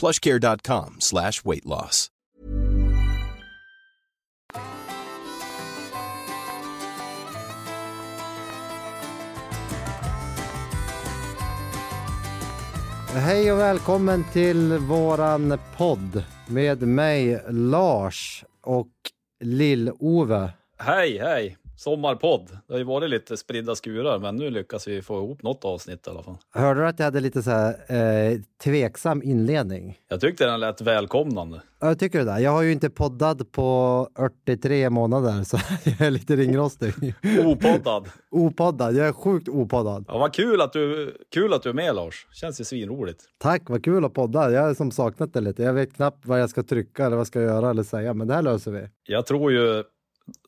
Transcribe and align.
plushcare.com 0.00 0.96
slash 1.00 1.44
weight 1.44 1.64
loss. 1.64 2.10
Hej 13.14 13.52
och 13.52 13.58
välkommen 13.58 14.24
till 14.32 14.78
våran 14.78 15.58
podd 15.76 16.24
med 16.46 16.82
mig 16.82 17.42
Lars 17.48 18.44
och 18.62 18.90
Lill-Ove. 19.44 20.50
Hej, 20.78 21.18
hej! 21.18 21.56
Sommarpodd. 21.76 22.48
Det 22.66 22.74
har 22.74 22.78
ju 22.78 22.84
varit 22.84 23.10
lite 23.10 23.36
spridda 23.36 23.74
skurar, 23.74 24.18
men 24.18 24.36
nu 24.36 24.50
lyckas 24.50 24.88
vi 24.88 25.02
få 25.02 25.16
ihop 25.16 25.42
något 25.42 25.64
avsnitt 25.64 26.06
i 26.06 26.10
alla 26.10 26.22
fall. 26.22 26.36
Hörde 26.54 26.80
du 26.80 26.86
att 26.86 26.98
jag 26.98 27.04
hade 27.04 27.20
lite 27.20 27.42
så 27.42 27.50
här, 27.50 27.74
eh, 28.32 28.40
tveksam 28.64 29.22
inledning? 29.22 29.98
Jag 30.08 30.20
tyckte 30.20 30.46
den 30.46 30.60
lät 30.60 30.80
välkomnande. 30.80 31.62
Ja, 31.80 31.86
jag 31.86 31.98
tycker 31.98 32.24
det? 32.24 32.40
Jag 32.40 32.50
har 32.50 32.62
ju 32.62 32.72
inte 32.72 32.90
poddat 32.90 33.52
på 33.52 34.08
43 34.16 34.90
månader 34.90 35.44
så 35.44 35.58
jag 35.84 36.00
är 36.00 36.10
lite 36.10 36.36
ringrostig. 36.36 37.14
Opoddad. 37.44 38.08
opoddad, 38.30 38.96
jag 38.96 39.08
är 39.08 39.12
sjukt 39.12 39.48
opoddad. 39.48 40.04
Ja, 40.08 40.18
vad 40.18 40.34
kul 40.34 40.60
att, 40.60 40.72
du, 40.72 41.14
kul 41.34 41.52
att 41.52 41.62
du 41.62 41.68
är 41.68 41.74
med 41.74 41.94
Lars. 41.94 42.26
Känns 42.32 42.60
ju 42.60 42.64
svinroligt. 42.64 43.22
Tack, 43.38 43.62
vad 43.66 43.84
kul 43.84 44.04
att 44.04 44.14
podda. 44.14 44.50
Jag 44.50 44.62
har 44.62 44.74
som 44.74 44.90
saknat 44.90 45.32
det 45.32 45.40
lite. 45.40 45.62
Jag 45.62 45.72
vet 45.72 45.94
knappt 45.94 46.26
vad 46.26 46.40
jag 46.40 46.50
ska 46.50 46.62
trycka 46.62 47.02
eller 47.06 47.16
vad 47.16 47.20
jag 47.20 47.26
ska 47.26 47.42
göra 47.42 47.70
eller 47.70 47.82
säga, 47.82 48.14
men 48.14 48.28
det 48.28 48.34
här 48.34 48.42
löser 48.42 48.70
vi. 48.70 48.88
Jag 49.06 49.26
tror 49.26 49.52
ju 49.52 49.84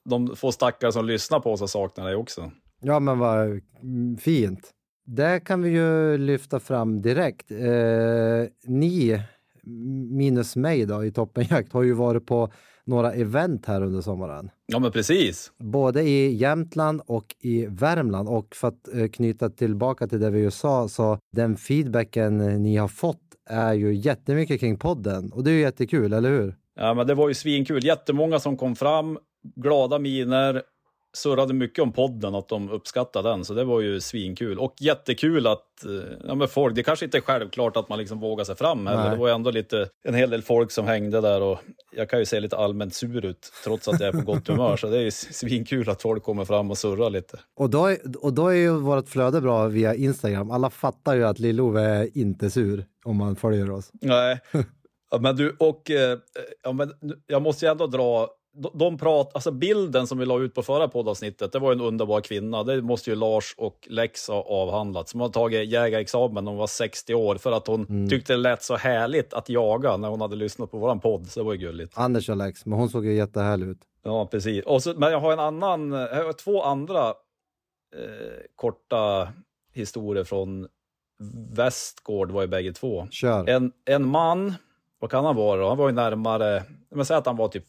de 0.04 0.36
få 0.36 0.52
stackare 0.52 0.92
som 0.92 1.06
lyssnar 1.06 1.40
på 1.40 1.52
oss 1.52 1.60
har 1.60 1.66
saknat 1.66 2.06
dig 2.06 2.14
också. 2.14 2.50
Ja, 2.80 3.00
men 3.00 3.18
vad 3.18 3.60
fint. 4.20 4.70
Det 5.06 5.40
kan 5.44 5.62
vi 5.62 5.70
ju 5.70 6.18
lyfta 6.18 6.60
fram 6.60 7.02
direkt. 7.02 7.50
Eh, 7.50 7.58
ni, 8.66 9.22
minus 10.10 10.56
mig 10.56 10.86
då, 10.86 11.04
i 11.04 11.12
Toppenjakt, 11.12 11.72
har 11.72 11.82
ju 11.82 11.92
varit 11.92 12.26
på 12.26 12.52
några 12.84 13.12
event 13.12 13.66
här 13.66 13.82
under 13.82 14.00
sommaren. 14.00 14.50
Ja, 14.66 14.78
men 14.78 14.92
precis. 14.92 15.52
Både 15.58 16.02
i 16.02 16.34
Jämtland 16.34 17.00
och 17.06 17.34
i 17.40 17.66
Värmland. 17.66 18.28
Och 18.28 18.54
för 18.54 18.68
att 18.68 18.94
eh, 18.94 19.08
knyta 19.08 19.50
tillbaka 19.50 20.06
till 20.06 20.20
det 20.20 20.30
vi 20.30 20.40
ju 20.40 20.50
sa, 20.50 20.88
så 20.88 21.18
den 21.32 21.56
feedbacken 21.56 22.62
ni 22.62 22.76
har 22.76 22.88
fått 22.88 23.22
är 23.50 23.74
ju 23.74 23.94
jättemycket 23.94 24.60
kring 24.60 24.78
podden. 24.78 25.32
Och 25.32 25.44
det 25.44 25.50
är 25.50 25.54
ju 25.54 25.60
jättekul, 25.60 26.12
eller 26.12 26.30
hur? 26.30 26.56
Ja, 26.76 26.94
men 26.94 27.06
det 27.06 27.14
var 27.14 27.28
ju 27.28 27.34
svinkul. 27.34 27.84
Jättemånga 27.84 28.38
som 28.38 28.56
kom 28.56 28.76
fram, 28.76 29.18
glada 29.54 29.98
miner, 29.98 30.62
surrade 31.16 31.54
mycket 31.54 31.82
om 31.82 31.92
podden, 31.92 32.34
att 32.34 32.48
de 32.48 32.70
uppskattade 32.70 33.28
den, 33.28 33.44
så 33.44 33.54
det 33.54 33.64
var 33.64 33.80
ju 33.80 34.00
svinkul. 34.00 34.58
Och 34.58 34.74
jättekul 34.80 35.46
att, 35.46 35.84
eh, 35.84 35.90
ja 36.26 36.34
men 36.34 36.48
folk, 36.48 36.74
det 36.74 36.82
kanske 36.82 37.04
inte 37.04 37.18
är 37.18 37.20
självklart 37.20 37.76
att 37.76 37.88
man 37.88 37.98
liksom 37.98 38.20
vågar 38.20 38.44
sig 38.44 38.56
fram 38.56 38.86
heller. 38.86 39.10
Det 39.10 39.16
var 39.16 39.28
ju 39.28 39.34
ändå 39.34 39.50
lite, 39.50 39.88
en 40.04 40.14
hel 40.14 40.30
del 40.30 40.42
folk 40.42 40.70
som 40.70 40.86
hängde 40.86 41.20
där 41.20 41.42
och 41.42 41.58
jag 41.96 42.10
kan 42.10 42.18
ju 42.18 42.24
se 42.24 42.40
lite 42.40 42.56
allmänt 42.56 42.94
sur 42.94 43.24
ut, 43.24 43.52
trots 43.64 43.88
att 43.88 44.00
jag 44.00 44.08
är 44.08 44.12
på 44.12 44.32
gott 44.32 44.48
humör, 44.48 44.76
så 44.76 44.86
det 44.86 44.98
är 44.98 45.02
ju 45.02 45.10
svinkul 45.10 45.90
att 45.90 46.02
folk 46.02 46.22
kommer 46.22 46.44
fram 46.44 46.70
och 46.70 46.78
surrar 46.78 47.10
lite. 47.10 47.38
Och 47.56 47.70
då, 47.70 47.86
är, 47.86 47.98
och 48.20 48.32
då 48.32 48.48
är 48.48 48.54
ju 48.54 48.70
vårt 48.70 49.08
flöde 49.08 49.40
bra 49.40 49.66
via 49.66 49.94
Instagram. 49.94 50.50
Alla 50.50 50.70
fattar 50.70 51.14
ju 51.14 51.24
att 51.24 51.38
Lill-Ove 51.38 51.80
är 51.80 52.18
inte 52.18 52.50
sur 52.50 52.84
om 53.04 53.16
man 53.16 53.36
följer 53.36 53.70
oss. 53.70 53.90
Nej, 53.92 54.40
ja, 55.10 55.18
men 55.18 55.36
du, 55.36 55.56
och 55.58 55.90
eh, 55.90 56.18
ja, 56.62 56.72
men 56.72 56.92
jag 57.26 57.42
måste 57.42 57.66
ju 57.66 57.70
ändå 57.70 57.86
dra 57.86 58.28
de 58.74 58.98
prat, 58.98 59.30
alltså 59.34 59.50
bilden 59.50 60.06
som 60.06 60.18
vi 60.18 60.26
la 60.26 60.40
ut 60.40 60.54
på 60.54 60.62
förra 60.62 60.88
poddavsnittet, 60.88 61.52
det 61.52 61.58
var 61.58 61.72
en 61.72 61.80
underbar 61.80 62.20
kvinna. 62.20 62.62
Det 62.62 62.82
måste 62.82 63.10
ju 63.10 63.16
Lars 63.16 63.54
och 63.58 63.88
Lex 63.90 64.28
ha 64.28 64.42
avhandlat. 64.42 65.08
Som 65.08 65.20
har 65.20 65.28
tagit 65.28 65.68
jägarexamen 65.68 66.44
när 66.44 66.50
hon 66.50 66.58
var 66.58 66.66
60 66.66 67.14
år 67.14 67.36
för 67.36 67.52
att 67.52 67.66
hon 67.66 67.86
mm. 67.88 68.08
tyckte 68.08 68.32
det 68.32 68.36
lät 68.36 68.62
så 68.62 68.76
härligt 68.76 69.34
att 69.34 69.48
jaga 69.48 69.96
när 69.96 70.08
hon 70.08 70.20
hade 70.20 70.36
lyssnat 70.36 70.70
på 70.70 70.78
våran 70.78 71.00
podd. 71.00 71.26
Så 71.26 71.40
det 71.40 71.46
var 71.46 71.52
ju 71.52 71.58
gulligt. 71.58 71.98
Anders 71.98 72.28
och 72.28 72.36
Lex, 72.36 72.66
men 72.66 72.78
hon 72.78 72.88
såg 72.88 73.06
ju 73.06 73.14
jättehärlig 73.14 73.66
ut. 73.66 73.80
Ja, 74.02 74.26
precis. 74.26 74.64
Och 74.64 74.82
så, 74.82 74.94
men 74.96 75.12
jag 75.12 75.20
har 75.20 75.32
en 75.32 75.40
annan, 75.40 75.92
jag 75.92 76.24
har 76.24 76.32
två 76.32 76.62
andra 76.62 77.08
eh, 77.08 77.14
korta 78.54 79.28
historier 79.72 80.24
från 80.24 80.68
Västgård 81.52 82.30
var 82.30 82.42
ju 82.42 82.48
bägge 82.48 82.72
två. 82.72 83.06
Kör. 83.10 83.48
En, 83.48 83.72
en 83.84 84.08
man, 84.08 84.54
vad 84.98 85.10
kan 85.10 85.24
han 85.24 85.36
vara 85.36 85.60
då? 85.60 85.68
Han 85.68 85.78
var 85.78 85.88
ju 85.88 85.94
närmare, 85.94 86.62
men 86.90 87.06
säg 87.06 87.16
att 87.16 87.26
han 87.26 87.36
var 87.36 87.48
typ 87.48 87.64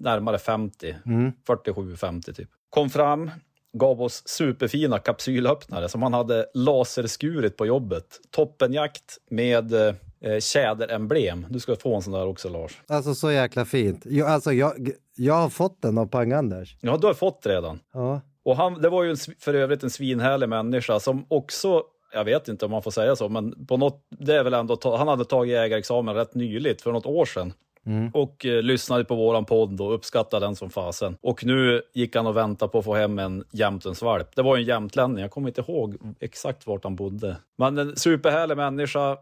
närmare 0.00 0.38
50, 0.38 0.96
mm. 1.06 1.32
47-50 1.48 2.32
typ. 2.32 2.48
Kom 2.70 2.90
fram, 2.90 3.30
gav 3.72 4.02
oss 4.02 4.22
superfina 4.28 4.98
kapsylöppnare 4.98 5.88
som 5.88 6.02
han 6.02 6.14
hade 6.14 6.46
laserskurit 6.54 7.56
på 7.56 7.66
jobbet. 7.66 8.20
Toppenjakt 8.30 9.18
med 9.30 9.72
eh, 9.72 10.38
tjäderemblem. 10.40 11.46
Du 11.50 11.60
ska 11.60 11.76
få 11.76 11.96
en 11.96 12.02
sån 12.02 12.12
där 12.12 12.26
också 12.26 12.48
Lars. 12.48 12.80
Alltså 12.86 13.14
så 13.14 13.32
jäkla 13.32 13.64
fint. 13.64 14.06
Jag, 14.06 14.28
alltså, 14.28 14.52
jag, 14.52 14.90
jag 15.16 15.34
har 15.34 15.48
fått 15.48 15.82
den 15.82 15.98
av 15.98 16.06
Pang-Anders. 16.06 16.76
Ja, 16.80 16.96
du 16.96 17.06
har 17.06 17.14
fått 17.14 17.46
redan. 17.46 17.80
Ja. 17.92 18.20
Och 18.42 18.56
han, 18.56 18.82
det 18.82 18.88
var 18.88 19.02
ju 19.04 19.10
en, 19.10 19.16
för 19.38 19.54
övrigt 19.54 19.82
en 19.82 19.90
svinhärlig 19.90 20.48
människa 20.48 21.00
som 21.00 21.26
också 21.28 21.82
jag 22.12 22.24
vet 22.24 22.48
inte 22.48 22.64
om 22.64 22.70
man 22.70 22.82
får 22.82 22.90
säga 22.90 23.16
så, 23.16 23.28
men 23.28 23.66
på 23.66 23.76
något, 23.76 24.06
det 24.08 24.36
är 24.36 24.44
väl 24.44 24.54
ändå, 24.54 24.96
han 24.96 25.08
hade 25.08 25.24
tagit 25.24 25.56
ägarexamen 25.56 26.14
rätt 26.14 26.34
nyligt, 26.34 26.82
för 26.82 26.92
något 26.92 27.06
år 27.06 27.24
sedan. 27.24 27.52
Mm. 27.86 28.10
Och 28.14 28.46
eh, 28.46 28.62
lyssnade 28.62 29.04
på 29.04 29.14
våran 29.14 29.44
podd 29.44 29.80
och 29.80 29.94
uppskattade 29.94 30.46
den 30.46 30.56
som 30.56 30.70
fasen. 30.70 31.16
Och 31.22 31.44
nu 31.44 31.82
gick 31.94 32.16
han 32.16 32.26
och 32.26 32.36
väntade 32.36 32.72
på 32.72 32.78
att 32.78 32.84
få 32.84 32.94
hem 32.94 33.18
en 33.18 33.44
jämtensvalp. 33.52 34.36
Det 34.36 34.42
var 34.42 34.56
ju 34.56 34.62
en 34.62 34.68
jämtlänning, 34.68 35.18
jag 35.22 35.30
kommer 35.30 35.48
inte 35.48 35.60
ihåg 35.60 35.96
exakt 36.20 36.66
vart 36.66 36.84
han 36.84 36.96
bodde. 36.96 37.36
Men 37.58 37.78
en 37.78 37.96
superhärlig 37.96 38.56
människa, 38.56 39.16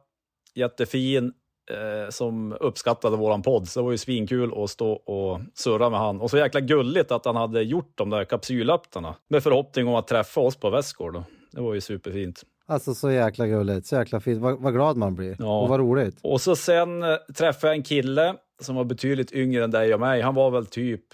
jättefin, 0.55 1.33
eh, 1.71 2.11
som 2.11 2.57
uppskattade 2.61 3.17
våran 3.17 3.43
podd. 3.43 3.69
Så 3.69 3.81
det 3.81 3.85
var 3.85 3.91
ju 3.91 3.99
svinkul 3.99 4.63
att 4.63 4.71
stå 4.71 4.93
och 4.93 5.41
surra 5.55 5.91
med 5.91 6.01
han. 6.01 6.21
Och 6.21 6.31
så 6.31 6.39
jäkla 6.39 6.61
gulligt 6.61 7.13
att 7.13 7.25
han 7.25 7.37
hade 7.37 7.63
gjort 7.63 7.93
de 7.95 8.11
där 8.11 8.25
kapsylöppnarna 8.25 9.15
med 9.29 9.43
förhoppning 9.43 9.89
om 9.89 9.95
att 9.95 10.09
träffa 10.09 10.41
oss 10.41 10.57
på 10.57 10.71
Västgård. 10.71 11.23
Det 11.53 11.61
var 11.61 11.75
ju 11.75 11.81
superfint. 11.81 12.43
Alltså 12.67 12.95
så 12.95 13.11
jäkla 13.11 13.47
gulligt, 13.47 13.87
så 13.87 13.97
jäkla 13.97 14.21
fint. 14.21 14.41
Vad, 14.41 14.63
vad 14.63 14.75
glad 14.75 14.97
man 14.97 15.15
blir. 15.15 15.37
Ja. 15.39 15.61
Och 15.61 15.69
vad 15.69 15.81
roligt. 15.81 16.19
Och 16.23 16.41
så 16.41 16.57
sen 16.57 17.03
eh, 17.03 17.17
träffade 17.37 17.67
jag 17.73 17.77
en 17.77 17.83
kille 17.83 18.35
som 18.61 18.77
var 18.77 18.85
betydligt 18.85 19.33
yngre 19.33 19.65
än 19.65 19.71
dig 19.71 19.95
och 19.95 20.01
mig. 20.01 20.21
Han 20.21 20.35
var 20.35 20.51
väl 20.51 20.67
typ, 20.67 21.05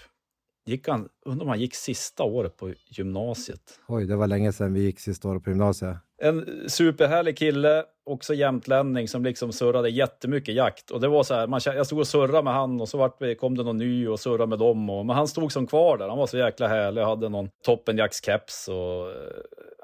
gick 0.65 0.87
han, 0.87 1.09
undrar 1.25 1.43
om 1.43 1.49
han 1.49 1.59
gick 1.59 1.75
sista 1.75 2.23
året 2.23 2.57
på 2.57 2.73
gymnasiet. 2.87 3.79
Oj, 3.87 4.05
det 4.05 4.15
var 4.15 4.27
länge 4.27 4.51
sedan 4.51 4.73
vi 4.73 4.79
gick 4.79 4.99
sista 4.99 5.27
året 5.27 5.43
på 5.43 5.49
gymnasiet. 5.49 5.97
En 6.21 6.69
superhärlig 6.69 7.37
kille, 7.37 7.83
också 8.05 8.33
jämtlänning 8.33 9.07
som 9.07 9.23
liksom 9.23 9.51
surrade 9.51 9.89
jättemycket 9.89 10.55
jakt. 10.55 10.91
Och 10.91 11.01
det 11.01 11.07
var 11.07 11.23
så 11.23 11.33
här, 11.33 11.47
man, 11.47 11.61
jag 11.65 11.85
stod 11.85 11.99
och 11.99 12.07
surrade 12.07 12.43
med 12.43 12.53
han 12.53 12.81
och 12.81 12.89
så 12.89 12.97
vart, 12.97 13.37
kom 13.39 13.57
det 13.57 13.63
någon 13.63 13.77
ny 13.77 14.07
och 14.07 14.19
surrade 14.19 14.47
med 14.47 14.59
dem. 14.59 14.89
Och, 14.89 15.05
men 15.05 15.15
han 15.15 15.27
stod 15.27 15.51
som 15.51 15.67
kvar 15.67 15.97
där, 15.97 16.09
han 16.09 16.17
var 16.17 16.27
så 16.27 16.37
jäkla 16.37 16.67
härlig, 16.67 17.01
hade 17.01 17.29
någon 17.29 17.49
toppenjaktskeps 17.65 18.67
och 18.67 19.11
eh, 19.11 19.15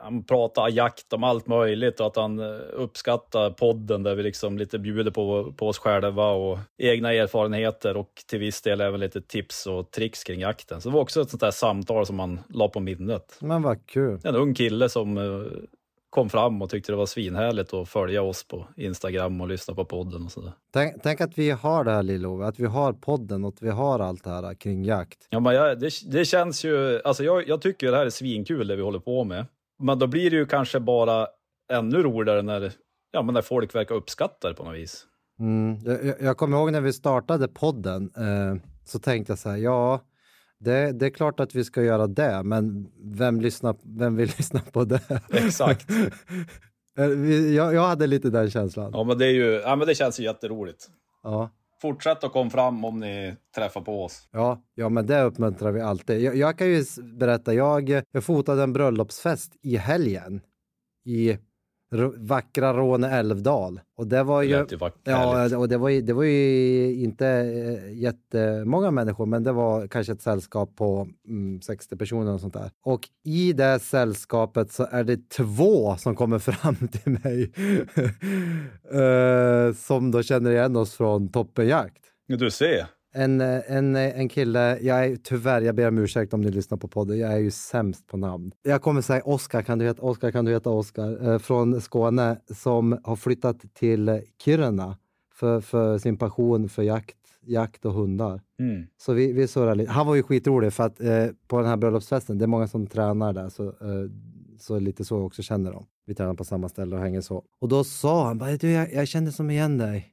han 0.03 0.23
pratade 0.23 0.71
jakt 0.71 1.13
om 1.13 1.23
allt 1.23 1.47
möjligt 1.47 1.99
och 1.99 2.07
att 2.07 2.15
han 2.15 2.39
eh, 2.39 2.59
uppskattar 2.73 3.49
podden 3.49 4.03
där 4.03 4.15
vi 4.15 4.23
liksom 4.23 4.57
lite 4.57 4.79
bjuder 4.79 5.11
på, 5.11 5.53
på 5.57 5.67
oss 5.67 5.77
själva 5.77 6.31
och 6.31 6.59
egna 6.77 7.13
erfarenheter 7.13 7.97
och 7.97 8.23
till 8.27 8.39
viss 8.39 8.61
del 8.61 8.81
även 8.81 8.99
lite 8.99 9.21
tips 9.21 9.67
och 9.67 9.91
tricks 9.91 10.23
kring 10.23 10.39
jakten. 10.39 10.81
Så 10.81 10.89
det 10.89 10.95
var 10.95 11.01
också 11.01 11.21
ett 11.21 11.29
sånt 11.29 11.41
där 11.41 11.51
samtal 11.51 12.05
som 12.05 12.15
man 12.15 12.39
la 12.49 12.67
på 12.67 12.79
minnet. 12.79 13.37
Men 13.39 13.61
vad 13.61 13.87
kul. 13.87 14.19
En 14.23 14.35
ung 14.35 14.53
kille 14.53 14.89
som 14.89 15.17
eh, 15.17 15.23
kom 16.09 16.29
fram 16.29 16.61
och 16.61 16.69
tyckte 16.69 16.91
det 16.91 16.95
var 16.95 17.05
svinhärligt 17.05 17.73
att 17.73 17.89
följa 17.89 18.21
oss 18.21 18.47
på 18.47 18.67
Instagram 18.77 19.41
och 19.41 19.47
lyssna 19.47 19.73
på 19.73 19.85
podden 19.85 20.25
och 20.25 20.31
sådär. 20.31 20.51
Tänk, 20.73 20.95
tänk 21.03 21.21
att 21.21 21.37
vi 21.37 21.49
har 21.49 21.83
det 21.83 21.91
här 21.91 22.03
Lillove, 22.03 22.45
att 22.45 22.59
vi 22.59 22.65
har 22.65 22.93
podden 22.93 23.43
och 23.43 23.53
att 23.53 23.61
vi 23.61 23.69
har 23.69 23.99
allt 23.99 24.23
det 24.23 24.29
här 24.29 24.53
kring 24.53 24.83
jakt. 24.83 25.27
Ja, 25.29 25.39
men 25.39 25.55
jag, 25.55 25.79
det, 25.79 25.91
det 26.11 26.25
känns 26.25 26.65
ju, 26.65 27.01
alltså 27.01 27.23
jag, 27.23 27.47
jag 27.47 27.61
tycker 27.61 27.91
det 27.91 27.97
här 27.97 28.05
är 28.05 28.09
svinkul 28.09 28.67
det 28.67 28.75
vi 28.75 28.81
håller 28.81 28.99
på 28.99 29.23
med. 29.23 29.45
Men 29.81 29.99
då 29.99 30.07
blir 30.07 30.29
det 30.29 30.35
ju 30.35 30.45
kanske 30.45 30.79
bara 30.79 31.27
ännu 31.73 32.03
roligare 32.03 32.41
när, 32.41 32.71
ja, 33.11 33.21
men 33.21 33.33
när 33.33 33.41
folk 33.41 33.75
verkar 33.75 33.95
uppskatta 33.95 34.47
det 34.47 34.53
på 34.53 34.63
något 34.63 34.75
vis. 34.75 35.05
Mm. 35.39 35.77
Jag, 35.85 36.21
jag 36.21 36.37
kommer 36.37 36.57
ihåg 36.57 36.71
när 36.71 36.81
vi 36.81 36.93
startade 36.93 37.47
podden 37.47 38.11
eh, 38.17 38.55
så 38.85 38.99
tänkte 38.99 39.31
jag 39.31 39.39
så 39.39 39.49
här, 39.49 39.57
ja, 39.57 40.01
det, 40.59 40.91
det, 40.91 41.05
är 41.05 41.09
klart 41.09 41.39
att 41.39 41.55
vi 41.55 41.63
ska 41.63 41.83
göra 41.83 42.07
det, 42.07 42.43
men 42.43 42.87
vem, 43.03 43.41
lyssnar, 43.41 43.75
vem 43.99 44.15
vill 44.15 44.27
lyssna 44.37 44.59
på 44.71 44.83
det? 44.83 45.01
Exakt. 45.29 45.89
jag, 47.55 47.73
jag 47.73 47.87
hade 47.87 48.07
lite 48.07 48.29
den 48.29 48.51
känslan. 48.51 48.91
Ja, 48.93 49.03
men 49.03 49.17
det, 49.17 49.25
är 49.25 49.33
ju, 49.33 49.51
ja, 49.51 49.75
men 49.75 49.87
det 49.87 49.95
känns 49.95 50.19
ju 50.19 50.23
jätteroligt. 50.23 50.87
Ja. 51.23 51.49
Fortsätt 51.81 52.23
att 52.23 52.31
komma 52.31 52.49
fram 52.49 52.85
om 52.85 52.99
ni 52.99 53.35
träffar 53.55 53.81
på 53.81 54.03
oss. 54.03 54.29
Ja, 54.31 54.61
ja 54.75 54.89
men 54.89 55.05
det 55.05 55.21
uppmuntrar 55.21 55.71
vi 55.71 55.81
alltid. 55.81 56.21
Jag, 56.21 56.35
jag 56.35 56.57
kan 56.57 56.67
ju 56.67 56.83
berätta, 57.19 57.53
jag, 57.53 58.01
jag 58.11 58.23
fotade 58.23 58.63
en 58.63 58.73
bröllopsfest 58.73 59.55
i 59.61 59.77
helgen 59.77 60.41
i 61.05 61.37
vackra 62.17 62.73
Råne 62.73 63.09
älvdal. 63.09 63.79
Och 63.97 64.07
det 64.07 64.23
var 64.23 64.41
ju, 64.41 64.65
ja, 65.03 65.57
och 65.57 65.69
det 65.69 65.77
var 65.77 65.89
ju, 65.89 66.01
det 66.01 66.13
var 66.13 66.23
ju 66.23 66.95
inte 66.95 67.27
äh, 67.27 67.93
jättemånga 67.99 68.91
människor, 68.91 69.25
men 69.25 69.43
det 69.43 69.51
var 69.51 69.87
kanske 69.87 70.13
ett 70.13 70.21
sällskap 70.21 70.75
på 70.75 71.07
mm, 71.27 71.61
60 71.61 71.97
personer 71.97 72.33
och 72.33 72.41
sånt 72.41 72.53
där. 72.53 72.71
Och 72.85 73.09
i 73.25 73.53
det 73.53 73.79
sällskapet 73.79 74.71
så 74.71 74.87
är 74.91 75.03
det 75.03 75.29
två 75.29 75.95
som 75.97 76.15
kommer 76.15 76.39
fram 76.51 76.75
till 76.75 77.11
mig 77.23 77.51
uh, 78.93 79.73
som 79.75 80.11
då 80.11 80.23
känner 80.23 80.51
igen 80.51 80.75
oss 80.75 80.93
från 80.93 81.31
Toppenjakt. 81.31 82.03
Du 82.27 82.51
ser 82.51 82.87
en, 83.13 83.41
en, 83.41 83.95
en 83.95 84.29
kille, 84.29 84.79
jag 84.81 85.05
är, 85.05 85.15
tyvärr, 85.15 85.61
jag 85.61 85.75
ber 85.75 85.87
om 85.87 85.97
ursäkt 85.97 86.33
om 86.33 86.41
ni 86.41 86.51
lyssnar 86.51 86.77
på 86.77 86.87
podden, 86.87 87.19
jag 87.19 87.33
är 87.33 87.37
ju 87.37 87.51
sämst 87.51 88.07
på 88.07 88.17
namn. 88.17 88.51
Jag 88.63 88.81
kommer 88.81 89.01
säga 89.01 89.21
Oskar, 89.23 89.61
kan 89.61 89.79
du 89.79 89.85
heta 89.85 90.01
Oskar, 90.01 90.31
kan 90.31 90.45
du 90.45 90.51
heta 90.51 90.69
Oskar, 90.69 91.31
eh, 91.31 91.37
från 91.39 91.81
Skåne 91.81 92.37
som 92.53 92.99
har 93.03 93.15
flyttat 93.15 93.73
till 93.73 94.21
Kiruna 94.43 94.97
för, 95.33 95.61
för 95.61 95.97
sin 95.97 96.17
passion 96.17 96.69
för 96.69 96.83
jakt, 96.83 97.17
jakt 97.45 97.85
och 97.85 97.93
hundar. 97.93 98.41
Mm. 98.59 98.87
Så 98.97 99.13
vi, 99.13 99.33
vi 99.33 99.47
surrade 99.47 99.75
lite. 99.75 99.91
Han 99.91 100.07
var 100.07 100.15
ju 100.15 100.23
skitrolig 100.23 100.73
för 100.73 100.83
att 100.83 101.01
eh, 101.01 101.27
på 101.47 101.57
den 101.57 101.67
här 101.67 101.77
bröllopsfesten, 101.77 102.37
det 102.37 102.45
är 102.45 102.47
många 102.47 102.67
som 102.67 102.87
tränar 102.87 103.33
där, 103.33 103.49
så, 103.49 103.67
eh, 103.67 104.09
så 104.59 104.79
lite 104.79 105.05
så 105.05 105.15
jag 105.15 105.25
också 105.25 105.41
känner 105.41 105.71
dem. 105.71 105.85
Vi 106.05 106.15
tränar 106.15 106.33
på 106.33 106.43
samma 106.43 106.69
ställe 106.69 106.95
och 106.95 107.01
hänger 107.01 107.21
så. 107.21 107.43
Och 107.59 107.67
då 107.67 107.83
sa 107.83 108.27
han 108.27 108.37
bara, 108.37 108.57
du, 108.57 108.71
jag, 108.71 108.93
jag 108.93 109.07
kände 109.07 109.31
som 109.31 109.49
igen 109.49 109.77
dig. 109.77 110.07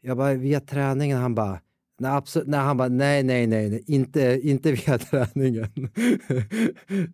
Jag 0.00 0.16
bara, 0.16 0.34
via 0.34 0.60
träningen, 0.60 1.18
han 1.18 1.34
bara, 1.34 1.60
Nej, 2.02 2.10
absolut, 2.10 2.48
nej, 2.48 2.60
han 2.60 2.76
bara 2.76 2.88
nej, 2.88 3.22
nej, 3.22 3.46
nej, 3.46 3.70
nej. 3.70 3.84
Inte, 3.86 4.40
inte 4.42 4.72
via 4.72 4.98
träningen. 5.10 5.68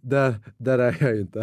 där, 0.02 0.34
där 0.58 0.78
är 0.78 0.96
jag 1.00 1.20
inte. 1.20 1.38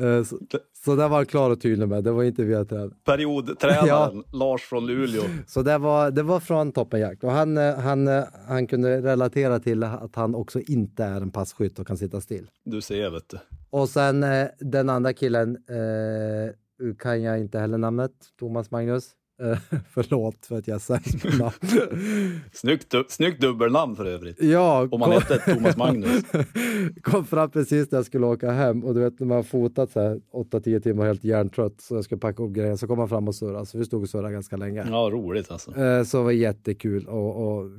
Uh, 0.00 0.24
så, 0.24 0.38
så 0.84 0.96
där 0.96 1.08
var 1.08 1.16
han 1.16 1.26
klar 1.26 1.50
och 1.50 1.60
tydlig 1.60 1.88
med, 1.88 2.04
det 2.04 2.10
var 2.10 2.22
inte 2.22 2.44
via 2.44 2.64
träningen. 2.64 2.94
Periodtränaren 3.04 3.86
ja. 4.26 4.38
Lars 4.38 4.62
från 4.62 4.86
Luleå. 4.86 5.22
Så 5.46 5.62
det 5.62 5.78
var, 5.78 6.10
det 6.10 6.22
var 6.22 6.40
från 6.40 6.72
Toppenjakt 6.72 7.24
och 7.24 7.32
han, 7.32 7.58
eh, 7.58 7.74
han, 7.74 8.08
eh, 8.08 8.24
han 8.48 8.66
kunde 8.66 9.02
relatera 9.02 9.58
till 9.58 9.82
att 9.82 10.16
han 10.16 10.34
också 10.34 10.60
inte 10.60 11.04
är 11.04 11.20
en 11.20 11.30
passkytt 11.30 11.78
och 11.78 11.86
kan 11.86 11.96
sitta 11.96 12.20
still. 12.20 12.50
Du 12.64 12.80
ser, 12.80 13.10
vet 13.10 13.28
du. 13.28 13.38
Och 13.70 13.88
sen 13.88 14.24
den 14.58 14.88
andra 14.88 15.12
killen 15.12 15.56
eh, 15.56 16.94
kan 16.98 17.22
jag 17.22 17.40
inte 17.40 17.58
heller 17.58 17.78
namnet, 17.78 18.12
Thomas 18.38 18.70
Magnus. 18.70 19.10
Uh, 19.42 19.58
förlåt 19.90 20.46
för 20.46 20.58
att 20.58 20.68
jag 20.68 20.80
säger 20.80 21.38
namn. 21.38 22.40
snyggt, 22.52 22.94
snyggt 23.08 23.40
dubbelnamn 23.40 23.96
för 23.96 24.04
övrigt. 24.04 24.42
Ja, 24.42 24.88
Om 24.90 25.00
man 25.00 25.10
kom... 25.10 25.22
hette 25.22 25.54
Thomas 25.54 25.76
Magnus. 25.76 26.22
kom 27.02 27.24
fram 27.24 27.50
precis 27.50 27.90
när 27.90 27.98
jag 27.98 28.06
skulle 28.06 28.26
åka 28.26 28.50
hem 28.50 28.84
och 28.84 28.94
du 28.94 29.00
vet 29.00 29.20
när 29.20 29.26
man 29.26 29.36
har 29.36 29.42
fotat 29.42 29.90
så 29.90 30.00
här 30.00 30.20
8-10 30.32 30.80
timmar 30.80 31.06
helt 31.06 31.24
hjärntrött 31.24 31.80
så 31.80 31.94
jag 31.94 32.04
skulle 32.04 32.18
packa 32.18 32.42
upp 32.42 32.52
grejer 32.52 32.76
så 32.76 32.86
kom 32.86 32.98
man 32.98 33.08
fram 33.08 33.28
och 33.28 33.34
surrade. 33.34 33.66
Så 33.66 33.78
vi 33.78 33.84
stod 33.84 34.02
och 34.02 34.08
surrade 34.08 34.32
ganska 34.32 34.56
länge. 34.56 34.86
Ja, 34.90 35.10
roligt 35.12 35.50
alltså. 35.50 35.70
Uh, 35.70 36.04
så 36.04 36.16
det 36.16 36.24
var 36.24 36.30
jättekul 36.30 37.06
och, 37.06 37.58
och 37.58 37.70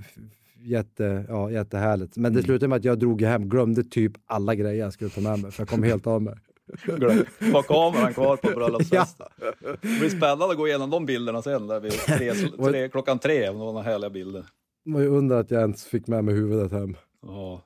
jätte, 0.65 1.25
ja, 1.29 1.51
jättehärligt. 1.51 2.17
Men 2.17 2.33
det 2.33 2.39
mm. 2.39 2.45
slutade 2.45 2.67
med 2.67 2.75
att 2.75 2.83
jag 2.83 2.99
drog 2.99 3.21
hem, 3.21 3.49
glömde 3.49 3.83
typ 3.83 4.11
alla 4.25 4.55
grejer 4.55 4.83
jag 4.83 4.93
skulle 4.93 5.09
ta 5.09 5.21
med 5.21 5.39
mig 5.39 5.51
för 5.51 5.61
jag 5.61 5.69
kom 5.69 5.83
helt 5.83 6.07
av 6.07 6.21
mig. 6.21 6.35
Var 7.53 7.63
kameran 7.63 8.13
kvar 8.13 8.37
på 8.37 8.47
bröllopsfesten? 8.47 9.27
Ja. 9.41 9.51
Det 9.81 9.99
blir 9.99 10.09
spännande 10.09 10.45
att 10.45 10.57
gå 10.57 10.67
igenom 10.67 10.89
de 10.89 11.05
bilderna 11.05 11.41
sen, 11.41 11.67
där 11.67 11.79
vid 11.79 11.91
tre, 12.07 12.33
tre, 12.63 12.89
klockan 12.89 13.19
tre, 13.19 13.51
några 13.51 13.81
härliga 13.81 14.09
bilder. 14.09 14.45
Man 14.85 15.01
ju 15.01 15.07
undrar 15.07 15.39
att 15.39 15.51
jag 15.51 15.61
ens 15.61 15.85
fick 15.85 16.07
med 16.07 16.23
mig 16.23 16.35
huvudet 16.35 16.71
hem. 16.71 16.97
Ja. 17.21 17.61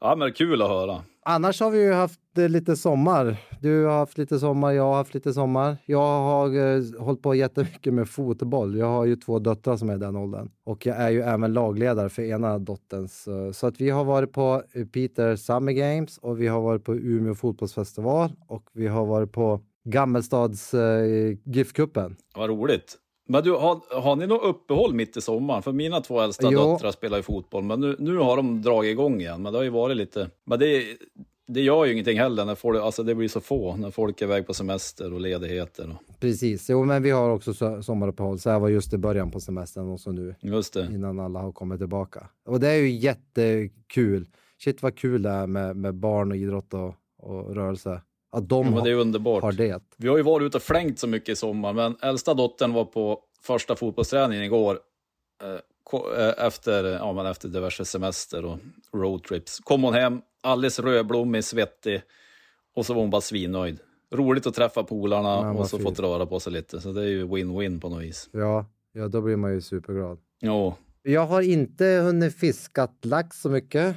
ja, 0.00 0.16
men 0.16 0.32
kul 0.32 0.62
att 0.62 0.68
höra. 0.68 1.04
Annars 1.24 1.60
har 1.60 1.70
vi 1.70 1.78
ju 1.82 1.92
haft 1.92 2.20
lite 2.38 2.76
sommar. 2.76 3.36
Du 3.60 3.84
har 3.84 3.98
haft 3.98 4.18
lite 4.18 4.38
sommar, 4.38 4.72
jag 4.72 4.82
har 4.82 4.94
haft 4.94 5.14
lite 5.14 5.32
sommar. 5.32 5.76
Jag 5.86 5.98
har 5.98 6.56
uh, 6.56 7.00
hållit 7.00 7.22
på 7.22 7.34
jättemycket 7.34 7.94
med 7.94 8.08
fotboll. 8.08 8.78
Jag 8.78 8.86
har 8.86 9.04
ju 9.04 9.16
två 9.16 9.38
döttrar 9.38 9.76
som 9.76 9.90
är 9.90 9.94
i 9.94 9.98
den 9.98 10.16
åldern. 10.16 10.50
Och 10.64 10.86
jag 10.86 10.96
är 10.96 11.10
ju 11.10 11.22
även 11.22 11.52
lagledare 11.52 12.08
för 12.08 12.22
ena 12.22 12.58
dotterns. 12.58 13.28
Uh, 13.28 13.52
så 13.52 13.66
att 13.66 13.80
vi 13.80 13.90
har 13.90 14.04
varit 14.04 14.32
på 14.32 14.62
Peter 14.92 15.36
Summer 15.36 15.72
Games 15.72 16.18
och 16.18 16.40
vi 16.40 16.46
har 16.46 16.60
varit 16.60 16.84
på 16.84 16.94
Umeå 16.94 17.34
fotbollsfestival 17.34 18.30
och 18.48 18.70
vi 18.72 18.86
har 18.86 19.06
varit 19.06 19.32
på 19.32 19.60
Gammelstads 19.84 20.74
uh, 20.74 20.80
GIF-cupen. 21.44 22.16
Vad 22.36 22.50
roligt. 22.50 22.98
Men 23.30 23.42
du, 23.42 23.52
har, 23.52 24.00
har 24.00 24.16
ni 24.16 24.26
något 24.26 24.44
uppehåll 24.44 24.94
mitt 24.94 25.16
i 25.16 25.20
sommaren? 25.20 25.62
För 25.62 25.72
mina 25.72 26.00
två 26.00 26.20
äldsta 26.20 26.48
jo. 26.52 26.72
döttrar 26.72 26.90
spelar 26.90 27.16
ju 27.16 27.22
fotboll, 27.22 27.64
men 27.64 27.80
nu, 27.80 27.96
nu 27.98 28.16
har 28.16 28.36
de 28.36 28.62
dragit 28.62 28.90
igång 28.90 29.20
igen. 29.20 29.42
Men 29.42 29.52
det 29.52 29.58
har 29.58 29.64
ju 29.64 29.70
varit 29.70 29.96
lite... 29.96 30.30
Men 30.44 30.58
det, 30.58 30.84
det 31.48 31.60
gör 31.60 31.84
ju 31.84 31.92
ingenting 31.92 32.18
heller 32.18 32.44
när 32.44 32.54
folk, 32.54 32.80
alltså 32.80 33.02
det 33.02 33.14
blir 33.14 33.28
så 33.28 33.40
få 33.40 33.76
när 33.76 33.90
folk 33.90 34.20
är 34.20 34.26
iväg 34.26 34.46
på 34.46 34.54
semester 34.54 35.12
och 35.12 35.20
ledigheter. 35.20 35.90
Och... 35.90 36.20
Precis, 36.20 36.70
jo 36.70 36.84
men 36.84 37.02
vi 37.02 37.10
har 37.10 37.30
också 37.30 37.82
sommaruppehåll. 37.82 38.38
Så 38.38 38.50
här 38.50 38.58
var 38.58 38.68
just 38.68 38.92
i 38.92 38.98
början 38.98 39.30
på 39.30 39.40
semestern 39.40 39.88
och 39.88 40.00
så 40.00 40.12
nu. 40.12 40.34
Just 40.40 40.74
det. 40.74 40.88
Innan 40.92 41.20
alla 41.20 41.40
har 41.40 41.52
kommit 41.52 41.78
tillbaka. 41.78 42.28
Och 42.46 42.60
det 42.60 42.68
är 42.68 42.76
ju 42.76 42.90
jättekul. 42.90 44.26
Shit 44.64 44.82
vad 44.82 44.98
kul 44.98 45.22
det 45.22 45.30
är 45.30 45.46
med, 45.46 45.76
med 45.76 45.94
barn 45.94 46.30
och 46.30 46.36
idrott 46.36 46.74
och, 46.74 46.94
och 47.18 47.54
rörelse. 47.54 48.02
Att 48.32 48.48
de 48.48 48.74
ja, 48.74 48.80
det 48.84 48.90
är 48.90 48.94
underbart. 48.94 49.42
har 49.42 49.52
det. 49.52 49.82
Vi 49.96 50.08
har 50.08 50.16
ju 50.16 50.22
varit 50.22 50.46
ute 50.46 50.56
och 50.56 50.62
flängt 50.62 50.98
så 50.98 51.06
mycket 51.06 51.28
i 51.28 51.36
sommar, 51.36 51.72
men 51.72 51.96
äldsta 52.02 52.34
dottern 52.34 52.72
var 52.72 52.84
på 52.84 53.20
första 53.42 53.76
fotbollsträningen 53.76 54.44
igår. 54.44 54.78
Eh, 55.42 56.24
eh, 56.26 56.46
efter, 56.46 56.84
ja, 56.84 57.12
men 57.12 57.26
efter 57.26 57.48
diverse 57.48 57.84
semester 57.84 58.44
och 58.44 58.58
roadtrips. 58.92 59.58
Kom 59.58 59.82
hon 59.82 59.94
hem, 59.94 60.20
alldeles 60.42 60.78
rödblommig, 60.78 61.44
svettig 61.44 62.02
och 62.76 62.86
så 62.86 62.94
var 62.94 63.00
hon 63.00 63.10
bara 63.10 63.20
svinnöjd. 63.20 63.78
Roligt 64.14 64.46
att 64.46 64.54
träffa 64.54 64.84
polarna 64.84 65.28
ja, 65.28 65.52
och 65.52 65.66
så 65.66 65.78
fått 65.78 66.00
röra 66.00 66.26
på 66.26 66.40
sig 66.40 66.52
lite. 66.52 66.80
Så 66.80 66.92
det 66.92 67.02
är 67.02 67.06
ju 67.06 67.26
win-win 67.26 67.80
på 67.80 67.88
något 67.88 68.02
vis. 68.02 68.28
Ja, 68.32 68.66
ja, 68.92 69.08
då 69.08 69.20
blir 69.20 69.36
man 69.36 69.52
ju 69.52 69.60
superglad. 69.60 70.18
Ja. 70.40 70.76
Jag 71.02 71.26
har 71.26 71.42
inte 71.42 71.84
hunnit 71.84 72.36
fiskat 72.36 73.04
lax 73.04 73.40
så 73.40 73.50
mycket 73.50 73.96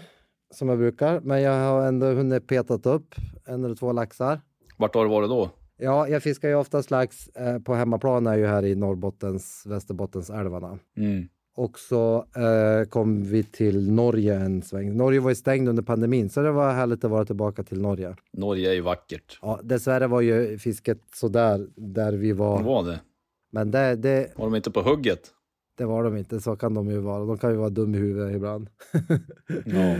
som 0.53 0.69
jag 0.69 0.77
brukar, 0.77 1.19
men 1.19 1.41
jag 1.41 1.51
har 1.51 1.87
ändå 1.87 2.05
hunnit 2.05 2.47
petat 2.47 2.85
upp 2.85 3.15
en 3.45 3.63
eller 3.65 3.75
två 3.75 3.91
laxar. 3.91 4.41
Vart 4.77 4.95
har 4.95 5.03
du 5.03 5.09
varit 5.09 5.29
då? 5.29 5.49
Ja, 5.77 6.07
jag 6.07 6.23
fiskar 6.23 6.49
ju 6.49 6.55
oftast 6.55 6.91
lax 6.91 7.27
eh, 7.27 7.59
på 7.59 7.73
hemmaplan 7.73 8.27
är 8.27 8.37
ju 8.37 8.45
här 8.45 8.65
i 8.65 8.75
Norrbottens, 8.75 9.63
Västerbottens 9.65 10.29
älvarna. 10.29 10.79
Mm. 10.97 11.27
Och 11.55 11.79
så 11.79 12.25
eh, 12.35 12.89
kom 12.89 13.23
vi 13.23 13.43
till 13.43 13.91
Norge 13.91 14.35
en 14.35 14.61
sväng. 14.61 14.97
Norge 14.97 15.19
var 15.19 15.29
ju 15.29 15.35
stängd 15.35 15.69
under 15.69 15.83
pandemin, 15.83 16.29
så 16.29 16.41
det 16.41 16.51
var 16.51 16.73
härligt 16.73 17.03
att 17.03 17.11
vara 17.11 17.25
tillbaka 17.25 17.63
till 17.63 17.81
Norge. 17.81 18.15
Norge 18.33 18.69
är 18.69 18.73
ju 18.73 18.81
vackert. 18.81 19.39
Ja, 19.41 19.59
dessvärre 19.63 20.07
var 20.07 20.21
ju 20.21 20.57
fisket 20.57 20.99
sådär 21.13 21.67
där 21.75 22.13
vi 22.13 22.31
var. 22.31 22.57
Det 22.57 22.63
var 22.63 22.83
det? 22.83 22.99
Men 23.51 23.71
det, 23.71 23.95
det... 23.95 24.31
Var 24.35 24.45
de 24.45 24.55
inte 24.55 24.71
på 24.71 24.81
hugget? 24.81 25.31
Det 25.77 25.85
var 25.85 26.03
de 26.03 26.17
inte, 26.17 26.39
så 26.39 26.55
kan 26.55 26.73
de 26.73 26.89
ju 26.89 26.97
vara. 26.97 27.25
De 27.25 27.37
kan 27.37 27.51
ju 27.51 27.57
vara 27.57 27.69
dum 27.69 27.95
i 27.95 27.97
huvudet 27.97 28.35
ibland. 28.35 28.69
ja. 29.65 29.95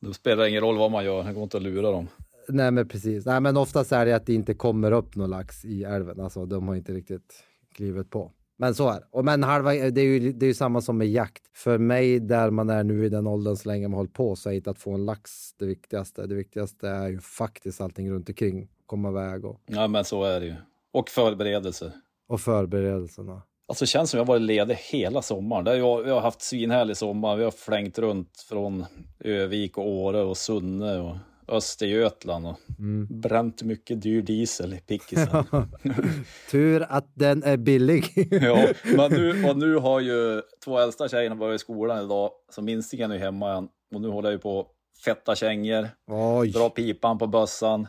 Då 0.00 0.12
spelar 0.12 0.42
det 0.42 0.50
ingen 0.50 0.62
roll 0.62 0.78
vad 0.78 0.90
man 0.90 1.04
gör, 1.04 1.24
det 1.24 1.32
går 1.32 1.42
inte 1.42 1.56
att 1.56 1.62
lura 1.62 1.90
dem. 1.90 2.08
Nej 2.48 2.70
men 2.70 2.88
precis. 2.88 3.26
Nej 3.26 3.40
men 3.40 3.56
oftast 3.56 3.92
är 3.92 4.06
det 4.06 4.12
att 4.12 4.26
det 4.26 4.34
inte 4.34 4.54
kommer 4.54 4.92
upp 4.92 5.16
någon 5.16 5.30
lax 5.30 5.64
i 5.64 5.84
älven. 5.84 6.20
Alltså 6.20 6.46
de 6.46 6.68
har 6.68 6.74
inte 6.74 6.92
riktigt 6.92 7.44
klivit 7.74 8.10
på. 8.10 8.32
Men 8.56 8.74
så 8.74 8.88
är 8.88 8.94
det. 8.94 9.06
Och 9.10 9.24
men 9.24 9.42
halva, 9.42 9.70
det 9.70 10.00
är 10.00 10.04
ju 10.04 10.32
det 10.32 10.46
är 10.46 10.48
ju 10.48 10.54
samma 10.54 10.80
som 10.80 10.98
med 10.98 11.08
jakt. 11.08 11.42
För 11.54 11.78
mig 11.78 12.20
där 12.20 12.50
man 12.50 12.70
är 12.70 12.84
nu 12.84 13.06
i 13.06 13.08
den 13.08 13.26
åldern 13.26 13.56
så 13.56 13.68
länge 13.68 13.88
man 13.88 13.96
hållit 13.96 14.12
på 14.12 14.36
så 14.36 14.50
är 14.50 14.54
inte 14.54 14.70
att 14.70 14.78
få 14.78 14.94
en 14.94 15.04
lax 15.04 15.52
det 15.58 15.66
viktigaste. 15.66 16.26
Det 16.26 16.34
viktigaste 16.34 16.88
är 16.88 17.08
ju 17.08 17.20
faktiskt 17.20 17.80
allting 17.80 18.10
runt 18.10 18.28
omkring. 18.28 18.68
Komma 18.86 19.08
iväg 19.08 19.44
och... 19.44 19.60
Ja 19.66 19.88
men 19.88 20.04
så 20.04 20.24
är 20.24 20.40
det 20.40 20.46
ju. 20.46 20.54
Och 20.92 21.08
förberedelser. 21.08 21.92
Och 22.28 22.40
förberedelserna. 22.40 23.42
Alltså 23.68 23.82
det 23.82 23.88
känns 23.88 24.10
som 24.10 24.18
jag 24.18 24.24
varit 24.24 24.42
ledig 24.42 24.74
hela 24.74 25.22
sommaren. 25.22 25.78
Jag, 25.78 26.02
vi 26.02 26.10
har 26.10 26.20
haft 26.20 26.42
svinhärlig 26.42 26.96
sommar. 26.96 27.36
Vi 27.36 27.44
har 27.44 27.50
flängt 27.50 27.98
runt 27.98 28.46
från 28.48 28.84
Övik 29.18 29.78
och 29.78 29.88
Åre 29.88 30.22
och 30.22 30.36
Sunne 30.36 30.98
och 30.98 31.16
Östergötland 31.48 32.46
och 32.46 32.58
Mm. 32.78 33.06
bränt 33.20 33.62
mycket 33.62 34.02
dyr 34.02 34.22
diesel 34.22 34.74
i 34.74 34.80
pickisen. 34.80 35.44
Tur 36.50 36.86
att 36.88 37.10
den 37.14 37.42
är 37.42 37.56
billig. 37.56 38.04
ja, 38.42 38.68
men 38.96 39.12
nu, 39.12 39.44
och 39.50 39.56
nu 39.58 39.76
har 39.76 40.00
ju 40.00 40.42
två 40.64 40.78
äldsta 40.78 41.08
tjejerna 41.08 41.36
börjat 41.36 41.56
i 41.56 41.58
skolan 41.58 42.04
idag, 42.04 42.30
så 42.52 42.62
minstingen 42.62 43.10
är 43.10 43.18
hemma 43.18 43.50
igen. 43.52 43.68
Och 43.94 44.00
nu 44.00 44.08
håller 44.08 44.28
jag 44.28 44.32
ju 44.34 44.38
på 44.38 44.66
fetta 45.04 45.34
kängor, 45.34 45.88
Oj. 46.06 46.50
dra 46.50 46.70
pipan 46.70 47.18
på 47.18 47.26
bössan, 47.26 47.88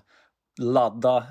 ladda 0.61 1.23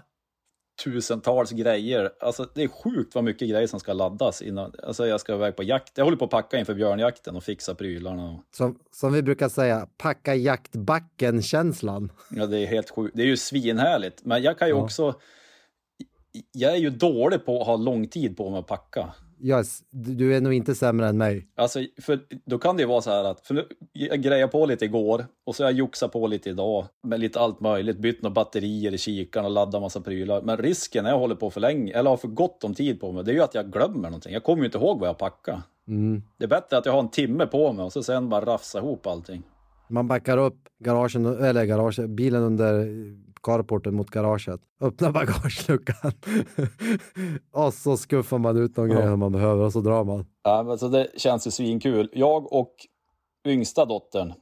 tusentals 0.85 1.50
grejer. 1.50 2.11
Alltså 2.21 2.47
det 2.54 2.62
är 2.62 2.68
sjukt 2.68 3.14
vad 3.14 3.25
mycket 3.25 3.49
grejer 3.49 3.66
som 3.66 3.80
ska 3.80 3.92
laddas 3.92 4.42
innan 4.42 4.73
alltså, 4.83 5.06
jag 5.06 5.21
ska 5.21 5.35
iväg 5.35 5.56
på 5.56 5.62
jakt. 5.62 5.92
Jag 5.99 6.04
håller 6.04 6.16
på 6.16 6.25
att 6.25 6.30
packa 6.30 6.59
inför 6.59 6.75
björnjakten 6.75 7.37
och 7.37 7.45
fixa 7.45 7.75
prylarna. 7.75 8.30
Och, 8.30 8.40
Som, 8.56 8.78
som 8.92 9.12
vi 9.12 9.23
brukar 9.23 9.49
säga, 9.49 9.88
packa 9.99 10.35
jaktbacken-känslan. 10.35 12.12
ja, 12.30 12.47
det 12.47 12.59
är 12.59 12.66
helt 12.66 12.90
sjukt. 12.90 13.16
Det 13.16 13.23
är 13.23 13.26
ju 13.26 13.37
svinhärligt, 13.37 14.25
men 14.25 14.42
jag 14.42 14.59
kan 14.59 14.68
ju 14.68 14.75
Ja. 14.75 14.83
också... 14.83 15.14
Jag 16.52 16.73
är 16.73 16.76
ju 16.76 16.90
dålig 16.90 17.45
på 17.47 17.61
att 17.61 17.66
ha 17.66 17.76
lång 17.76 18.09
tid 18.09 18.37
på 18.37 18.50
mig 18.50 18.59
att 18.61 18.66
packa. 18.66 19.14
Yes, 19.40 19.81
du 19.90 20.37
är 20.37 20.40
nog 20.40 20.52
inte 20.52 20.75
sämre 20.75 21.09
än 21.09 21.19
mig. 21.19 21.49
Alltså, 21.57 21.81
för 22.00 22.21
då 22.45 22.59
kan 22.59 22.76
det 22.76 22.83
ju 22.83 22.88
vara 22.88 23.00
så 23.00 23.11
här 23.11 23.25
att, 23.25 23.47
för 23.47 23.55
nu, 23.55 23.66
jag 23.93 24.23
grejade 24.23 24.52
på 24.52 24.66
lite 24.66 24.85
igår 24.85 25.26
och 25.47 25.57
så 25.57 25.62
har 25.62 25.71
jag 25.71 25.78
joxat 25.78 26.12
på 26.12 26.26
lite 26.26 26.50
idag 26.50 26.87
med 27.02 27.21
lite 27.21 27.40
allt 27.40 27.61
möjligt, 27.61 27.99
bytt 27.99 28.23
några 28.23 28.35
batterier 28.35 28.95
i 28.95 28.99
kikaren 28.99 29.47
och 29.47 29.52
laddat 29.52 29.83
massa 29.83 30.00
prylar. 30.00 30.43
Men 30.43 30.57
risken 30.57 31.05
när 31.05 31.11
jag 31.11 31.19
håller 31.19 31.35
på 31.35 31.50
för 31.50 31.61
länge, 31.61 31.93
eller 31.93 32.11
har 32.11 32.16
för 32.16 32.28
gott 32.28 32.64
om 32.64 32.75
tid 32.75 33.00
på 33.00 33.12
mig, 33.12 33.25
det 33.25 33.31
är 33.31 33.35
ju 33.35 33.43
att 33.43 33.55
jag 33.55 33.73
glömmer 33.73 34.09
någonting. 34.11 34.33
Jag 34.33 34.45
kommer 34.45 34.62
ju 34.62 34.66
inte 34.66 34.78
ihåg 34.78 35.00
vad 35.00 35.09
jag 35.09 35.19
packade. 35.19 35.62
Mm. 35.88 36.23
Det 36.38 36.45
är 36.45 36.49
bättre 36.49 36.78
att 36.78 36.87
jag 36.87 36.93
har 36.93 37.00
en 37.00 37.11
timme 37.11 37.47
på 37.47 37.73
mig 37.73 37.85
och 37.85 37.93
så 37.93 38.02
sen 38.02 38.28
bara 38.28 38.45
rafsa 38.45 38.78
ihop 38.78 39.07
allting. 39.07 39.43
Man 39.88 40.09
backar 40.09 40.38
upp 40.38 40.59
garagen, 40.78 41.26
eller 41.26 41.64
garage, 41.64 42.09
bilen 42.09 42.43
under 42.43 42.87
carporten 43.47 43.95
mot 43.95 44.11
garaget. 44.11 44.61
Öppnar 44.81 45.12
bagageluckan. 45.12 46.12
och 47.53 47.75
så 47.75 47.97
skuffar 47.97 48.38
man 48.38 48.57
ut 48.57 48.75
de 48.75 48.88
grejer 48.88 49.17
man 49.17 49.33
behöver 49.33 49.65
och 49.65 49.73
så 49.73 49.81
drar 49.81 50.05
man. 50.05 50.26
Ja, 50.43 50.62
men 50.62 50.79
så 50.79 50.88
det 50.88 51.09
känns 51.17 51.47
ju 51.47 51.50
svinkul. 51.50 52.09
Jag 52.12 52.53
och 52.53 52.75
yngsta 53.47 53.85
dottern 53.85 54.33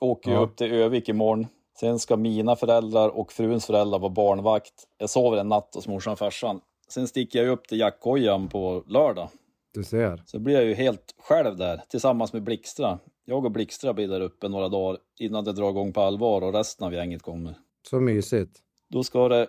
åker 0.00 0.30
Ja. 0.30 0.38
upp 0.38 0.56
till 0.56 0.72
Övik 0.72 1.08
imorgon. 1.08 1.46
Sen 1.80 1.98
ska 1.98 2.16
mina 2.16 2.56
föräldrar 2.56 3.08
och 3.08 3.32
fruns 3.32 3.66
föräldrar 3.66 3.98
vara 3.98 4.10
barnvakt. 4.12 4.72
Jag 4.98 5.10
sover 5.10 5.36
en 5.38 5.48
natt 5.48 5.74
hos 5.74 5.88
morsan 5.88 6.12
och 6.12 6.18
farsan. 6.18 6.60
Sen 6.88 7.08
sticker 7.08 7.38
jag 7.38 7.48
upp 7.52 7.68
till 7.68 7.78
jackkojan 7.80 8.48
på 8.48 8.82
lördag. 8.86 9.28
Du 9.74 9.84
ser. 9.84 10.22
Så 10.26 10.38
blir 10.38 10.54
jag 10.54 10.64
ju 10.64 10.74
helt 10.74 11.14
själv 11.18 11.56
där 11.56 11.82
tillsammans 11.88 12.32
med 12.32 12.42
Blixtra. 12.42 12.98
Jag 13.24 13.44
och 13.44 13.50
Blixtra 13.52 13.92
blir 13.92 14.08
där 14.08 14.20
uppe 14.20 14.48
några 14.48 14.68
dagar 14.68 14.98
innan 15.20 15.44
det 15.44 15.52
drar 15.52 15.70
igång 15.70 15.92
på 15.92 16.00
allvar 16.00 16.42
och 16.42 16.52
resten 16.52 16.86
av 16.86 16.94
gänget 16.94 17.22
kommer. 17.22 17.54
Så 17.88 18.00
mysigt. 18.00 18.58
Då 18.88 19.02
ska 19.04 19.28
det 19.28 19.46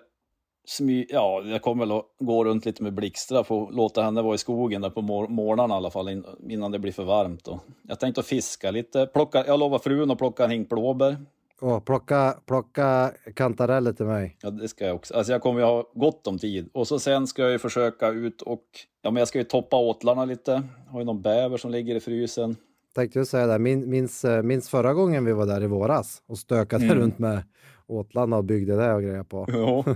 smy... 0.65 1.05
Ja, 1.09 1.41
jag 1.45 1.61
kommer 1.61 1.85
väl 1.85 1.97
att 1.97 2.05
gå 2.19 2.43
runt 2.45 2.65
lite 2.65 2.83
med 2.83 2.93
Blixtra, 2.93 3.43
få 3.43 3.69
låta 3.69 4.01
henne 4.01 4.21
vara 4.21 4.35
i 4.35 4.37
skogen 4.37 4.81
där 4.81 4.89
på 4.89 5.01
mor- 5.01 5.27
morgnarna 5.27 5.73
i 5.73 5.77
alla 5.77 5.91
fall 5.91 6.09
in, 6.09 6.25
innan 6.49 6.71
det 6.71 6.79
blir 6.79 6.91
för 6.91 7.03
varmt. 7.03 7.43
Då. 7.45 7.59
Jag 7.87 7.99
tänkte 7.99 8.23
fiska 8.23 8.71
lite. 8.71 9.05
Plocka, 9.13 9.43
jag 9.47 9.59
lovar 9.59 9.79
frun 9.79 10.11
att 10.11 10.17
plocka 10.17 10.43
en 10.45 10.51
hink 10.51 10.69
blåbär. 10.69 11.17
Åh, 11.63 11.79
plocka, 11.79 12.37
plocka 12.45 13.11
kantareller 13.35 13.93
till 13.93 14.05
mig. 14.05 14.37
Ja, 14.41 14.49
det 14.49 14.67
ska 14.67 14.85
jag 14.85 14.95
också. 14.95 15.13
Alltså 15.13 15.31
jag 15.31 15.41
kommer 15.41 15.59
ju 15.59 15.65
ha 15.65 15.91
gott 15.93 16.27
om 16.27 16.37
tid. 16.39 16.69
Och 16.73 16.87
så 16.87 16.99
sen 16.99 17.27
ska 17.27 17.41
jag 17.41 17.51
ju 17.51 17.59
försöka 17.59 18.07
ut 18.09 18.41
och... 18.41 18.63
Ja, 19.01 19.11
men 19.11 19.21
jag 19.21 19.27
ska 19.27 19.37
ju 19.37 19.43
toppa 19.43 19.77
åtlarna 19.77 20.25
lite. 20.25 20.63
Har 20.89 20.99
ju 20.99 21.05
någon 21.05 21.21
bäver 21.21 21.57
som 21.57 21.71
ligger 21.71 21.95
i 21.95 21.99
frysen. 21.99 22.55
Tänkte 22.95 23.19
jag 23.19 23.27
säga 23.27 23.47
det, 23.47 23.59
Min, 23.59 23.89
minns, 23.89 24.25
eh, 24.25 24.43
minns 24.43 24.69
förra 24.69 24.93
gången 24.93 25.25
vi 25.25 25.33
var 25.33 25.45
där 25.45 25.63
i 25.63 25.67
våras 25.67 26.21
och 26.27 26.37
stökade 26.37 26.85
Mm. 26.85 26.97
runt 26.97 27.19
med 27.19 27.43
åtlarna 27.91 28.37
och 28.37 28.43
byggde 28.43 28.75
det 28.75 28.93
och 28.93 29.01
grejer 29.01 29.23
på. 29.23 29.45
Ja. 29.51 29.95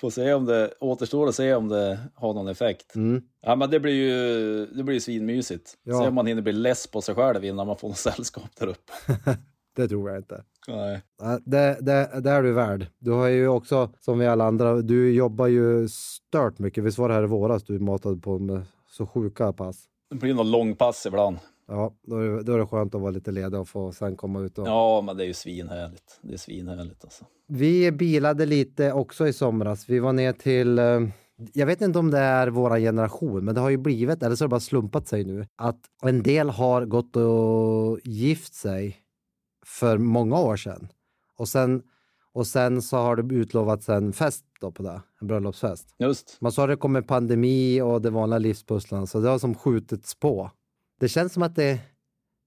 Får 0.00 0.10
se 0.10 0.32
om 0.32 0.44
det 0.44 0.72
återstår 0.80 1.28
att 1.28 1.34
se 1.34 1.54
om 1.54 1.68
det 1.68 1.98
har 2.14 2.34
någon 2.34 2.48
effekt. 2.48 2.94
Mm. 2.94 3.22
Ja, 3.40 3.56
men 3.56 3.70
det 3.70 3.80
blir 3.80 3.92
ju 3.92 4.66
det 4.66 4.82
blir 4.82 5.00
svinmysigt. 5.00 5.74
Ja. 5.82 6.00
Se 6.00 6.08
om 6.08 6.14
man 6.14 6.26
hinner 6.26 6.42
bli 6.42 6.52
less 6.52 6.86
på 6.86 7.00
sig 7.00 7.14
själv 7.14 7.44
innan 7.44 7.66
man 7.66 7.76
får 7.76 7.88
något 7.88 7.96
sällskap 7.96 8.56
där 8.58 8.66
uppe. 8.66 8.92
Det 9.76 9.88
tror 9.88 10.10
jag 10.10 10.18
inte. 10.18 10.44
Nej. 10.68 11.02
Det, 11.44 11.76
det, 11.80 12.20
det 12.20 12.30
är 12.30 12.42
du 12.42 12.52
värd. 12.52 12.86
Du 12.98 13.10
har 13.10 13.28
ju 13.28 13.48
också, 13.48 13.90
som 14.00 14.18
vi 14.18 14.26
alla 14.26 14.44
andra, 14.44 14.74
du 14.82 15.12
jobbar 15.12 15.46
ju 15.46 15.88
stört 15.88 16.58
mycket. 16.58 16.84
Visst 16.84 16.98
var 16.98 17.08
det 17.08 17.14
här 17.14 17.22
i 17.22 17.26
våras 17.26 17.64
du 17.64 17.78
matade 17.78 18.16
på 18.16 18.38
med 18.38 18.62
så 18.90 19.06
sjuka 19.06 19.52
pass? 19.52 19.84
Det 20.10 20.16
blir 20.16 20.34
någon 20.34 20.50
långpass 20.50 21.06
ibland. 21.06 21.38
Ja, 21.68 21.94
då 22.02 22.16
är, 22.16 22.28
det- 22.30 22.42
då 22.42 22.52
är 22.52 22.58
det 22.58 22.66
skönt 22.66 22.94
att 22.94 23.00
vara 23.00 23.10
lite 23.10 23.30
ledig 23.32 23.60
och 23.60 23.68
få 23.68 23.92
sen 23.92 24.16
komma 24.16 24.40
ut 24.40 24.58
och... 24.58 24.66
Ja, 24.68 25.00
men 25.06 25.16
det 25.16 25.24
är 25.24 25.26
ju 25.26 25.34
svinhärligt. 25.34 26.18
Det 26.22 26.32
är 26.32 26.38
svinhärligt 26.38 27.04
alltså. 27.04 27.24
Vi 27.48 27.92
bilade 27.92 28.46
lite 28.46 28.92
också 28.92 29.28
i 29.28 29.32
somras. 29.32 29.88
Vi 29.88 29.98
var 29.98 30.12
ner 30.12 30.32
till, 30.32 30.78
eh, 30.78 31.00
jag 31.52 31.66
vet 31.66 31.80
inte 31.80 31.98
om 31.98 32.10
det 32.10 32.18
är 32.18 32.48
våra 32.48 32.78
generation, 32.78 33.44
men 33.44 33.54
det 33.54 33.60
har 33.60 33.70
ju 33.70 33.76
blivit, 33.76 34.22
eller 34.22 34.36
så 34.36 34.44
har 34.44 34.48
det 34.48 34.50
bara 34.50 34.60
slumpat 34.60 35.08
sig 35.08 35.24
nu, 35.24 35.46
att 35.56 35.80
en 36.02 36.22
del 36.22 36.50
har 36.50 36.84
gått 36.84 37.16
och 37.16 38.00
gift 38.04 38.54
sig 38.54 38.96
för 39.66 39.98
många 39.98 40.38
år 40.40 40.56
sedan. 40.56 40.88
Och 41.38 41.48
sen, 41.48 41.82
och 42.32 42.46
sen 42.46 42.82
så 42.82 42.96
har 42.96 43.16
det 43.16 43.34
utlovats 43.34 43.88
en 43.88 44.12
fest 44.12 44.44
då 44.60 44.70
på 44.72 44.82
det, 44.82 45.02
en 45.20 45.26
bröllopsfest. 45.26 45.94
Just. 45.98 46.36
Man 46.40 46.52
sa 46.52 46.62
att 46.64 46.68
det 46.70 46.76
kommer 46.76 47.02
pandemi 47.02 47.80
och 47.80 48.02
det 48.02 48.10
vanliga 48.10 48.38
livspusslan, 48.38 49.06
så 49.06 49.20
det 49.20 49.28
har 49.28 49.38
som 49.38 49.54
skjutits 49.54 50.14
på. 50.14 50.50
Det 51.00 51.08
känns 51.08 51.32
som 51.32 51.42
att 51.42 51.54
det, 51.54 51.80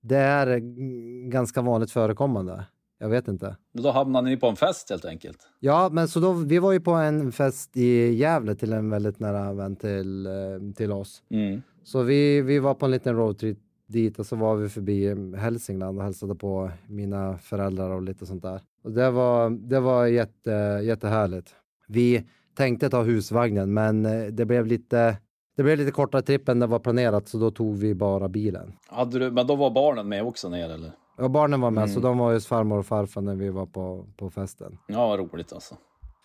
det 0.02 0.18
är 0.18 0.48
mm, 0.48 1.30
ganska 1.30 1.62
vanligt 1.62 1.92
förekommande. 1.92 2.66
Jag 3.00 3.10
vet 3.10 3.28
inte. 3.28 3.56
Då 3.74 3.92
hamnar 3.92 4.22
ni 4.22 4.38
på 4.38 4.48
en 4.48 4.56
fest 4.56 4.90
helt 4.90 5.06
enkelt. 5.06 5.38
Ja, 5.60 5.90
men 5.92 6.08
så 6.08 6.20
då, 6.20 6.34
vi 6.34 6.60
var 6.60 6.72
ju 6.72 6.80
på 6.80 6.92
en 6.92 7.32
fest 7.32 7.78
i 7.78 8.14
Gävle 8.14 8.56
till 8.56 8.74
en 8.74 8.90
väldigt 8.90 9.20
nära 9.20 9.54
vän 9.54 9.76
till, 9.76 10.26
eh, 10.26 10.32
till 10.76 10.92
oss. 10.92 11.24
Mm. 11.30 11.62
Så 11.84 12.04
vi, 12.04 12.42
vi 12.42 12.60
var 12.60 12.74
på 12.74 12.86
en 12.86 12.92
liten 12.92 13.16
roadtrip 13.16 13.58
dit 13.88 14.20
och 14.20 14.26
så 14.26 14.36
var 14.36 14.56
vi 14.56 14.70
förbi 14.70 15.06
eh, 15.06 15.40
Hälsingland 15.40 15.98
och 15.98 16.04
hälsade 16.04 16.36
på 16.36 16.72
mina 16.88 17.38
föräldrar 17.38 17.90
och 17.90 18.02
lite 18.02 18.26
sånt 18.26 18.44
där. 18.44 18.62
Och 18.84 18.92
det 18.92 19.12
var, 19.12 19.50
det 19.50 19.80
var 19.80 20.06
jätte, 20.06 20.82
jättehärligt. 20.84 21.56
Vi 21.88 22.26
tänkte 22.54 22.90
ta 22.90 23.02
husvagnen, 23.02 23.74
men 23.74 24.06
eh, 24.06 24.26
det 24.26 24.46
blev 24.46 24.66
lite 24.66 25.18
det 25.60 25.64
blev 25.64 25.78
lite 25.78 25.92
kortare 25.92 26.22
tripp 26.22 26.50
än 26.50 26.60
det 26.60 26.68
var 26.68 26.80
planerat, 26.80 27.28
så 27.28 27.38
då 27.38 27.52
tog 27.52 27.78
vi 27.78 27.96
bara 27.96 28.30
bilen. 28.30 28.74
Hade 28.88 29.20
du, 29.20 29.32
men 29.32 29.48
då 29.48 29.56
var 29.56 29.70
barnen 29.72 30.10
med 30.10 30.24
också 30.24 30.50
ner 30.50 30.70
eller? 30.70 30.92
Och 31.18 31.32
barnen 31.32 31.62
var 31.62 31.72
med, 31.72 31.84
Mm. 31.84 31.94
så 31.94 32.00
de 32.00 32.18
var 32.18 32.34
hos 32.34 32.48
farmor 32.48 32.78
och 32.80 32.86
farfar 32.86 33.22
när 33.22 33.36
vi 33.36 33.50
var 33.50 33.66
på, 33.66 34.06
på 34.18 34.30
festen. 34.30 34.78
Ja, 34.88 35.08
vad 35.08 35.20
roligt 35.20 35.54
alltså. 35.54 35.76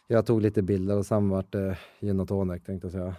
Jag 0.06 0.26
tog 0.26 0.42
lite 0.42 0.62
bilder 0.62 0.96
och 0.98 1.06
sen 1.06 1.28
vart 1.28 1.52
det 1.52 1.78
gin 2.00 2.20
och 2.20 2.28
tonic 2.28 2.62
tänkte 2.64 2.86
jag 2.86 2.92
säga. 2.92 3.14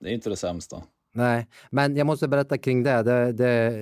Det 0.00 0.08
är 0.08 0.12
inte 0.14 0.30
det 0.30 0.36
sämsta. 0.36 0.82
Nej, 1.12 1.46
men 1.70 1.96
jag 1.96 2.06
måste 2.06 2.28
berätta 2.28 2.58
kring 2.58 2.82
det. 2.82 3.02
det, 3.02 3.32
det 3.32 3.72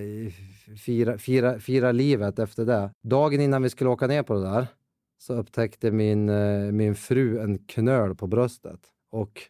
fira, 0.84 1.18
fira, 1.18 1.58
fira 1.58 1.92
livet 1.92 2.38
efter 2.38 2.64
det. 2.64 2.90
Dagen 3.02 3.40
innan 3.40 3.62
vi 3.62 3.70
skulle 3.70 3.90
åka 3.90 4.06
ner 4.06 4.22
på 4.22 4.34
det 4.34 4.40
där 4.42 4.66
så 5.18 5.34
upptäckte 5.34 5.90
min, 5.90 6.28
eh, 6.28 6.72
min 6.72 6.94
fru 6.94 7.38
en 7.40 7.58
knöl 7.58 8.14
på 8.14 8.26
bröstet. 8.26 8.80
Och 9.12 9.40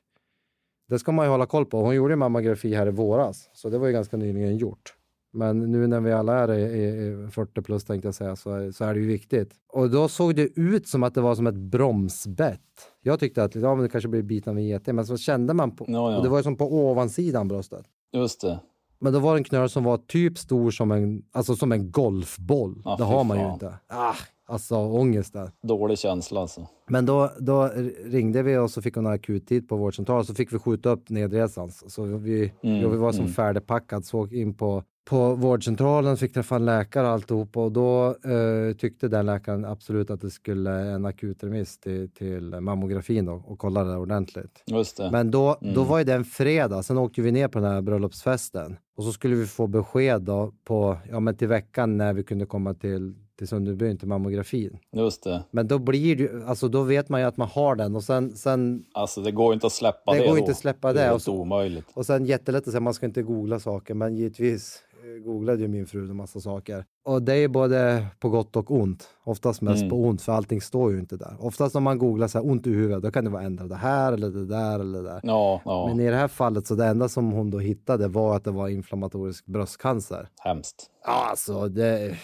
det 0.93 0.99
ska 0.99 1.13
man 1.13 1.27
ju 1.27 1.31
hålla 1.31 1.47
koll 1.47 1.67
på. 1.67 1.81
Hon 1.81 1.95
gjorde 1.95 2.13
ju 2.13 2.17
mammografi 2.17 2.75
här 2.75 2.87
i 2.87 2.91
våras, 2.91 3.51
så 3.53 3.69
det 3.69 3.79
var 3.79 3.87
ju 3.87 3.93
ganska 3.93 4.17
nyligen 4.17 4.57
gjort. 4.57 4.95
Men 5.35 5.59
nu 5.73 5.87
när 5.87 6.01
vi 6.01 6.13
alla 6.13 6.35
är 6.39 6.53
i, 6.53 6.63
i, 6.63 7.25
i 7.27 7.29
40 7.31 7.63
plus 7.63 7.85
tänkte 7.85 8.09
jag 8.09 8.15
säga, 8.15 8.37
så 8.37 8.51
är, 8.51 8.71
så 8.71 8.85
är 8.85 8.95
det 8.95 9.01
ju 9.01 9.07
viktigt. 9.07 9.51
Och 9.73 9.91
då 9.91 10.09
såg 10.09 10.35
det 10.37 10.59
ut 10.61 10.89
som 10.89 11.03
att 11.03 11.15
det 11.15 11.21
var 11.21 11.35
som 11.35 11.47
ett 11.47 11.55
bromsbett. 11.55 12.61
Jag 13.03 13.21
tyckte 13.21 13.45
att 13.45 13.55
ja, 13.55 13.75
men 13.75 13.83
det 13.83 13.89
kanske 13.89 14.09
blir 14.09 14.23
biten 14.23 14.51
av 14.51 14.59
en 14.59 14.65
geting, 14.65 14.95
men 14.95 15.07
så 15.07 15.17
kände 15.17 15.55
man 15.55 15.77
på, 15.77 15.85
Ja, 15.89 16.13
ja. 16.13 16.21
det 16.21 16.29
var 16.29 16.37
ju 16.37 16.43
som 16.43 16.57
på 16.57 16.75
ovansidan 16.75 17.49
bröstet. 17.49 17.85
Just 18.13 18.41
det. 18.41 18.59
Men 19.01 19.13
då 19.13 19.19
var 19.19 19.33
det 19.35 19.41
en 19.41 19.45
knöl 19.45 19.69
som 19.69 19.85
var 19.85 19.97
typ 19.97 20.39
stor 20.39 20.71
som 20.71 20.93
en, 20.93 21.23
alltså 21.33 21.57
som 21.57 21.73
en 21.73 21.91
golfboll. 21.91 22.83
Ja, 22.85 22.97
det 22.99 23.05
har 23.05 23.25
man 23.25 23.37
ju 23.37 23.43
fan. 23.45 23.53
inte. 23.53 23.75
Ah, 23.89 24.15
alltså 24.47 24.77
ångesten. 24.77 25.51
Dålig 25.63 25.99
känsla 25.99 26.41
alltså. 26.41 26.67
Men 26.89 27.07
då, 27.07 27.31
då 27.39 27.71
ringde 28.05 28.43
vi 28.43 28.57
och 28.57 28.71
så 28.71 28.83
fick 28.83 28.95
hon 28.95 29.07
akuttid 29.07 29.69
på 29.69 29.77
vårdcentralen 29.77 30.25
så 30.25 30.35
fick 30.35 30.53
vi 30.53 30.59
skjuta 30.59 30.91
upp 30.91 31.11
nedresan. 31.11 31.71
Så 31.71 32.05
vi, 32.05 32.53
Mm, 32.63 32.91
vi 32.91 32.97
var 32.97 33.13
som 33.13 33.21
mm. 33.21 33.33
färdigpackad, 33.33 34.05
så 34.05 34.27
in 34.27 34.55
på, 34.55 34.83
på 35.11 35.35
vårdcentralen, 35.35 36.17
fick 36.17 36.33
träffa 36.35 36.57
en 36.57 36.65
läkare 36.65 37.07
och 37.07 37.13
alltihop 37.13 37.57
och 37.57 37.73
då 37.73 38.07
eh, 38.09 38.77
tyckte 38.79 39.09
den 39.09 39.27
läkaren 39.27 39.65
absolut 39.65 40.11
att 40.11 40.21
det 40.21 40.31
skulle 40.31 40.71
en 40.71 41.05
akutremiss 41.07 41.79
till, 41.81 42.11
till 42.11 42.61
mammografin 42.61 43.25
då, 43.25 43.33
och 43.47 43.59
kolla 43.59 43.85
det 43.85 43.97
ordentligt. 43.97 44.63
Just 44.67 44.97
det. 44.97 45.11
Men 45.11 45.31
då, 45.31 45.57
då 45.61 45.69
Mm. 45.69 45.89
var 45.89 45.99
ju 45.99 46.05
det 46.05 46.15
en 46.15 46.25
fredag, 46.25 46.83
sen 46.83 46.99
åkte 46.99 47.23
vi 47.23 47.33
ner 47.33 47.49
på 47.49 47.59
den 47.61 47.73
här 47.73 47.83
bröllopsfesten. 47.83 48.77
Och 48.97 49.05
så 49.05 49.13
skulle 49.13 49.37
vi 49.37 49.47
få 49.47 49.67
besked 49.67 50.23
då 50.23 50.53
på, 50.65 50.97
ja 51.11 51.21
men 51.21 51.37
till 51.37 51.49
veckan 51.49 51.97
när 51.97 52.13
vi 52.13 52.23
kunde 52.25 52.47
komma 52.47 52.75
till, 52.75 53.15
till 53.39 53.49
Sunderbyn 53.49 53.99
till 53.99 54.09
mammografin. 54.09 54.79
Just 54.97 55.25
det. 55.25 55.43
Men 55.51 55.69
då 55.69 55.79
blir 55.79 56.17
det 56.17 56.23
ju, 56.23 56.45
alltså 56.45 56.69
då 56.69 56.83
vet 56.83 57.09
man 57.09 57.21
ju 57.21 57.27
att 57.27 57.37
man 57.37 57.49
har 57.49 57.75
den 57.77 57.97
och 57.97 58.05
sen, 58.05 58.37
sen, 58.37 58.85
Alltså 58.93 59.21
det 59.23 59.33
går 59.33 59.55
inte 59.55 59.67
att 59.67 59.73
släppa 59.73 60.13
Det 60.13 60.19
det 60.19 60.25
går 60.27 60.33
då. 60.33 60.39
inte 60.39 60.51
att 60.51 60.57
släppa 60.59 60.89
Det 60.93 60.99
det. 60.99 61.01
är 61.05 61.07
Och 61.09 61.13
helt 61.13 61.23
så- 61.23 61.37
omöjligt. 61.41 61.87
och 61.95 62.07
sen 62.07 62.27
jättelätt 62.27 62.67
att 62.67 62.71
säga, 62.73 62.81
man 62.81 62.95
ska 62.95 63.07
inte 63.07 63.23
googla 63.23 63.61
saker, 63.61 63.95
men 63.95 64.17
givetvis 64.17 64.79
googlade 65.25 65.63
ju 65.63 65.69
min 65.69 65.87
fru 65.87 66.11
en 66.11 66.17
massa 66.17 66.41
saker. 66.41 66.85
Och 67.05 67.23
det 67.23 67.35
är 67.35 67.49
både 67.49 68.07
på 68.21 68.29
gott 68.29 68.57
och 68.57 68.71
ont. 68.71 69.09
Oftast 69.25 69.61
mest 69.63 69.83
Mm. 69.83 69.91
på 69.91 69.97
ont, 70.05 70.23
för 70.23 70.33
allting 70.33 70.61
står 70.61 70.93
ju 70.93 70.99
inte 70.99 71.17
där. 71.17 71.37
Oftast 71.41 71.77
om 71.77 71.83
man 71.83 71.99
googlar 71.99 72.29
så 72.29 72.39
här 72.39 72.51
ont 72.51 72.67
i 72.67 72.71
huvudet, 72.71 73.03
då 73.03 73.11
kan 73.11 73.25
det 73.25 73.31
vara 73.31 73.43
ändra 73.43 73.67
det 73.67 73.75
här 73.77 74.13
eller 74.13 74.31
det 74.31 74.47
där 74.47 74.81
eller 74.81 74.99
det 75.03 75.09
där. 75.09 75.21
Ja, 75.23 75.61
ja. 75.65 75.87
Men 75.89 76.01
i 76.01 76.11
det 76.11 76.17
här 76.17 76.29
fallet 76.29 76.67
så 76.67 76.75
det 76.75 76.87
enda 76.87 77.09
som 77.09 77.33
hon 77.33 77.51
då 77.51 77.59
hittade 77.59 78.09
var 78.09 78.37
att 78.37 78.45
det 78.45 78.51
var 78.51 78.69
inflammatorisk 78.69 79.47
bröstcancer. 79.47 80.29
Hemskt. 80.41 80.87
Ja, 81.05 81.27
alltså 81.31 81.69
det, 81.69 82.17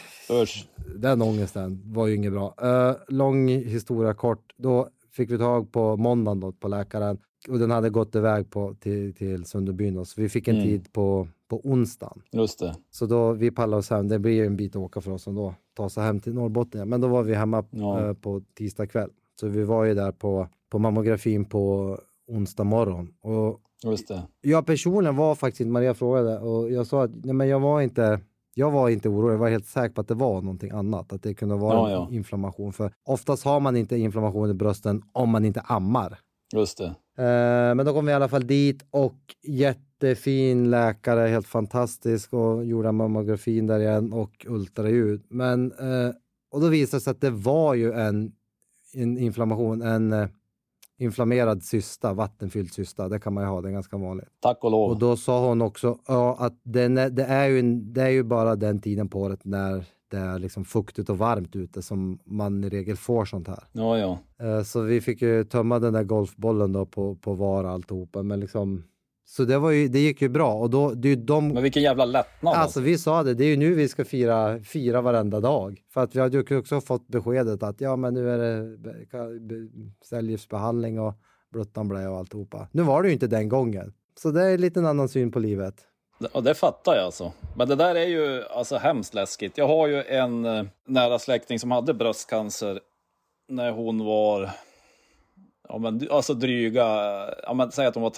Usch. 0.43 0.69
den 0.97 1.23
ångesten 1.23 1.83
var 1.93 2.07
ju 2.07 2.15
inget 2.15 2.33
bra. 2.33 2.55
Uh, 2.65 2.97
lång 3.09 3.49
historia 3.49 4.15
kort. 4.15 4.55
Då 4.57 4.89
fick 5.13 5.31
vi 5.31 5.39
tag 5.39 5.73
på 5.73 5.97
måndagen 5.97 6.41
då, 6.41 6.53
på 6.53 6.69
läkaren 6.69 7.19
och 7.49 7.59
den 7.59 7.71
hade 7.71 7.91
gått 7.91 8.15
iväg 8.15 8.51
på, 8.51 8.75
till, 8.81 9.15
till 9.15 9.45
Sunderbyn. 9.45 10.05
Så 10.05 10.21
vi 10.21 10.29
fick 10.29 10.49
en 10.49 10.55
Mm. 10.57 10.67
tid 10.69 10.93
på, 10.93 11.29
på 11.49 11.61
onsdagen. 11.65 12.23
Just 12.33 12.59
det. 12.59 12.75
Så 12.91 13.07
då 13.07 13.33
vi 13.33 13.51
pallade 13.51 13.79
oss 13.81 13.91
hem. 13.91 14.09
Det 14.09 14.19
blir 14.19 14.33
ju 14.33 14.47
en 14.47 14.57
bit 14.57 14.77
att 14.77 14.83
åka 14.83 15.01
för 15.01 15.11
oss 15.11 15.27
ändå. 15.27 15.55
Ta 15.77 15.89
sig 15.89 16.03
hem 16.05 16.21
till 16.21 16.35
Norrbotten. 16.35 16.89
Men 16.89 17.01
då 17.01 17.09
var 17.09 17.23
vi 17.23 17.35
hemma 17.35 17.65
Ja. 17.71 18.07
eh, 18.07 18.13
på 18.13 18.43
tisdag 18.55 18.87
kväll. 18.87 19.11
Så 19.41 19.49
vi 19.49 19.65
var 19.65 19.85
ju 19.85 19.95
där 19.95 20.13
på, 20.13 20.49
på 20.71 20.79
mammografin 20.79 21.45
på 21.45 21.99
onsdag 22.29 22.65
morgon. 22.65 23.09
Och 23.23 23.61
Just 23.85 24.09
det. 24.09 24.23
jag 24.41 24.67
personligen 24.67 25.17
var 25.17 25.35
faktiskt 25.35 25.61
inte, 25.61 25.71
Maria 25.71 25.95
frågade 25.95 26.39
och 26.39 26.71
jag 26.73 26.87
sa 26.87 27.05
att 27.05 27.11
nej, 27.25 27.35
men 27.35 27.49
jag 27.49 27.61
var 27.61 27.81
inte 27.81 28.21
jag 28.55 28.71
var 28.71 28.89
inte 28.89 29.09
orolig, 29.09 29.35
jag 29.35 29.39
var 29.39 29.49
helt 29.49 29.67
säker 29.67 29.95
på 29.95 30.01
att 30.01 30.09
det 30.09 30.15
var 30.15 30.43
någonting 30.43 30.71
annat, 30.71 31.13
att 31.13 31.23
det 31.23 31.35
kunde 31.35 31.55
vara 31.57 31.75
Ja, 31.75 31.91
ja. 31.91 32.09
inflammation. 32.17 32.73
För 32.73 32.93
oftast 33.05 33.45
har 33.45 33.61
man 33.61 33.77
inte 33.77 33.97
inflammation 33.97 34.51
i 34.51 34.55
brösten 34.55 35.03
om 35.13 35.31
man 35.31 35.45
inte 35.45 35.61
ammar. 35.61 36.19
Just 36.53 36.79
det. 36.79 36.95
Eh, 37.25 37.75
men 37.75 37.87
då 37.87 37.93
kom 37.93 38.07
vi 38.07 38.13
i 38.13 38.15
alla 38.15 38.29
fall 38.29 38.47
dit 38.47 38.85
och 38.91 39.19
jättefin 39.43 40.71
läkare, 40.71 41.29
helt 41.29 41.47
fantastisk 41.47 42.33
och 42.33 42.65
gjorde 42.65 42.93
mammografin 42.93 43.67
där 43.67 43.81
igen 43.81 44.13
och 44.13 44.47
ultraljud. 44.49 45.23
Men, 45.29 45.73
eh, 45.73 46.15
och 46.51 46.61
då 46.61 46.69
visade 46.69 46.97
det 46.97 47.01
sig 47.01 47.11
att 47.11 47.21
det 47.21 47.31
var 47.31 47.75
ju 47.75 47.93
en, 47.93 48.33
en 48.95 49.19
inflammation, 49.19 49.83
en 49.83 50.13
eh, 50.13 50.29
inflammerad 50.99 51.63
cysta, 51.63 52.13
vattenfylld 52.13 52.73
cysta. 52.73 53.09
Det 53.09 53.21
kan 53.21 53.35
man 53.35 53.45
ju 53.45 53.51
ha, 53.51 53.61
det 53.61 53.69
är 53.69 53.73
ganska 53.73 53.97
vanligt. 53.97 54.29
Tack 54.41 54.65
och 54.65 54.71
lov. 54.71 54.91
Och 54.91 54.99
då 54.99 55.17
sa 55.17 55.49
hon 55.49 55.63
också 55.63 55.99
ja, 56.07 56.37
att 56.39 56.77
är, 56.77 57.11
det, 57.11 57.25
är 57.25 57.49
ju 57.49 57.63
det 57.81 58.03
är 58.03 58.09
ju 58.09 58.23
bara 58.23 58.57
den 58.57 58.81
tiden 58.81 59.09
på 59.09 59.21
året 59.21 59.45
när 59.45 59.85
det 60.11 60.17
är 60.17 60.39
liksom 60.39 60.65
fuktigt 60.65 61.11
och 61.11 61.19
varmt 61.19 61.57
ute 61.57 61.83
som 61.83 62.19
man 62.25 62.65
i 62.65 62.69
regel 62.69 62.97
får 62.97 63.25
sånt 63.25 63.49
här. 63.49 63.65
Ja, 63.73 63.99
ja. 63.99 64.19
Eh, 64.47 64.63
Så 64.63 64.81
vi 64.81 65.01
fick 65.01 65.23
ju 65.23 65.45
tömma 65.45 65.79
den 65.79 65.93
där 65.93 66.05
golfbollen 66.05 66.73
då 66.73 66.87
på, 66.87 67.15
på 67.15 67.35
VAR 67.35 67.65
alltihopa. 67.65 68.23
Men 68.23 68.41
liksom, 68.41 68.85
så 69.25 69.45
det, 69.45 69.59
var 69.59 69.71
ju, 69.71 69.89
det 69.89 69.99
gick 69.99 70.23
ju 70.23 70.29
bra. 70.29 70.55
Och 70.55 70.71
då, 70.71 70.91
det 70.95 71.09
är 71.09 71.17
de, 71.17 71.49
Men 71.49 71.63
vilken 71.63 71.83
jävla 71.83 72.05
lättnad. 72.05 72.55
alltså 72.55 72.81
vi 72.81 72.99
sa 72.99 73.23
det, 73.23 73.35
det 73.35 73.45
är 73.45 73.49
ju 73.49 73.57
nu 73.57 73.75
vi 73.75 73.89
ska 73.89 74.05
fira, 74.05 74.59
fira 74.61 75.01
varenda 75.01 75.41
dag. 75.41 75.81
För 75.95 76.01
att 76.03 76.17
vi 76.17 76.21
hade 76.21 76.37
ju 76.49 76.59
också 76.59 76.81
fått 76.81 77.09
beskedet 77.09 77.63
att 77.63 77.81
ja 77.81 77.97
men 77.97 78.15
nu 78.15 78.31
är 78.31 78.39
det 78.39 78.79
cellgiftsbehandling 80.05 81.01
och 81.01 81.15
bluttan 81.53 81.89
blä 81.89 82.09
och 82.09 82.17
alltihopa. 82.19 82.69
Nu 82.73 82.83
var 82.83 83.03
det 83.03 83.09
ju 83.09 83.13
inte 83.15 83.27
den 83.27 83.49
gången. 83.49 83.93
Så 84.23 84.31
det 84.31 84.43
är 84.43 84.59
lite 84.59 84.81
en 84.81 84.87
annan 84.87 85.09
syn 85.09 85.33
på 85.33 85.39
livet. 85.39 85.75
Ja, 86.35 86.41
det 86.41 86.55
fattar 86.55 86.95
jag 86.97 87.05
alltså. 87.05 87.33
Men 87.57 87.69
det 87.69 87.75
där 87.75 87.95
är 87.95 88.07
ju 88.07 88.45
alltså 88.45 88.77
hemskt 88.77 89.15
läskigt. 89.15 89.59
Jag 89.59 89.67
har 89.69 89.87
ju 89.89 90.03
en 90.03 90.45
eh, 90.45 90.65
nära 90.87 91.19
släkting 91.19 91.59
som 91.59 91.71
hade 91.71 91.95
bröstcancer 91.95 92.81
när 93.49 93.71
hon 93.71 94.05
var, 94.05 94.51
ja 95.69 95.79
men 95.79 96.09
alltså 96.11 96.35
dryga, 96.35 96.85
ja 97.43 97.55
men 97.55 97.71
säg 97.73 97.87
att 97.87 97.95
hon 97.95 98.03
var 98.03 98.11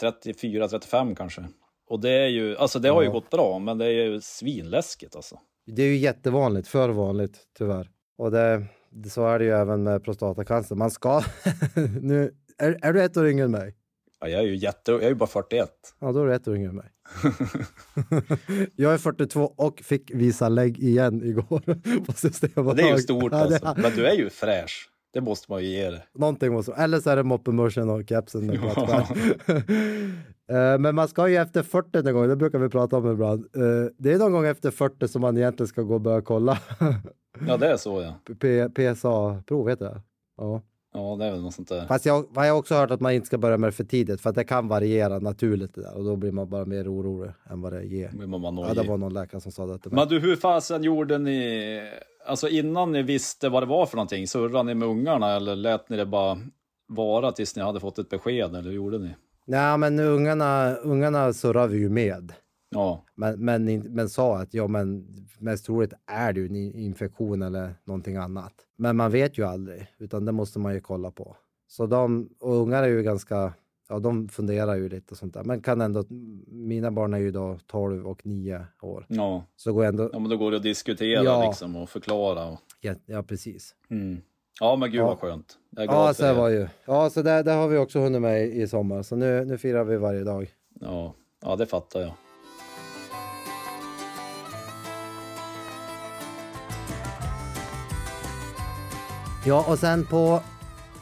34, 0.00 0.68
35 0.68 1.14
kanske. 1.14 1.44
Och 1.88 2.00
det 2.00 2.10
är 2.10 2.28
ju, 2.28 2.56
alltså 2.56 2.78
det 2.78 2.88
har 2.88 3.02
ju 3.02 3.08
Ja. 3.08 3.12
gått 3.12 3.30
bra, 3.30 3.58
men 3.58 3.78
det 3.78 3.84
är 3.86 3.90
ju 3.90 4.20
svinläskigt 4.20 5.16
alltså. 5.16 5.38
Det 5.66 5.82
är 5.82 5.86
ju 5.86 5.96
jättevanligt, 5.96 6.68
för 6.68 6.88
vanligt 6.88 7.38
tyvärr. 7.58 7.90
Och 8.18 8.30
det- 8.30 8.64
så 9.10 9.26
är 9.26 9.38
det 9.38 9.44
ju 9.44 9.50
även 9.50 9.82
med 9.82 10.04
prostatacancer. 10.04 10.74
Man 10.74 10.90
ska... 10.90 11.22
nu, 12.02 12.34
är, 12.58 12.78
är 12.82 12.92
du 12.92 13.02
ett 13.04 13.16
år 13.16 13.28
yngre 13.28 13.44
än 13.44 13.50
mig? 13.50 13.74
Ja, 14.24 14.30
jag 14.30 14.40
är 14.42 14.46
ju 14.46 14.56
jätte, 14.56 14.92
jag 14.92 15.02
är 15.02 15.08
ju 15.08 15.14
bara 15.14 15.26
41. 15.26 15.68
Ja, 16.00 16.12
då 16.12 16.22
är 16.22 16.26
du 16.26 16.34
ett 16.34 16.48
år 16.48 16.56
yngre 16.56 16.68
än 16.68 16.76
mig. 16.76 16.90
jag 18.76 18.94
är 18.94 18.98
42 18.98 19.52
och 19.56 19.80
fick 19.80 20.10
visa 20.14 20.48
lägg 20.48 20.78
igen 20.78 21.22
igår 21.24 21.62
Systembolaget. 22.16 22.76
Det 22.84 22.90
är 22.90 22.92
ju 22.96 22.98
stort 23.02 23.32
Ja, 23.32 23.38
det- 23.38 23.44
alltså. 23.44 23.74
Men 23.82 23.92
du 23.96 24.06
är 24.06 24.14
ju 24.14 24.30
fräsch. 24.30 24.90
Det 25.12 25.20
måste 25.20 25.52
man 25.52 25.62
ju 25.62 25.68
ge 25.68 25.90
dig. 25.90 26.04
Någonting 26.14 26.52
måste... 26.52 26.72
Eller 26.72 27.00
så 27.00 27.10
är 27.10 27.16
det 27.16 27.22
moppemuschen 27.22 27.90
och 27.90 28.02
kepsen. 28.08 28.50
Eh, 30.50 30.78
Men 30.78 30.94
man 30.94 31.08
ska 31.08 31.28
ju 31.28 31.36
efter 31.36 31.62
40 31.62 32.02
någon 32.02 32.12
gång, 32.14 32.28
det 32.28 32.36
brukar 32.36 32.58
vi 32.58 32.68
prata 32.68 32.96
om 32.96 33.12
ibland. 33.12 33.46
Eh, 33.56 33.90
Det 33.98 34.12
är 34.12 34.18
någon 34.18 34.32
gång 34.32 34.46
efter 34.46 34.70
40 34.70 35.08
som 35.08 35.20
man 35.22 35.36
egentligen 35.36 35.68
ska 35.68 35.82
gå 35.82 35.94
och 35.94 36.00
börja 36.00 36.20
kolla. 36.20 36.58
Ja, 37.48 37.56
det 37.56 37.66
är 37.68 37.76
så 37.76 38.02
ja. 38.02 38.34
PSA-prov 38.68 39.68
heter 39.68 39.84
det. 39.84 40.00
Ja. 40.36 40.62
Ja, 40.94 41.16
det 41.18 41.24
är 41.24 41.30
väl 41.30 41.42
något 41.42 41.54
sånt 41.54 41.68
där. 41.68 41.86
Fast 41.86 42.06
jag, 42.06 42.26
jag 42.34 42.42
har 42.42 42.50
också 42.50 42.74
hört 42.74 42.90
att 42.90 43.00
man 43.00 43.12
inte 43.12 43.26
ska 43.26 43.38
börja 43.38 43.56
med 43.56 43.68
det 43.68 43.72
för 43.72 43.84
tidigt 43.84 44.20
för 44.20 44.30
att 44.30 44.36
det 44.36 44.44
kan 44.44 44.68
variera 44.68 45.18
naturligt 45.18 45.74
det 45.74 45.82
där 45.82 45.96
och 45.96 46.04
då 46.04 46.16
blir 46.16 46.32
man 46.32 46.48
bara 46.48 46.64
mer 46.64 46.92
orolig 46.94 47.30
än 47.50 47.60
vad 47.60 47.72
det 47.72 47.84
ger. 47.84 48.10
Blir 48.12 48.26
man 48.26 48.40
bara 48.56 48.68
Ja, 48.68 48.74
det 48.74 48.88
var 48.88 48.96
någon 48.98 49.14
läkare 49.14 49.40
som 49.40 49.52
sa 49.52 49.66
det 49.66 49.78
till 49.78 49.92
mig. 49.92 50.00
Men 50.00 50.08
du, 50.08 50.20
hur 50.20 50.36
fasen 50.36 50.82
gjorde 50.82 51.18
ni? 51.18 51.80
Alltså 52.26 52.48
innan 52.48 52.92
ni 52.92 53.02
visste 53.02 53.48
vad 53.48 53.62
det 53.62 53.66
var 53.66 53.86
för 53.86 53.96
någonting, 53.96 54.28
surrade 54.28 54.62
ni 54.62 54.74
med 54.74 54.88
ungarna 54.88 55.36
eller 55.36 55.56
lät 55.56 55.88
ni 55.88 55.96
det 55.96 56.06
bara 56.06 56.38
vara 56.88 57.32
tills 57.32 57.56
ni 57.56 57.62
hade 57.62 57.80
fått 57.80 57.98
ett 57.98 58.08
besked? 58.08 58.48
Eller 58.54 58.62
hur 58.62 58.72
gjorde 58.72 58.98
ni? 58.98 59.14
Nej, 59.46 59.78
men 59.78 60.00
ungarna, 60.00 60.74
ungarna 60.74 61.32
surrar 61.32 61.68
vi 61.68 61.78
ju 61.78 61.88
med. 61.88 62.32
Ja, 62.70 63.04
Men, 63.14 63.44
men, 63.44 63.64
men 63.94 64.08
sa 64.08 64.38
att 64.38 64.54
ja, 64.54 64.66
men 64.66 65.06
mest 65.38 65.64
troligt 65.66 65.92
är 66.06 66.32
det 66.32 66.40
ju 66.40 66.46
en 66.46 66.56
in- 66.56 66.74
infektion 66.74 67.42
eller 67.42 67.74
någonting 67.84 68.16
annat. 68.16 68.52
Men 68.76 68.96
man 68.96 69.10
vet 69.10 69.38
ju 69.38 69.46
aldrig, 69.46 69.86
utan 69.98 70.24
det 70.24 70.32
måste 70.32 70.58
man 70.58 70.74
ju 70.74 70.80
kolla 70.80 71.10
på. 71.10 71.36
Så 71.66 71.86
de, 71.86 72.28
och 72.40 72.54
ungar 72.54 72.82
är 72.82 72.88
ju 72.88 73.02
ganska, 73.02 73.52
ja 73.88 73.98
de 73.98 74.28
funderar 74.28 74.74
ju 74.74 74.88
lite 74.88 75.10
och 75.10 75.16
sånt 75.18 75.34
där. 75.34 75.44
Men 75.44 75.60
kan 75.62 75.80
ändå, 75.80 76.04
mina 76.48 76.90
barn 76.90 77.14
är 77.14 77.18
ju 77.18 77.30
då 77.30 77.58
12 77.66 78.06
och 78.06 78.26
9 78.26 78.66
år. 78.82 79.06
ja. 79.08 79.44
Så 79.56 79.72
går 79.72 79.84
ändå, 79.84 80.10
ja 80.12 80.18
men 80.18 80.30
då 80.30 80.36
går 80.36 80.50
det 80.50 80.56
att 80.56 80.62
diskutera 80.62 81.24
Ja. 81.24 81.46
liksom 81.48 81.76
och 81.76 81.90
förklara. 81.90 82.46
Och... 82.46 82.58
ja, 82.80 82.94
ja 83.06 83.22
precis. 83.22 83.74
Mm. 83.90 84.20
Ja, 84.60 84.76
men 84.76 84.90
gud 84.90 85.00
Ja. 85.00 85.06
vad 85.06 85.18
skönt. 85.18 85.58
Ja, 85.70 86.14
så 86.14 86.34
var 86.34 86.48
ju. 86.48 86.68
Ja, 86.86 87.10
så 87.10 87.22
där, 87.22 87.42
där 87.44 87.56
har 87.56 87.68
vi 87.68 87.78
också 87.78 87.98
hunnit 88.00 88.22
med 88.22 88.46
i 88.46 88.68
sommar. 88.68 89.02
Så 89.02 89.16
nu, 89.16 89.44
nu 89.44 89.58
firar 89.58 89.84
vi 89.84 89.96
varje 89.96 90.24
dag. 90.24 90.54
Ja. 90.80 91.14
ja, 91.42 91.56
det 91.56 91.66
fattar 91.66 92.00
jag. 92.00 92.12
Ja, 99.46 99.64
och 99.72 99.78
sen 99.78 100.04
på... 100.06 100.40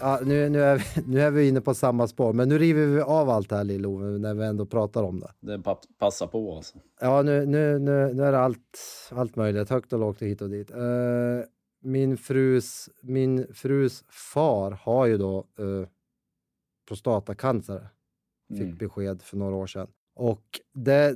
Ja, 0.00 0.20
nu, 0.24 0.48
nu, 0.48 0.62
är 0.62 0.76
vi, 0.76 1.02
nu 1.06 1.20
är 1.20 1.30
vi 1.30 1.48
inne 1.48 1.60
på 1.60 1.74
samma 1.74 2.06
spår, 2.08 2.32
men 2.32 2.48
nu 2.48 2.58
river 2.58 2.86
vi 2.86 3.00
av 3.00 3.30
allt 3.30 3.48
det 3.48 3.56
här 3.56 3.64
Lill-Ove, 3.64 4.18
när 4.18 4.34
vi 4.34 4.44
ändå 4.44 4.66
pratar 4.66 5.02
om 5.02 5.20
det. 5.20 5.32
Det 5.40 5.58
pa- 5.62 5.80
passar 5.98 6.26
på 6.26 6.56
alltså. 6.56 6.78
Ja, 7.00 7.22
nu, 7.22 7.46
nu, 7.46 7.78
nu, 7.78 8.14
nu 8.14 8.22
är 8.24 8.32
det 8.32 8.38
allt, 8.38 8.78
allt 9.10 9.36
möjligt, 9.36 9.70
högt 9.70 9.92
och 9.92 9.98
lågt 9.98 10.22
och 10.22 10.28
hit 10.28 10.42
och 10.42 10.50
dit. 10.50 10.70
Eh, 10.70 10.78
min, 11.82 12.16
frus, 12.16 12.88
min 13.02 13.46
frus 13.54 14.04
far 14.08 14.70
har 14.70 15.06
ju 15.06 15.18
då 15.18 15.46
uh, 15.60 15.86
prostatacancer, 16.88 17.88
fick 18.48 18.60
Mm. 18.60 18.76
besked 18.76 19.22
för 19.22 19.36
några 19.36 19.56
år 19.56 19.66
sedan. 19.66 19.86
Och 20.14 20.60
det, 20.74 21.14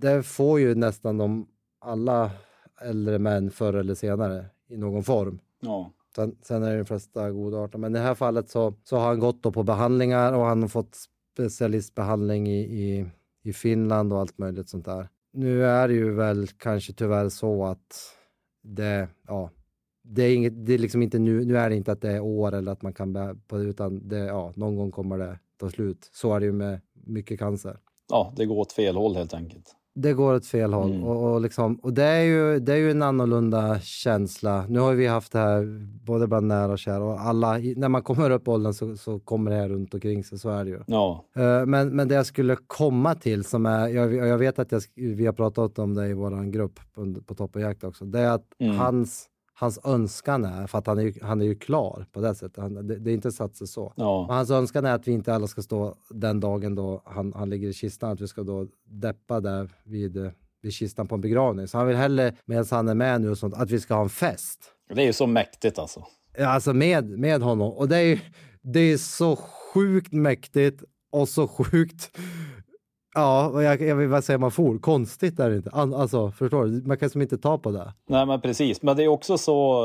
det 0.00 0.22
får 0.22 0.60
ju 0.60 0.74
nästan 0.74 1.18
de 1.18 1.46
alla 1.80 2.30
äldre 2.80 3.18
män 3.18 3.50
förr 3.50 3.74
eller 3.74 3.94
senare 3.94 4.46
i 4.68 4.76
någon 4.76 5.02
form. 5.04 5.38
Ja, 5.60 5.92
Sen, 6.16 6.36
sen 6.42 6.62
är 6.62 6.70
det 6.70 6.78
de 6.78 6.84
flesta 6.84 7.30
godartade. 7.30 7.80
Men 7.80 7.96
i 7.96 7.98
det 7.98 8.04
här 8.04 8.14
fallet 8.14 8.48
så, 8.48 8.74
så 8.84 8.96
har 8.96 9.06
han 9.06 9.20
gått 9.20 9.42
då 9.42 9.52
på 9.52 9.62
behandlingar 9.62 10.32
och 10.32 10.44
han 10.44 10.62
har 10.62 10.68
fått 10.68 10.96
specialistbehandling 11.34 12.48
i, 12.48 12.60
i, 12.60 13.06
i 13.42 13.52
Finland 13.52 14.12
och 14.12 14.18
allt 14.18 14.38
möjligt 14.38 14.68
sånt 14.68 14.84
där. 14.84 15.08
Nu 15.32 15.64
är 15.64 15.88
det 15.88 15.94
ju 15.94 16.14
väl 16.14 16.48
kanske 16.48 16.92
tyvärr 16.92 17.28
så 17.28 17.64
att 17.64 18.16
det, 18.62 19.08
ja, 19.26 19.50
det 20.02 20.22
är, 20.22 20.34
inget, 20.34 20.66
det 20.66 20.74
är 20.74 20.78
liksom 20.78 21.02
inte 21.02 21.18
nu, 21.18 21.44
nu 21.44 21.58
är 21.58 21.70
det 21.70 21.76
inte 21.76 21.92
att 21.92 22.00
det 22.00 22.10
är 22.10 22.20
år 22.20 22.54
eller 22.54 22.72
att 22.72 22.82
man 22.82 22.94
kan 22.94 23.40
på 23.46 23.56
det, 23.56 23.64
utan 23.64 24.08
det, 24.08 24.18
ja, 24.18 24.52
någon 24.56 24.76
gång 24.76 24.90
kommer 24.90 25.18
det 25.18 25.38
ta 25.56 25.70
slut. 25.70 26.10
Så 26.12 26.34
är 26.34 26.40
det 26.40 26.46
ju 26.46 26.52
med 26.52 26.80
mycket 26.92 27.38
cancer. 27.38 27.78
ja 28.10 28.32
det 28.36 28.46
går 28.46 28.58
åt 28.58 28.72
fel 28.72 28.96
håll 28.96 29.16
helt 29.16 29.34
enkelt. 29.34 29.76
Det 29.94 30.12
går 30.12 30.34
åt 30.34 30.46
fel 30.46 30.72
håll 30.72 30.90
Mm. 30.90 31.04
och, 31.04 31.32
och, 31.32 31.40
liksom, 31.40 31.74
och 31.76 31.92
det, 31.92 32.02
är 32.04 32.22
ju, 32.22 32.58
det 32.58 32.72
är 32.72 32.76
ju 32.76 32.90
en 32.90 33.02
annorlunda 33.02 33.80
känsla. 33.80 34.64
Nu 34.68 34.78
har 34.80 34.92
vi 34.94 35.06
haft 35.06 35.32
det 35.32 35.38
här 35.38 35.88
både 36.04 36.26
bland 36.26 36.46
nära 36.46 36.72
och 36.72 36.78
kära 36.78 37.04
och 37.04 37.20
alla, 37.20 37.52
när 37.76 37.88
man 37.88 38.02
kommer 38.02 38.30
upp 38.30 38.48
i 38.48 38.50
åldern 38.50 38.72
så, 38.74 38.96
så 38.96 39.18
kommer 39.18 39.50
det 39.50 39.56
här 39.56 39.68
runt 39.68 39.94
omkring 39.94 40.24
sig, 40.24 40.38
så 40.38 40.50
är 40.50 40.64
det 40.64 40.70
ju. 40.70 40.80
Ja, 40.86 41.24
Eh, 41.36 41.66
Men, 41.66 41.96
men 41.96 42.08
det 42.08 42.14
jag 42.14 42.26
skulle 42.26 42.56
komma 42.66 43.14
till 43.14 43.44
som 43.44 43.66
är, 43.66 43.88
jag, 43.88 44.14
jag 44.14 44.38
vet 44.38 44.58
att 44.58 44.72
jag, 44.72 44.82
vi 44.94 45.26
har 45.26 45.32
pratat 45.32 45.78
om 45.78 45.94
det 45.94 46.06
i 46.08 46.12
vår 46.12 46.50
grupp 46.50 46.80
på, 46.94 47.14
på 47.26 47.34
Topp 47.34 47.56
och 47.56 47.62
Jakt 47.62 47.84
också, 47.84 48.04
det 48.04 48.20
är 48.20 48.30
att 48.30 48.46
Mm. 48.58 48.76
hans, 48.76 49.26
hans 49.54 49.78
önskan 49.84 50.44
är, 50.44 50.66
för 50.66 50.78
att 50.78 50.86
han 50.86 50.98
är 50.98 51.02
ju, 51.02 51.14
han 51.22 51.40
är 51.40 51.44
ju 51.44 51.54
klar 51.54 52.06
på 52.12 52.20
det 52.20 52.34
sättet, 52.34 52.56
han, 52.56 52.86
det, 52.86 52.98
det 52.98 53.10
är 53.10 53.14
inte 53.14 53.32
satt 53.32 53.56
sig 53.56 53.66
så. 53.66 53.92
Ja, 53.96 54.26
hans 54.30 54.50
önskan 54.50 54.84
är 54.84 54.94
att 54.94 55.08
vi 55.08 55.12
inte 55.12 55.34
alla 55.34 55.46
ska 55.46 55.62
stå 55.62 55.96
den 56.10 56.40
dagen 56.40 56.74
då 56.74 57.02
han, 57.04 57.32
han 57.36 57.50
ligger 57.50 57.68
i 57.68 57.72
kistan, 57.72 58.10
att 58.10 58.20
vi 58.20 58.28
ska 58.28 58.42
då 58.42 58.66
deppa 58.84 59.40
där 59.40 59.70
vid, 59.84 60.30
vid 60.62 60.72
kistan 60.72 61.08
på 61.08 61.14
en 61.14 61.20
begravning. 61.20 61.68
Så 61.68 61.78
han 61.78 61.86
vill 61.86 61.96
hellre, 61.96 62.34
medan 62.44 62.64
han 62.70 62.88
är 62.88 62.94
med 62.94 63.20
nu 63.20 63.30
och 63.30 63.38
sånt, 63.38 63.54
att 63.54 63.70
vi 63.70 63.80
ska 63.80 63.94
ha 63.94 64.02
en 64.02 64.08
fest. 64.08 64.60
Det 64.94 65.02
är 65.02 65.06
ju 65.06 65.12
så 65.12 65.26
mäktigt 65.26 65.78
alltså. 65.78 66.04
Ja, 66.38 66.48
Alltså 66.48 66.72
med, 66.72 67.08
med 67.08 67.42
honom. 67.42 67.72
Och 67.72 67.88
det 67.88 67.96
är 67.96 68.02
ju 68.02 68.18
det 68.62 68.80
är 68.80 68.96
så 68.96 69.36
sjukt 69.36 70.12
mäktigt 70.12 70.82
och 71.12 71.28
så 71.28 71.48
sjukt 71.48 72.18
Ja, 73.14 73.48
och 73.48 73.62
jag, 73.62 73.80
jag 73.80 73.96
vill 73.96 74.08
vad 74.08 74.24
säger 74.24 74.38
man 74.38 74.50
for? 74.50 74.78
Konstigt 74.78 75.40
är 75.40 75.50
det 75.50 75.56
inte. 75.56 75.70
Alltså, 75.70 76.30
förstår 76.30 76.64
du? 76.64 76.82
Man 76.86 76.98
kan 76.98 77.10
som 77.10 77.22
inte 77.22 77.38
ta 77.38 77.58
på 77.58 77.70
det. 77.70 77.92
Nej, 78.08 78.26
men 78.26 78.40
precis. 78.40 78.82
Men 78.82 78.96
det 78.96 79.04
är 79.04 79.08
också 79.08 79.38
så, 79.38 79.84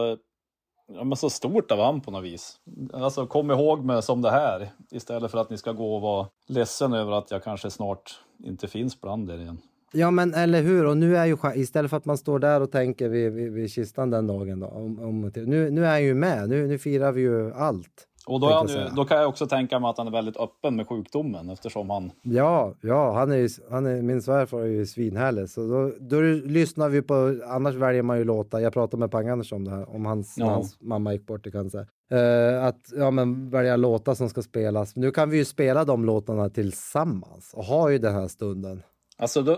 ja, 0.94 1.04
men 1.04 1.18
så 1.18 1.30
stort 1.30 1.72
av 1.72 1.80
han 1.80 2.02
på 2.02 2.12
något 2.12 2.24
vis. 2.24 2.56
Alltså, 2.94 3.28
kom 3.28 3.52
ihåg 3.52 3.84
mig 3.84 4.04
som 4.04 4.22
det 4.22 4.32
här 4.32 4.70
istället 4.92 5.32
för 5.32 5.38
att 5.38 5.50
ni 5.50 5.58
ska 5.58 5.72
gå 5.72 5.96
och 5.96 6.02
vara 6.02 6.28
ledsen 6.48 6.94
över 6.94 7.12
att 7.12 7.32
jag 7.32 7.44
kanske 7.44 7.70
snart 7.70 8.20
inte 8.44 8.68
finns 8.68 9.02
bland 9.02 9.32
er 9.32 9.40
igen. 9.40 9.58
Ja, 9.92 10.12
men 10.12 10.34
eller 10.34 10.62
hur? 10.62 10.86
Och 10.86 10.98
nu 10.98 11.18
är 11.18 11.26
ju 11.26 11.38
istället 11.56 11.90
för 11.90 11.98
att 11.98 12.06
man 12.06 12.18
står 12.18 12.40
där 12.40 12.62
och 12.62 12.72
tänker 12.72 13.10
vid, 13.10 13.34
vid, 13.34 13.54
vid 13.54 13.72
kistan 13.72 14.10
den 14.10 14.28
dagen 14.28 14.60
då, 14.60 14.68
om, 14.68 15.00
om, 15.00 15.32
nu, 15.36 15.72
nu 15.72 15.86
är 15.86 15.90
han 15.90 16.04
ju 16.04 16.14
med. 16.14 16.50
Nu, 16.50 16.68
nu 16.68 16.78
firar 16.78 17.12
vi 17.12 17.22
ju 17.22 17.54
allt. 17.54 18.08
Och 18.28 18.40
då, 18.40 18.48
han 18.54 18.68
ju, 18.68 18.88
då 18.96 19.06
kan 19.06 19.18
jag 19.18 19.30
också 19.30 19.48
tänka 19.48 19.80
mig 19.80 19.90
att 19.90 19.98
han 19.98 20.08
är 20.08 20.12
väldigt 20.12 20.38
öppen 20.38 20.76
med 20.76 20.88
sjukdomen 20.88 21.50
eftersom 21.50 21.90
han... 21.90 22.12
Ja, 22.22 22.74
ja, 22.82 23.14
han 23.14 23.32
är, 23.32 23.36
ju- 23.36 23.50
han 23.72 23.86
är, 23.86 24.02
min 24.02 24.22
svärfar 24.22 24.60
är 24.62 24.66
ju 24.66 24.86
svinhärlig. 24.86 25.50
Så 25.50 25.68
då, 25.68 25.92
då 26.00 26.22
lyssnar 26.46 26.90
vi 26.90 27.02
på, 27.02 27.36
annars 27.48 27.76
väljer 27.76 28.02
man 28.04 28.18
ju 28.18 28.24
låtar. 28.24 28.60
Jag 28.60 28.74
pratade 28.74 29.00
med 29.00 29.12
Pang-Anders 29.12 29.54
om 29.54 29.64
det 29.64 29.72
här, 29.72 29.96
om 29.96 30.06
hans, 30.06 30.36
Ja. 30.38 30.46
hans 30.46 30.78
mamma 30.82 31.14
gick 31.14 31.26
bort 31.28 31.48
i 31.48 31.52
cancer. 31.52 31.88
Eh, 32.12 32.66
att 32.66 32.80
ja, 32.98 33.12
men 33.12 33.50
välja 33.50 33.76
låtar 33.76 34.14
som 34.14 34.30
ska 34.30 34.42
spelas. 34.42 34.96
Nu 34.96 35.12
kan 35.12 35.30
vi 35.30 35.38
ju 35.38 35.46
spela 35.46 35.86
de 35.86 36.06
låtarna 36.06 36.50
tillsammans 36.50 37.54
och 37.54 37.64
ha 37.64 37.92
ju 37.92 37.98
den 37.98 38.14
här 38.14 38.28
stunden. 38.28 38.84
Alltså, 39.18 39.42
då, 39.42 39.58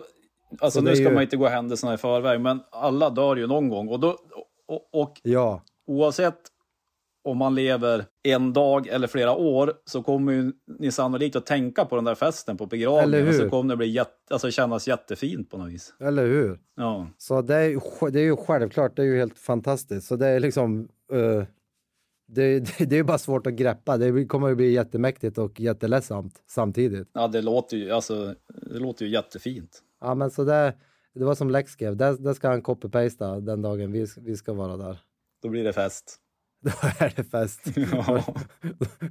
alltså 0.59 0.79
Så 0.79 0.85
nu 0.85 0.95
ska 0.95 1.03
ju- 1.03 1.13
man 1.13 1.23
inte 1.23 1.37
gå 1.37 1.47
händelserna 1.47 1.93
i 1.93 1.97
förväg, 1.97 2.41
men 2.41 2.59
alla 2.71 3.09
dör 3.09 3.35
ju 3.35 3.47
någon 3.47 3.69
gång. 3.69 3.89
Och, 3.89 3.99
då, 3.99 4.15
och, 4.67 5.01
och 5.01 5.13
Ja, 5.23 5.61
oavsett 5.87 6.35
om 7.23 7.37
man 7.37 7.55
lever 7.55 8.05
en 8.23 8.53
dag 8.53 8.87
eller 8.87 9.07
flera 9.07 9.33
år 9.35 9.73
så 9.85 10.03
kommer 10.03 10.33
ju 10.33 10.51
ni 10.79 10.91
sannolikt 10.91 11.35
att 11.35 11.45
tänka 11.45 11.85
på 11.85 11.95
den 11.95 12.05
där 12.05 12.15
festen 12.15 12.57
på 12.57 12.65
begravningen. 12.65 13.33
Så 13.33 13.49
kommer 13.49 13.73
det 13.73 13.77
bli 13.77 13.87
jätte, 13.87 14.11
alltså 14.29 14.51
kännas 14.51 14.87
jättefint 14.87 15.49
på 15.49 15.57
något 15.57 15.69
vis. 15.69 15.93
eller 15.99 16.25
hur? 16.25 16.59
Ja. 16.75 17.07
Så 17.17 17.41
det 17.41 17.55
är, 17.55 18.11
det 18.11 18.19
är 18.19 18.23
ju 18.23 18.35
självklart, 18.37 18.95
det 18.95 19.01
är 19.01 19.05
ju 19.05 19.17
helt 19.17 19.37
fantastiskt. 19.37 20.07
Så 20.07 20.15
det 20.15 20.27
är 20.27 20.39
liksom... 20.39 20.87
eh, 21.11 21.43
det, 22.31 22.59
det, 22.59 22.85
det 22.85 22.95
är 22.95 22.97
ju 22.97 23.03
bara 23.03 23.17
svårt 23.17 23.47
att 23.47 23.53
greppa. 23.53 23.97
Det 23.97 24.25
kommer 24.25 24.47
ju 24.47 24.55
bli 24.55 24.71
jättemäktigt 24.71 25.37
och 25.37 25.59
jätteledsamt 25.59 26.43
samtidigt. 26.47 27.09
ja, 27.13 27.27
det 27.27 27.41
låter 27.41 27.77
ju, 27.77 27.91
alltså, 27.91 28.35
det 28.47 28.79
låter 28.79 29.05
ju 29.05 29.11
jättefint. 29.11 29.83
Ja, 30.01 30.15
men 30.15 30.31
så 30.31 30.43
det, 30.43 30.73
det 31.15 31.25
var 31.25 31.35
som 31.35 31.49
Lex 31.49 31.71
skrev. 31.71 31.97
Där, 31.97 32.13
där 32.13 32.33
ska 32.33 32.49
han 32.49 32.61
copy-pasta 32.61 33.39
den 33.39 33.61
dagen 33.61 33.91
vi, 33.91 34.07
vi 34.17 34.35
ska 34.35 34.53
vara 34.53 34.77
där. 34.77 34.99
Då 35.41 35.49
blir 35.49 35.63
det 35.63 35.73
fest. 35.73 36.19
Det 37.15 37.23
fest. 37.23 37.61
Ja. 37.91 38.23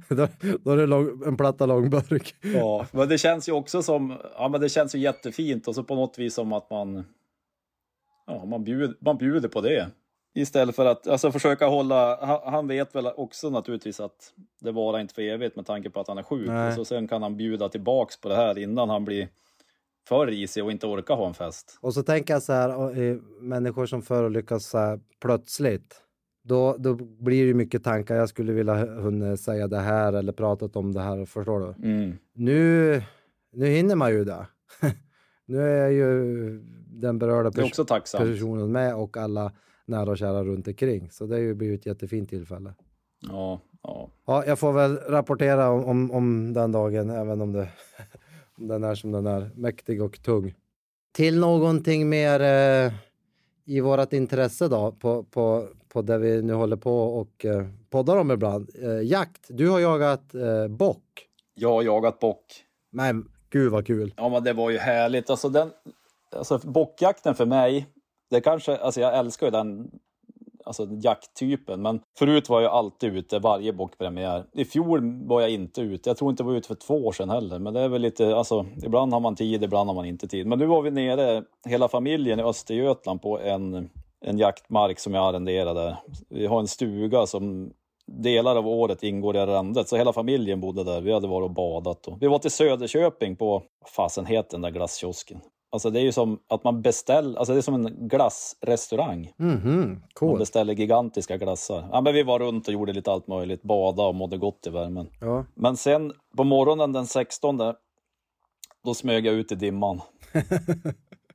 då, 0.07 0.27
då 0.63 0.71
är 0.71 0.77
det 0.77 0.85
lång, 0.85 1.23
en 1.25 1.37
platta 1.37 1.65
långburk. 1.65 2.35
Ja, 2.41 2.85
men 2.91 3.09
det 3.09 3.17
känns 3.17 3.49
ju 3.49 3.51
också 3.51 3.83
som, 3.83 4.17
ja 4.35 4.49
men 4.49 4.61
det 4.61 4.69
känns 4.69 4.95
ju 4.95 4.99
jättefint 4.99 5.67
och 5.67 5.75
så 5.75 5.83
på 5.83 5.95
något 5.95 6.19
vis 6.19 6.33
som 6.33 6.53
att 6.53 6.69
man, 6.69 7.05
ja 8.27 8.45
man 8.45 8.63
bjuder, 8.63 8.95
man 8.99 9.17
bjuder 9.17 9.49
på 9.49 9.61
det. 9.61 9.89
Istället 10.33 10.75
för 10.75 10.85
att, 10.85 11.07
alltså 11.07 11.31
försöka 11.31 11.67
hålla, 11.67 12.25
han, 12.45 12.67
vet 12.67 12.95
väl 12.95 13.05
också 13.05 13.49
naturligtvis 13.49 13.99
att 13.99 14.33
det 14.61 14.71
varar 14.71 14.99
inte 14.99 15.13
för 15.13 15.21
evigt 15.21 15.55
med 15.55 15.65
tanke 15.65 15.89
på 15.89 15.99
att 15.99 16.07
han 16.07 16.17
är 16.17 16.23
sjuk. 16.23 16.47
Nej. 16.47 16.67
Och 16.67 16.73
så 16.73 16.85
sen 16.85 17.07
kan 17.07 17.21
han 17.21 17.37
bjuda 17.37 17.69
tillbaks 17.69 18.21
på 18.21 18.29
det 18.29 18.35
här 18.35 18.57
innan 18.57 18.89
han 18.89 19.05
blir 19.05 19.27
för 20.07 20.27
risig 20.27 20.63
och 20.63 20.71
inte 20.71 20.87
orkar 20.87 21.15
ha 21.15 21.27
en 21.27 21.33
fest. 21.33 21.77
Och 21.81 21.93
så 21.93 22.03
tänker 22.03 22.33
jag 22.33 22.43
så 22.43 22.53
här, 22.53 22.99
eh, 23.01 23.15
människor 23.41 23.85
som 23.85 24.01
förolyckas 24.01 24.75
plötsligt. 25.21 26.01
Då, 26.49 26.75
då 26.79 26.93
blir 26.95 27.47
det 27.47 27.53
mycket 27.53 27.83
tankar. 27.83 28.15
Jag 28.15 28.29
skulle 28.29 28.53
vilja 28.53 28.85
hunnit 28.85 29.41
säga 29.41 29.67
det 29.67 29.79
här 29.79 30.13
eller 30.13 30.31
pratat 30.31 30.75
om 30.75 30.93
det 30.93 31.01
här. 31.01 31.25
Förstår 31.25 31.59
du? 31.59 31.87
Mm. 31.87 32.17
Nu, 32.33 33.01
nu 33.51 33.65
hinner 33.65 33.95
man 33.95 34.11
ju 34.11 34.23
det. 34.23 34.47
nu 35.45 35.61
är 35.61 35.89
ju 35.89 36.11
den 36.87 37.19
berörda 37.19 37.49
pers- 37.49 38.17
personen 38.17 38.71
med 38.71 38.95
och 38.95 39.17
alla 39.17 39.51
nära 39.85 40.09
och 40.09 40.17
kära 40.17 40.43
runt 40.43 40.67
omkring. 40.67 41.09
Så 41.11 41.25
det 41.25 41.35
har 41.35 41.41
ju 41.41 41.53
blivit 41.53 41.79
ett 41.79 41.85
jättefint 41.85 42.29
tillfälle. 42.29 42.73
Ja, 43.19 43.61
ja. 43.83 44.09
Ja, 44.25 44.45
jag 44.45 44.59
får 44.59 44.73
väl 44.73 44.97
rapportera 44.97 45.69
om, 45.69 45.85
om, 45.85 46.11
om 46.11 46.53
den 46.53 46.71
dagen, 46.71 47.09
även 47.09 47.41
om, 47.41 47.53
det, 47.53 47.69
om 48.57 48.67
den 48.67 48.83
är 48.83 48.95
som 48.95 49.11
den 49.11 49.27
är, 49.27 49.51
mäktig 49.55 50.01
och 50.01 50.21
tung. 50.23 50.55
Till 51.11 51.39
någonting 51.39 52.09
mer 52.09 52.39
eh, 52.41 52.93
i 53.65 53.79
vårt 53.79 54.13
intresse 54.13 54.67
då, 54.67 54.91
på, 54.91 55.23
på, 55.23 55.67
på 55.93 56.01
det 56.01 56.17
vi 56.17 56.41
nu 56.41 56.53
håller 56.53 56.75
på 56.75 56.99
och 57.01 57.45
eh, 57.45 57.65
poddar 57.89 58.17
om 58.17 58.31
ibland. 58.31 58.69
Eh, 58.83 59.07
jakt. 59.07 59.45
Du 59.49 59.69
har 59.69 59.79
jagat 59.79 60.35
eh, 60.35 60.67
bock. 60.67 61.27
Jag 61.53 61.69
har 61.69 61.83
jagat 61.83 62.19
bock. 62.19 62.45
Men 62.91 63.31
gud 63.49 63.71
vad 63.71 63.87
kul. 63.87 64.13
Ja, 64.17 64.29
men 64.29 64.43
det 64.43 64.53
var 64.53 64.69
ju 64.69 64.77
härligt. 64.77 65.29
Alltså, 65.29 65.49
den, 65.49 65.71
alltså 66.35 66.57
bockjakten 66.57 67.35
för 67.35 67.45
mig, 67.45 67.87
det 68.29 68.41
kanske, 68.41 68.77
alltså 68.77 69.01
jag 69.01 69.17
älskar 69.17 69.47
ju 69.47 69.51
den 69.51 69.91
alltså 70.69 70.87
jakttypen, 70.91 71.81
men 71.81 72.01
förut 72.17 72.49
var 72.49 72.61
jag 72.61 72.71
alltid 72.71 73.15
ute 73.15 73.39
varje 73.39 73.73
bockpremiär. 73.73 74.45
I 74.53 74.65
fjol 74.65 75.27
var 75.27 75.41
jag 75.41 75.49
inte 75.49 75.81
ute. 75.81 76.09
Jag 76.09 76.17
tror 76.17 76.31
inte 76.31 76.43
jag 76.43 76.47
var 76.47 76.57
ute 76.57 76.67
för 76.67 76.75
två 76.75 77.05
år 77.05 77.11
sedan 77.11 77.29
heller, 77.29 77.59
men 77.59 77.73
det 77.73 77.79
är 77.79 77.89
väl 77.89 78.01
lite, 78.01 78.35
alltså 78.35 78.65
ibland 78.83 79.13
har 79.13 79.19
man 79.19 79.35
tid, 79.35 79.63
ibland 79.63 79.89
har 79.89 79.95
man 79.95 80.05
inte 80.05 80.27
tid. 80.27 80.47
Men 80.47 80.59
nu 80.59 80.65
var 80.65 80.81
vi 80.81 80.91
nere, 80.91 81.43
hela 81.65 81.87
familjen 81.87 82.39
i 82.39 82.43
Östergötland 82.43 83.21
på 83.21 83.39
en, 83.39 83.89
en 84.25 84.37
jaktmark 84.37 84.99
som 84.99 85.13
jag 85.13 85.25
arrenderade. 85.25 85.97
Vi 86.29 86.45
har 86.45 86.59
en 86.59 86.67
stuga 86.67 87.25
som 87.25 87.71
delar 88.05 88.55
av 88.55 88.67
året 88.67 89.03
ingår 89.03 89.35
i 89.35 89.39
arrendet, 89.39 89.89
så 89.89 89.97
hela 89.97 90.13
familjen 90.13 90.61
bodde 90.61 90.83
där. 90.83 91.01
Vi 91.01 91.13
hade 91.13 91.27
varit 91.27 91.45
och 91.45 91.53
badat. 91.53 92.07
Och 92.07 92.21
vi 92.21 92.27
var 92.27 92.39
till 92.39 92.51
Söderköping 92.51 93.35
på, 93.35 93.49
vad 93.79 93.89
fasen 93.89 94.25
heter 94.25 94.51
den 94.51 94.61
där 94.61 94.69
glasskiosken? 94.71 95.39
Alltså 95.71 95.89
det 95.89 95.99
är 95.99 96.03
ju 96.03 96.11
som 96.11 96.39
att 96.47 96.63
man 96.63 96.81
beställer, 96.81 97.39
alltså 97.39 97.53
det 97.53 97.59
är 97.59 97.61
som 97.61 97.73
en 97.85 98.07
glassrestaurang. 98.07 99.31
Mhm, 99.37 99.79
Man 99.89 100.03
cool. 100.13 100.39
beställer 100.39 100.73
gigantiska 100.73 101.37
glassar. 101.37 101.89
Ja, 101.91 102.01
men 102.01 102.13
vi 102.13 102.23
var 102.23 102.39
runt 102.39 102.67
och 102.67 102.73
gjorde 102.73 102.93
lite 102.93 103.11
allt 103.11 103.27
möjligt, 103.27 103.61
bada 103.63 104.03
och 104.03 104.15
mådde 104.15 104.37
gott 104.37 104.67
i 104.67 104.69
värmen. 104.69 105.09
Ja. 105.21 105.45
Men 105.55 105.77
sen 105.77 106.13
på 106.37 106.43
morgonen 106.43 106.93
den 106.93 107.07
16, 107.07 107.57
då 108.85 108.93
smög 108.93 109.25
jag 109.25 109.35
ut 109.35 109.51
i 109.51 109.55
dimman. 109.55 110.01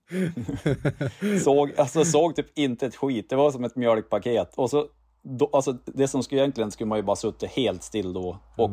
såg, 1.44 1.72
alltså, 1.78 2.04
såg 2.04 2.36
typ 2.36 2.58
inte 2.58 2.86
ett 2.86 2.96
skit, 2.96 3.30
det 3.30 3.36
var 3.36 3.50
som 3.50 3.64
ett 3.64 3.76
mjölkpaket. 3.76 4.54
Och 4.54 4.70
så, 4.70 4.86
då, 5.22 5.50
alltså, 5.52 5.72
det 5.72 6.08
som 6.08 6.22
skulle 6.22 6.40
egentligen 6.40 6.70
skulle 6.70 6.88
man 6.88 6.98
ju 6.98 7.02
bara 7.02 7.16
suttit 7.16 7.50
helt 7.50 7.82
still 7.82 8.12
då 8.12 8.38
och 8.56 8.70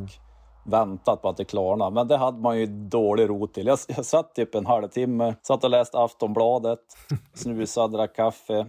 väntat 0.66 1.22
på 1.22 1.30
att 1.30 1.38
det 1.38 1.46
klarnade. 1.46 1.92
Men 1.92 2.08
det 2.08 2.18
hade 2.18 2.40
man 2.40 2.60
ju 2.60 2.66
dålig 2.66 3.30
ro 3.30 3.48
till. 3.48 3.68
Jag, 3.68 3.80
jag 3.88 4.06
satt 4.06 4.36
typ 4.36 4.56
en 4.56 4.66
halvtimme, 4.66 5.36
satt 5.42 5.64
och 5.64 5.70
läste 5.70 6.00
Aftonbladet, 6.00 6.80
snusade, 7.34 7.98
drack 7.98 8.16
kaffe, 8.16 8.68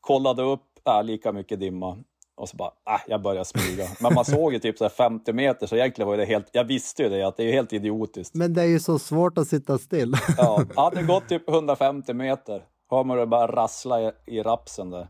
kollade 0.00 0.42
upp, 0.42 0.62
äh, 0.88 1.04
lika 1.04 1.32
mycket 1.32 1.60
dimma. 1.60 1.98
Och 2.38 2.48
så 2.48 2.56
bara, 2.56 2.70
äh, 2.86 3.00
jag 3.06 3.22
började 3.22 3.44
smyga. 3.44 3.88
Men 4.00 4.14
man 4.14 4.24
såg 4.24 4.52
ju 4.52 4.58
typ 4.58 4.78
så 4.78 4.84
här 4.84 4.88
50 4.88 5.32
meter, 5.32 5.66
så 5.66 5.76
egentligen 5.76 6.08
var 6.08 6.16
det 6.16 6.24
helt, 6.24 6.46
jag 6.52 6.64
visste 6.64 7.02
ju 7.02 7.08
det, 7.08 7.22
att 7.22 7.36
det 7.36 7.44
är 7.44 7.52
helt 7.52 7.72
idiotiskt. 7.72 8.34
Men 8.34 8.54
det 8.54 8.62
är 8.62 8.66
ju 8.66 8.80
så 8.80 8.98
svårt 8.98 9.38
att 9.38 9.48
sitta 9.48 9.78
still. 9.78 10.14
Ja, 10.38 10.64
hade 10.76 11.02
gått 11.02 11.28
typ 11.28 11.48
150 11.48 12.14
meter, 12.14 12.62
hör 12.90 13.04
man 13.04 13.16
det 13.16 13.26
bara 13.26 13.46
rassla 13.46 14.02
i, 14.02 14.12
i 14.26 14.42
rapsen 14.42 14.90
där. 14.90 15.08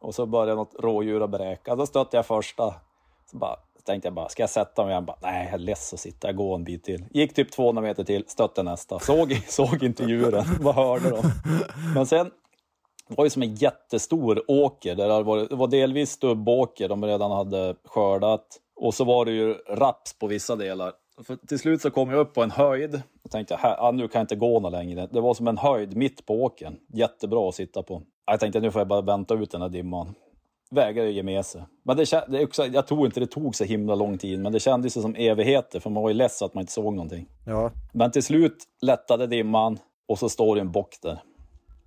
Och 0.00 0.14
så 0.14 0.26
började 0.26 0.54
något 0.54 0.74
rådjur 0.78 1.22
att 1.22 1.30
bräka. 1.30 1.76
Då 1.76 1.86
stötte 1.86 2.16
jag 2.16 2.26
första. 2.26 2.74
Så 3.30 3.36
bara, 3.36 3.56
tänkte 3.84 4.06
jag 4.06 4.14
bara, 4.14 4.28
ska 4.28 4.42
jag 4.42 4.50
sätta 4.50 4.84
mig 4.84 4.90
igen? 4.90 5.04
Bara, 5.04 5.16
Nej, 5.22 5.44
jag 5.44 5.54
är 5.54 5.58
less 5.58 5.94
att 5.94 6.00
sitta, 6.00 6.28
jag 6.28 6.36
går 6.36 6.54
en 6.54 6.64
bit 6.64 6.84
till. 6.84 7.04
Gick 7.10 7.34
typ 7.34 7.52
200 7.52 7.82
meter 7.82 8.04
till, 8.04 8.24
stötte 8.26 8.62
nästa. 8.62 8.98
Såg, 8.98 9.42
såg 9.48 9.82
inte 9.82 10.04
djuren, 10.04 10.44
bara 10.60 10.74
hörde 10.74 11.10
dem. 11.10 11.32
Men 11.94 12.06
sen 12.06 12.30
det 13.10 13.16
var 13.16 13.24
ju 13.24 13.30
som 13.30 13.42
en 13.42 13.54
jättestor 13.54 14.42
åker. 14.48 14.94
Där 14.94 15.08
det, 15.08 15.22
var, 15.22 15.48
det 15.48 15.56
var 15.56 15.68
delvis 15.68 16.10
stubbåker 16.10 16.88
de 16.88 17.04
redan 17.04 17.30
hade 17.30 17.74
skördat. 17.84 18.46
Och 18.76 18.94
så 18.94 19.04
var 19.04 19.24
det 19.24 19.32
ju 19.32 19.54
raps 19.54 20.18
på 20.18 20.26
vissa 20.26 20.56
delar. 20.56 20.92
För 21.22 21.36
till 21.36 21.58
slut 21.58 21.82
så 21.82 21.90
kom 21.90 22.10
jag 22.10 22.20
upp 22.20 22.34
på 22.34 22.42
en 22.42 22.50
höjd. 22.50 23.02
Och 23.24 23.30
tänkte, 23.30 23.56
här, 23.56 23.76
ah, 23.78 23.90
nu 23.90 24.08
kan 24.08 24.18
jag 24.18 24.22
inte 24.22 24.36
gå 24.36 24.60
något 24.60 24.72
längre. 24.72 25.08
Det 25.12 25.20
var 25.20 25.34
som 25.34 25.48
en 25.48 25.58
höjd 25.58 25.96
mitt 25.96 26.26
på 26.26 26.42
åkern. 26.42 26.76
Jättebra 26.94 27.48
att 27.48 27.54
sitta 27.54 27.82
på. 27.82 28.02
Jag 28.26 28.40
tänkte, 28.40 28.60
nu 28.60 28.70
får 28.70 28.80
jag 28.80 28.88
bara 28.88 29.00
vänta 29.00 29.34
ut 29.34 29.50
den 29.50 29.62
här 29.62 29.68
dimman. 29.68 30.14
Vägrade 30.70 31.10
ge 31.10 31.22
med 31.22 31.46
sig. 31.46 31.62
Men 31.84 31.96
det, 31.96 32.24
det 32.28 32.44
också, 32.44 32.66
jag 32.66 32.86
tror 32.86 33.06
inte 33.06 33.20
det 33.20 33.26
tog 33.26 33.54
så 33.54 33.64
himla 33.64 33.94
lång 33.94 34.18
tid, 34.18 34.40
men 34.40 34.52
det 34.52 34.60
kändes 34.60 34.92
som 34.92 35.14
evigheter. 35.14 35.80
För 35.80 35.90
man 35.90 36.02
var 36.02 36.10
ju 36.10 36.14
less 36.14 36.42
att 36.42 36.54
man 36.54 36.60
inte 36.62 36.72
såg 36.72 36.94
någonting. 36.94 37.28
Ja. 37.46 37.70
Men 37.92 38.10
till 38.10 38.22
slut 38.22 38.64
lättade 38.82 39.26
dimman 39.26 39.78
och 40.08 40.18
så 40.18 40.28
står 40.28 40.54
det 40.54 40.60
en 40.60 40.72
bock 40.72 40.98
där. 41.02 41.22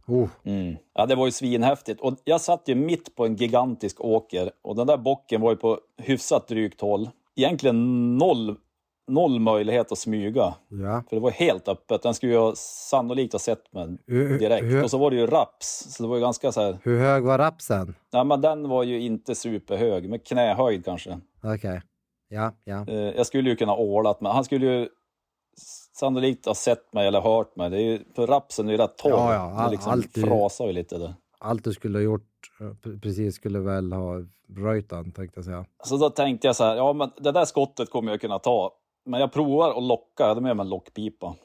Oh. 0.08 0.30
Mm. 0.44 0.76
Ja, 0.94 1.06
det 1.06 1.16
var 1.16 1.26
ju 1.26 1.32
svinhäftigt. 1.32 2.02
Och 2.02 2.14
jag 2.24 2.42
satt 2.42 2.62
ju 2.66 2.76
mitt 2.76 3.16
på 3.16 3.26
en 3.26 3.36
gigantisk 3.36 4.02
åker 4.02 4.52
och 4.62 4.76
den 4.76 4.88
där 4.88 4.98
bocken 4.98 5.42
var 5.42 5.52
ju 5.52 5.58
på 5.58 5.80
hyfsat 5.98 6.48
drygt 6.48 6.82
håll. 6.82 7.10
Egentligen 7.36 8.18
noll 8.18 8.56
noll 9.08 9.40
möjlighet 9.40 9.92
att 9.92 9.98
smyga. 9.98 10.54
Ja. 10.70 11.04
För 11.10 11.16
det 11.16 11.20
var 11.20 11.32
helt 11.32 11.68
öppet. 11.68 12.02
Den 12.04 12.14
skulle 12.14 12.34
ju 12.34 12.52
sannolikt 12.56 13.34
ha 13.34 13.40
sett 13.40 13.74
mig 13.74 13.98
Hur- 14.08 14.40
direkt. 14.40 14.64
hur- 14.64 14.84
Och 14.84 14.90
så 14.92 14.98
var 14.98 15.10
det 15.12 15.16
ju 15.18 15.28
raps, 15.28 15.86
så 15.90 16.04
det 16.04 16.10
var 16.10 16.16
ju 16.16 16.22
ganska 16.22 16.52
så 16.52 16.62
här... 16.62 16.78
Hur 16.84 17.00
hög 17.00 17.24
var 17.24 17.38
rapsen? 17.38 17.96
Nej, 18.14 18.26
men 18.26 18.42
den 18.42 18.70
var 18.70 18.84
ju 18.84 19.02
inte 19.02 19.36
superhög, 19.36 20.10
med 20.10 20.28
knähöjd 20.28 20.86
kanske. 20.86 21.20
Okej. 21.44 21.82
Ja, 22.30 22.52
ja. 22.64 22.86
Eh, 22.88 22.96
jag 22.96 23.26
skulle 23.26 23.50
ju 23.50 23.56
kunna 23.56 23.76
ålat 23.76 24.22
men 24.22 24.32
han 24.32 24.44
skulle 24.44 24.66
ju 24.66 24.88
sannolikt 25.94 26.46
ha 26.46 26.56
sett 26.56 26.94
mig 26.94 27.08
eller 27.08 27.22
hört 27.22 27.56
mig. 27.56 27.70
Det 27.70 27.78
är 27.78 27.82
ju, 27.82 28.00
för 28.16 28.28
rapsen 28.28 28.68
är 28.68 28.72
ju 28.72 28.78
rätt 28.78 28.98
torr. 28.98 29.10
Ja, 29.12 29.34
ja, 29.34 29.46
det 29.50 29.56
all- 29.56 29.72
liksom 29.72 29.92
allt 29.92 30.14
frasar 30.14 30.68
ju 30.68 30.74
lite 30.74 30.98
där. 30.98 31.14
Allt 31.40 31.64
du 31.64 31.74
skulle 31.74 31.98
ha 31.98 32.04
gjort 32.04 32.30
eh, 32.60 32.64
pre- 32.66 33.02
precis 33.02 33.36
skulle 33.36 33.60
väl 33.60 33.94
ha 33.94 34.16
röjt 34.58 34.90
den, 34.90 35.12
tänkte 35.12 35.38
jag 35.38 35.46
säga. 35.46 35.66
Så 35.84 35.98
då 35.98 36.10
tänkte 36.10 36.48
jag 36.48 36.56
så 36.56 36.64
här, 36.64 36.76
ja 36.76 36.94
men 36.94 37.12
det 37.18 37.32
där 37.32 37.46
skottet 37.46 37.90
kommer 37.90 38.12
jag 38.12 38.22
kunna 38.22 38.40
ta. 38.40 38.72
Men 39.06 39.20
jag 39.20 39.32
provar 39.32 39.78
att 39.78 39.84
locka, 39.84 40.24
jag 40.24 40.28
hade 40.28 40.42
med 40.42 40.58
mig 40.58 40.64
en 40.64 40.70
lockpipa. 40.70 41.36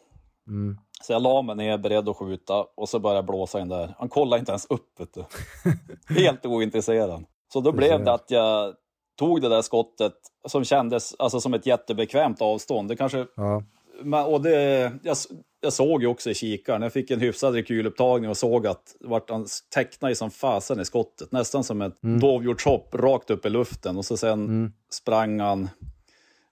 Mm. 0.48 0.78
Så 1.02 1.12
jag 1.12 1.22
la 1.22 1.42
mig 1.42 1.56
ner 1.56 1.78
beredd 1.78 2.08
att 2.08 2.16
skjuta 2.16 2.66
och 2.76 2.88
så 2.88 2.98
började 2.98 3.18
jag 3.18 3.24
blåsa 3.26 3.60
in 3.60 3.68
där. 3.68 3.94
Han 3.98 4.08
kollade 4.08 4.40
inte 4.40 4.52
ens 4.52 4.66
upp 4.70 5.00
vet 5.00 5.14
du. 5.14 5.24
Helt 6.22 6.46
ointresserad. 6.46 7.24
Så 7.52 7.60
då 7.60 7.72
blev 7.72 8.04
det 8.04 8.12
att 8.12 8.30
jag 8.30 8.74
tog 9.18 9.40
det 9.42 9.48
där 9.48 9.62
skottet 9.62 10.12
som 10.48 10.64
kändes 10.64 11.14
alltså, 11.18 11.40
som 11.40 11.54
ett 11.54 11.66
jättebekvämt 11.66 12.42
avstånd. 12.42 12.88
Det 12.88 12.96
kanske 12.96 13.26
Ja. 13.36 13.62
Men, 14.02 14.24
och 14.24 14.42
det, 14.42 14.92
jag, 15.02 15.16
jag 15.60 15.72
såg 15.72 16.02
ju 16.02 16.06
också 16.08 16.30
i 16.30 16.34
kikaren, 16.34 16.82
jag 16.82 16.92
fick 16.92 17.10
en 17.10 17.20
hyfsad 17.20 17.54
rekylupptagning 17.54 18.30
och 18.30 18.36
såg 18.36 18.66
att 18.66 18.96
vart 19.00 19.30
han 19.30 19.46
tecknade 19.74 20.14
som 20.14 20.30
fasen 20.30 20.80
i 20.80 20.84
skottet. 20.84 21.32
Nästan 21.32 21.64
som 21.64 21.82
ett 21.82 22.02
Mm. 22.04 22.20
dovhjortshopp 22.20 22.94
rakt 22.94 23.30
upp 23.30 23.46
i 23.46 23.50
luften. 23.50 23.96
Och 23.96 24.04
så 24.04 24.16
sen 24.16 24.72
sprang 24.90 25.40
han, 25.40 25.68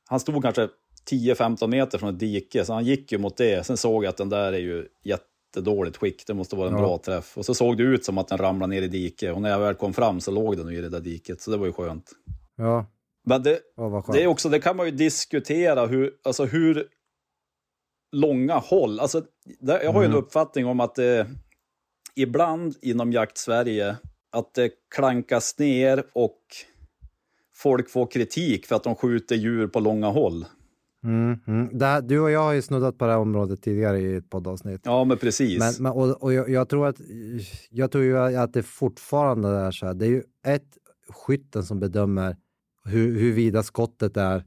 han 0.08 0.20
stod 0.20 0.42
kanske 0.42 0.68
10-15 1.10 1.66
meter 1.66 1.98
från 1.98 2.08
ett 2.14 2.18
dike, 2.20 2.64
så 2.64 2.72
han 2.72 2.84
gick 2.84 3.12
ju 3.12 3.18
mot 3.18 3.36
det. 3.36 3.66
Sen 3.66 3.76
såg 3.76 4.04
jag 4.04 4.08
att 4.10 4.16
den 4.16 4.28
där 4.28 4.52
är 4.52 4.58
ju 4.58 4.86
jättedåligt 5.04 5.96
skick, 5.96 6.26
det 6.26 6.34
måste 6.34 6.56
vara 6.56 6.68
en 6.68 6.74
Ja. 6.74 6.80
bra 6.80 6.98
träff. 6.98 7.38
Och 7.38 7.44
så 7.46 7.54
såg 7.54 7.76
det 7.76 7.82
ut 7.82 8.04
som 8.04 8.18
att 8.18 8.28
den 8.28 8.38
ramlade 8.38 8.70
ner 8.70 8.82
i 8.82 8.88
diket. 8.88 9.34
Och 9.34 9.42
när 9.42 9.50
jag 9.50 9.58
väl 9.58 9.74
kom 9.74 9.92
fram 9.94 10.20
så 10.20 10.30
låg 10.30 10.56
den 10.56 10.70
i 10.70 10.80
det 10.80 10.88
där 10.88 11.00
diket, 11.00 11.40
så 11.40 11.50
det 11.50 11.56
var 11.56 11.66
ju 11.66 11.72
skönt. 11.72 12.10
Ja, 12.56 12.86
Men 13.24 13.42
det, 13.42 13.60
oh, 13.76 14.12
det 14.12 14.22
är 14.22 14.26
också, 14.26 14.48
det 14.48 14.60
kan 14.60 14.76
man 14.76 14.86
ju 14.86 14.92
diskutera 14.92 15.86
hur, 15.86 16.12
alltså 16.24 16.44
hur 16.44 16.88
långa 18.12 18.54
håll, 18.54 19.00
alltså 19.00 19.22
det, 19.60 19.84
jag 19.84 19.92
har 19.92 20.02
ju 20.02 20.06
en 20.06 20.14
uppfattning 20.14 20.66
om 20.66 20.80
att 20.80 20.94
det 20.94 21.26
ibland 22.14 22.74
inom 22.82 23.12
jakt-Sverige 23.12 23.96
att 24.32 24.54
det 24.54 24.70
klankas 24.94 25.58
ner 25.58 26.04
och 26.12 26.40
folk 27.54 27.90
får 27.90 28.06
kritik 28.06 28.66
för 28.66 28.76
att 28.76 28.84
de 28.84 28.94
skjuter 28.94 29.36
djur 29.36 29.66
på 29.66 29.80
långa 29.80 30.08
håll. 30.08 30.44
Mm, 31.04 31.38
mm. 31.46 31.80
Här, 31.80 32.02
du 32.02 32.20
och 32.20 32.30
jag 32.30 32.40
har 32.40 32.52
ju 32.52 32.62
snuddat 32.62 32.98
på 32.98 33.04
det 33.04 33.12
här 33.12 33.18
området 33.18 33.62
tidigare 33.62 34.00
i 34.00 34.14
ett 34.14 34.30
poddavsnitt. 34.30 34.80
Ja, 34.84 35.04
men 35.04 35.18
precis. 35.18 35.58
Men, 35.58 35.72
men, 35.78 35.92
och, 35.92 36.22
och 36.22 36.32
jag, 36.32 36.48
jag 36.48 36.68
tror 36.68 36.86
att 36.86 36.96
jag 37.70 37.90
tror 37.90 38.04
ju 38.04 38.18
att 38.18 38.52
det 38.52 38.62
fortfarande 38.62 39.48
är 39.48 39.70
så 39.70 39.86
här. 39.86 39.94
Det 39.94 40.06
är 40.06 40.10
ju 40.10 40.22
ett 40.46 40.78
skytten 41.08 41.64
som 41.64 41.80
bedömer 41.80 42.36
hur, 42.84 43.18
huruvida 43.18 43.62
skottet 43.62 44.16
är, 44.16 44.44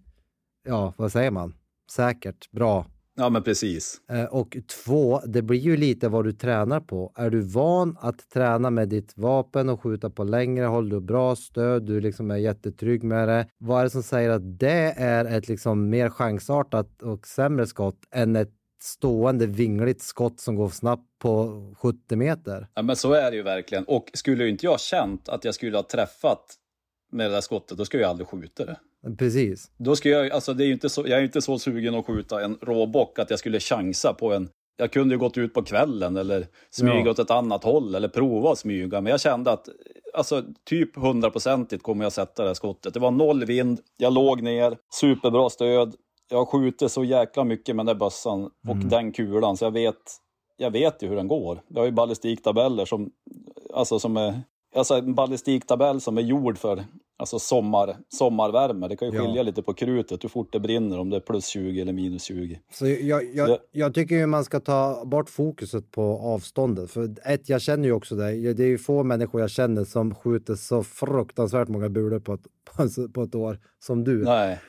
ja, 0.68 0.94
vad 0.98 1.12
säger 1.12 1.32
man? 1.32 1.54
Säkert, 1.92 2.52
bra. 2.52 2.86
Ja, 3.20 3.30
men 3.30 3.44
precis. 3.44 4.02
Eh, 4.10 4.24
Och 4.24 4.58
två, 4.84 5.20
det 5.26 5.42
blir 5.42 5.60
ju 5.60 5.78
lite 5.78 6.10
vad 6.10 6.26
du 6.26 6.32
tränar 6.34 6.80
på. 6.80 7.12
Är 7.16 7.30
du 7.30 7.42
van 7.42 7.98
att 8.02 8.30
träna 8.30 8.70
med 8.70 8.90
ditt 8.90 9.18
vapen 9.18 9.70
och 9.70 9.82
skjuta 9.84 10.10
på 10.10 10.24
längre 10.24 10.66
håll, 10.66 10.90
du 10.90 10.96
har 10.96 11.02
bra 11.02 11.36
stöd, 11.36 11.84
du 11.84 12.02
liksom 12.02 12.32
är 12.32 12.38
jättetrygg 12.38 13.04
med 13.04 13.28
det. 13.28 13.48
Vad 13.58 13.80
är 13.80 13.84
det 13.84 13.90
som 13.90 14.04
säger 14.04 14.30
att 14.30 14.60
det 14.60 14.94
är 14.98 15.26
ett 15.26 15.48
liksom 15.48 15.90
mer 15.90 16.10
chansartat 16.10 17.02
och 17.02 17.28
sämre 17.28 17.68
skott 17.68 18.00
än 18.12 18.36
ett 18.36 18.54
stående 18.82 19.48
vingligt 19.48 20.02
skott 20.02 20.40
som 20.40 20.56
går 20.56 20.70
snabbt 20.70 21.04
på 21.22 21.62
70 21.78 22.16
meter? 22.16 22.68
Ja, 22.74 22.82
men 22.82 22.96
så 22.96 23.14
är 23.14 23.32
det 23.32 23.38
ju 23.38 23.44
verkligen. 23.44 23.84
Och 23.84 24.12
skulle 24.14 24.48
inte 24.48 24.66
jag 24.66 24.80
känt 24.80 25.30
att 25.30 25.46
jag 25.46 25.56
skulle 25.56 25.78
ha 25.78 25.84
träffat 25.84 26.46
med 27.12 27.30
det 27.30 27.34
där 27.36 27.42
skottet, 27.42 27.78
då 27.78 27.86
skulle 27.86 28.04
jag 28.04 28.10
aldrig 28.10 28.28
skjuta 28.28 28.66
det. 28.66 28.80
Precis. 29.18 29.72
Då 29.78 29.96
ska 29.96 30.10
jag, 30.10 30.32
alltså 30.32 30.54
det 30.54 30.66
är 30.66 30.72
inte 30.72 30.90
så, 30.90 31.02
jag 31.08 31.20
är 31.20 31.24
inte 31.24 31.42
så 31.42 31.60
sugen 31.60 31.96
att 31.96 32.06
skjuta 32.06 32.44
en 32.44 32.58
råbock 32.62 33.20
att 33.20 33.30
jag 33.30 33.40
skulle 33.40 33.60
chansa 33.60 34.14
på 34.14 34.34
en... 34.34 34.50
Jag 34.78 34.92
kunde 34.92 35.16
ju 35.16 35.20
gått 35.20 35.38
ut 35.38 35.54
på 35.54 35.64
kvällen 35.64 36.18
eller 36.18 36.48
smyga 36.70 37.02
Ja. 37.06 37.12
åt 37.12 37.20
ett 37.20 37.32
annat 37.32 37.64
håll 37.64 37.96
eller 37.96 38.08
prova 38.08 38.52
att 38.52 38.58
smyga. 38.58 39.02
Men 39.02 39.12
jag 39.12 39.22
kände 39.22 39.52
att 39.52 39.70
alltså, 40.14 40.44
typ 40.66 40.96
hundraprocentigt 40.96 41.84
kommer 41.84 42.06
jag 42.06 42.14
sätta 42.14 42.44
det 42.44 42.50
här 42.50 42.54
skottet. 42.54 42.94
Det 42.94 43.00
var 43.00 43.12
noll 43.12 43.46
vind, 43.46 43.80
jag 43.98 44.14
låg 44.14 44.42
ner, 44.42 44.78
superbra 45.02 45.50
stöd. 45.50 45.96
Jag 46.30 46.38
har 46.38 46.46
skjutit 46.46 46.92
så 46.92 47.04
jäkla 47.04 47.44
mycket 47.44 47.76
med 47.76 47.86
den 47.86 47.96
där 47.98 48.00
bössan 48.06 48.44
och 48.68 48.78
den 48.78 49.12
kulan 49.12 49.58
så 49.58 49.66
jag 49.66 49.72
vet, 49.72 49.96
jag 50.58 50.72
vet 50.72 51.04
ju 51.04 51.08
hur 51.08 51.16
den 51.16 51.28
går. 51.28 51.62
Jag 51.68 51.82
har 51.82 51.86
ju 51.86 51.92
ballistiktabeller 51.92 52.86
som, 52.86 53.10
alltså 53.74 54.00
som 54.00 54.18
är, 54.18 54.42
alltså 54.76 54.94
en 54.94 55.16
ballistiktabell 55.16 56.02
som 56.02 56.18
är 56.18 56.22
gjord 56.22 56.58
för 56.58 56.84
alltså 57.18 57.40
sommar, 57.40 57.98
sommarvärme. 58.10 58.88
Det 58.88 58.96
kan 58.96 59.10
ju 59.12 59.16
Ja. 59.18 59.26
skilja 59.26 59.44
lite 59.44 59.62
på 59.64 59.74
krutet 59.74 60.24
hur 60.24 60.30
fort 60.30 60.54
det 60.54 60.60
brinner, 60.60 61.00
om 61.00 61.10
det 61.10 61.16
är 61.16 61.20
plus 61.20 61.46
20 61.48 61.82
eller 61.82 61.94
minus 61.94 62.24
20. 62.24 62.60
Så 62.74 62.88
jag, 62.88 63.36
jag, 63.36 63.50
Det- 63.50 63.60
jag 63.72 63.94
tycker 63.94 64.16
ju 64.16 64.26
man 64.26 64.44
ska 64.46 64.60
ta 64.60 65.06
bort 65.06 65.30
fokuset 65.30 65.92
på 65.92 66.02
avståndet. 66.04 66.92
För 66.92 67.16
ett, 67.26 67.50
jag 67.50 67.62
känner 67.62 67.84
ju 67.88 67.92
också 67.94 68.16
det. 68.16 68.54
Det 68.54 68.64
är 68.64 68.68
ju 68.68 68.78
få 68.78 69.04
människor 69.04 69.42
jag 69.42 69.50
känner 69.50 69.84
som 69.86 70.16
skjuter 70.16 70.56
så 70.56 70.84
fruktansvärt 70.84 71.68
många 71.68 71.90
bulor 71.90 72.20
på 72.20 72.34
ett, 72.34 72.42
på, 72.76 72.88
på 73.14 73.22
ett 73.24 73.36
år 73.36 73.60
som 73.80 74.04
du. 74.04 74.24
Nej, 74.24 74.60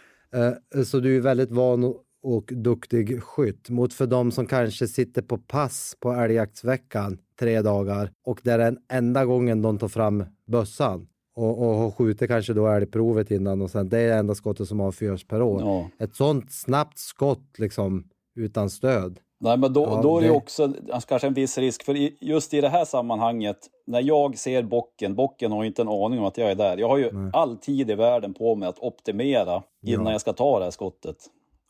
Eh, 0.74 0.82
Så 0.82 0.98
du 1.00 1.16
är 1.16 1.20
väldigt 1.20 1.50
van 1.50 1.84
och, 2.22 2.44
duktig 2.56 3.22
skytt. 3.22 3.70
Mot 3.70 3.94
för 3.94 4.06
de 4.06 4.30
som 4.33 4.46
kanske 4.46 4.88
sitter 4.88 5.22
på 5.22 5.38
pass 5.38 5.96
på 6.00 6.12
älgjaktsveckan 6.12 7.18
tre 7.40 7.62
dagar 7.62 8.11
och 8.26 8.40
det 8.44 8.50
är 8.52 8.59
den 8.59 8.78
enda 8.92 9.24
gången 9.24 9.62
de 9.62 9.78
tar 9.78 9.88
fram 9.88 10.24
bössan 10.46 11.06
och, 11.37 11.59
och 11.59 11.74
har 11.74 11.90
skjutit 11.90 12.28
kanske 12.28 12.52
då 12.52 12.66
älgprovet 12.68 13.30
innan 13.30 13.62
och 13.62 13.70
sen 13.70 13.88
det 13.88 13.98
är 13.98 14.09
det 14.09 14.14
enda 14.14 14.35
skottet 14.35 14.68
som 14.68 14.80
avfyras 14.80 15.24
per 15.24 15.42
år. 15.42 15.61
ja. 15.61 16.04
Ett 16.04 16.14
sånt 16.16 16.52
snabbt 16.52 16.98
skott 16.98 17.59
liksom 17.59 18.04
utan 18.37 18.70
stöd. 18.70 19.18
Nej, 19.42 19.59
men 19.59 19.72
då, 19.72 19.83
Ja, 19.83 20.00
då 20.02 20.16
är 20.18 20.22
det 20.22 20.28
det- 20.28 20.35
också 20.35 20.64
alltså, 20.92 21.09
kanske 21.09 21.26
en 21.28 21.35
viss 21.35 21.59
risk. 21.59 21.83
För 21.85 21.96
i, 21.96 22.16
just 22.20 22.54
i 22.54 22.61
det 22.61 22.68
här 22.68 22.85
sammanhanget, 22.85 23.56
när 23.87 24.02
jag 24.02 24.38
ser 24.38 24.62
bocken, 24.62 25.14
bocken 25.14 25.52
har 25.52 25.62
ju 25.62 25.68
inte 25.68 25.83
en 25.83 25.88
aning 25.88 26.18
om 26.18 26.24
att 26.24 26.38
jag 26.38 26.50
är 26.50 26.54
där. 26.54 26.76
Jag 26.78 26.88
har 26.88 26.98
ju 26.98 27.12
Nej. 27.12 27.30
all 27.35 27.56
tid 27.56 27.90
i 27.90 27.94
världen 27.94 28.35
på 28.35 28.54
mig 28.56 28.68
att 28.68 28.78
optimera 28.78 29.62
innan 29.87 30.06
Ja. 30.06 30.12
jag 30.12 30.20
ska 30.20 30.33
ta 30.33 30.59
det 30.59 30.64
här 30.64 30.70
skottet. 30.70 31.16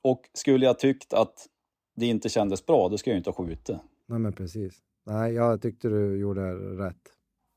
Och 0.03 0.21
skulle 0.35 0.67
jag 0.67 0.79
tyckt 0.79 1.13
att 1.13 1.47
det 1.97 2.07
inte 2.07 2.29
kändes 2.29 2.67
bra, 2.67 2.89
då 2.89 2.99
ska 2.99 3.11
jag 3.11 3.19
inte 3.19 3.31
ha 3.31 3.35
skjutit. 3.35 3.77
Nej 4.07 4.19
men 4.19 4.33
precis. 4.33 4.79
Nej, 5.07 5.33
jag 5.33 5.63
tyckte 5.63 5.89
du 5.89 6.21
gjorde 6.21 6.53
rätt. 6.55 6.97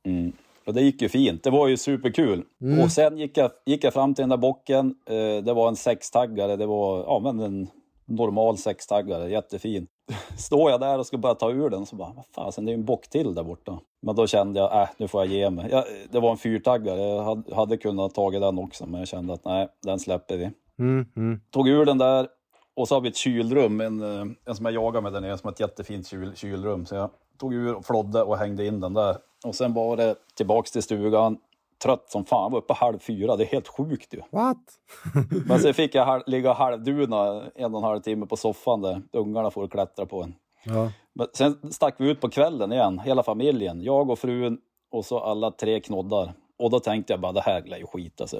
Mm. 0.05 0.33
Och 0.65 0.73
det 0.73 0.81
gick 0.81 1.01
ju 1.01 1.09
fint. 1.09 1.43
Det 1.43 1.49
var 1.49 1.67
ju 1.67 1.77
superkul. 1.77 2.43
Mm. 2.61 2.79
Och 2.79 2.91
sen 2.91 3.17
gick 3.17 3.37
jag, 3.37 3.51
gick 3.65 3.83
jag 3.83 3.93
fram 3.93 4.13
till 4.13 4.21
den 4.21 4.29
där 4.29 4.37
bocken. 4.37 4.95
Eh, 5.05 5.43
det 5.43 5.53
var 5.53 5.67
en 5.67 5.75
sextaggare. 5.75 6.55
Det 6.55 6.65
var 6.65 6.97
ja, 6.99 7.19
men 7.23 7.39
en 7.39 7.67
normal 8.05 8.57
sextaggare. 8.57 9.29
Jättefin. 9.29 9.87
Står 10.37 10.71
jag 10.71 10.79
där 10.79 10.99
och 10.99 11.05
ska 11.05 11.17
börja 11.17 11.35
ta 11.35 11.51
ur 11.51 11.69
den 11.69 11.85
så 11.85 11.95
bara, 11.95 12.13
vad 12.15 12.25
fasen, 12.25 12.65
det 12.65 12.71
är 12.71 12.73
ju 12.73 12.79
en 12.79 12.85
bock 12.85 13.09
till 13.09 13.35
där 13.35 13.43
borta. 13.43 13.79
Men 14.01 14.15
då 14.15 14.27
kände 14.27 14.59
jag, 14.59 14.81
äh, 14.81 14.89
nu 14.97 15.07
får 15.07 15.21
jag 15.25 15.33
ge 15.33 15.49
mig. 15.49 15.71
Jag, 15.71 15.83
det 16.11 16.19
var 16.19 16.31
en 16.31 16.37
fyrtaggare. 16.37 17.01
Jag 17.01 17.23
hade, 17.23 17.55
hade 17.55 17.77
kunnat 17.77 18.15
tagit 18.15 18.41
den 18.41 18.59
också, 18.59 18.85
men 18.85 18.99
jag 18.99 19.07
kände 19.07 19.33
att 19.33 19.45
nej, 19.45 19.67
den 19.81 19.99
släpper 19.99 20.37
vi. 20.37 20.51
Mm, 20.79 21.05
mm. 21.15 21.39
Tog 21.51 21.67
ur 21.67 21.85
den 21.85 21.97
där 21.97 22.27
och 22.75 22.87
så 22.87 22.95
har 22.95 23.01
vi 23.01 23.09
ett 23.09 23.15
kylrum, 23.15 23.81
en, 23.81 24.01
eh, 24.01 24.25
en 24.45 24.55
som 24.55 24.65
jag 24.65 24.73
jagar 24.73 25.01
med 25.01 25.13
där 25.13 25.21
nere, 25.21 25.37
som 25.37 25.47
har 25.47 25.51
ett 25.51 25.59
jättefint 25.59 26.07
kyl, 26.07 26.35
kylrum. 26.35 26.85
Så 26.85 26.95
jag 26.95 27.09
tog 27.37 27.53
ur 27.53 27.75
och 27.75 27.85
flodde 27.85 28.23
och 28.23 28.37
hängde 28.37 28.65
in 28.65 28.79
den 28.79 28.93
där. 28.93 29.17
Och 29.45 29.55
sen 29.55 29.73
var 29.73 29.97
det 29.97 30.15
tillbaks 30.35 30.71
till 30.71 30.83
stugan, 30.83 31.37
trött 31.83 32.11
som 32.11 32.25
fan, 32.25 32.51
var 32.51 32.59
uppe 32.59 32.73
halv 32.73 32.99
fyra, 32.99 33.35
det 33.35 33.43
är 33.43 33.47
helt 33.47 33.67
sjukt 33.67 34.13
ju. 34.13 34.21
What? 34.31 34.57
Men 35.47 35.59
sen 35.59 35.73
fick 35.73 35.95
jag 35.95 36.05
halv, 36.05 36.23
ligga 36.27 36.53
halvduna 36.53 37.43
en 37.55 37.73
och 37.75 37.79
en 37.79 37.83
halv 37.83 37.99
timme 37.99 38.25
på 38.25 38.35
soffan 38.35 38.81
där 38.81 39.01
ungarna 39.11 39.51
får 39.51 39.67
klättra 39.67 40.05
på 40.05 40.23
en. 40.23 40.35
Ja. 40.63 40.91
Men 41.13 41.27
sen 41.33 41.71
stack 41.71 41.95
vi 41.97 42.09
ut 42.09 42.21
på 42.21 42.29
kvällen 42.29 42.71
igen, 42.71 42.99
hela 42.99 43.23
familjen. 43.23 43.81
Jag 43.81 44.09
och 44.09 44.19
frun 44.19 44.57
och 44.91 45.05
så 45.05 45.19
alla 45.19 45.51
tre 45.51 45.79
knoddar. 45.79 46.33
Och 46.63 46.69
då 46.69 46.79
tänkte 46.79 47.13
jag 47.13 47.19
bara, 47.19 47.31
det 47.31 47.41
här 47.41 47.61
lär 47.61 47.77
ju 47.77 47.85
skita 47.85 48.27
sig. 48.27 48.39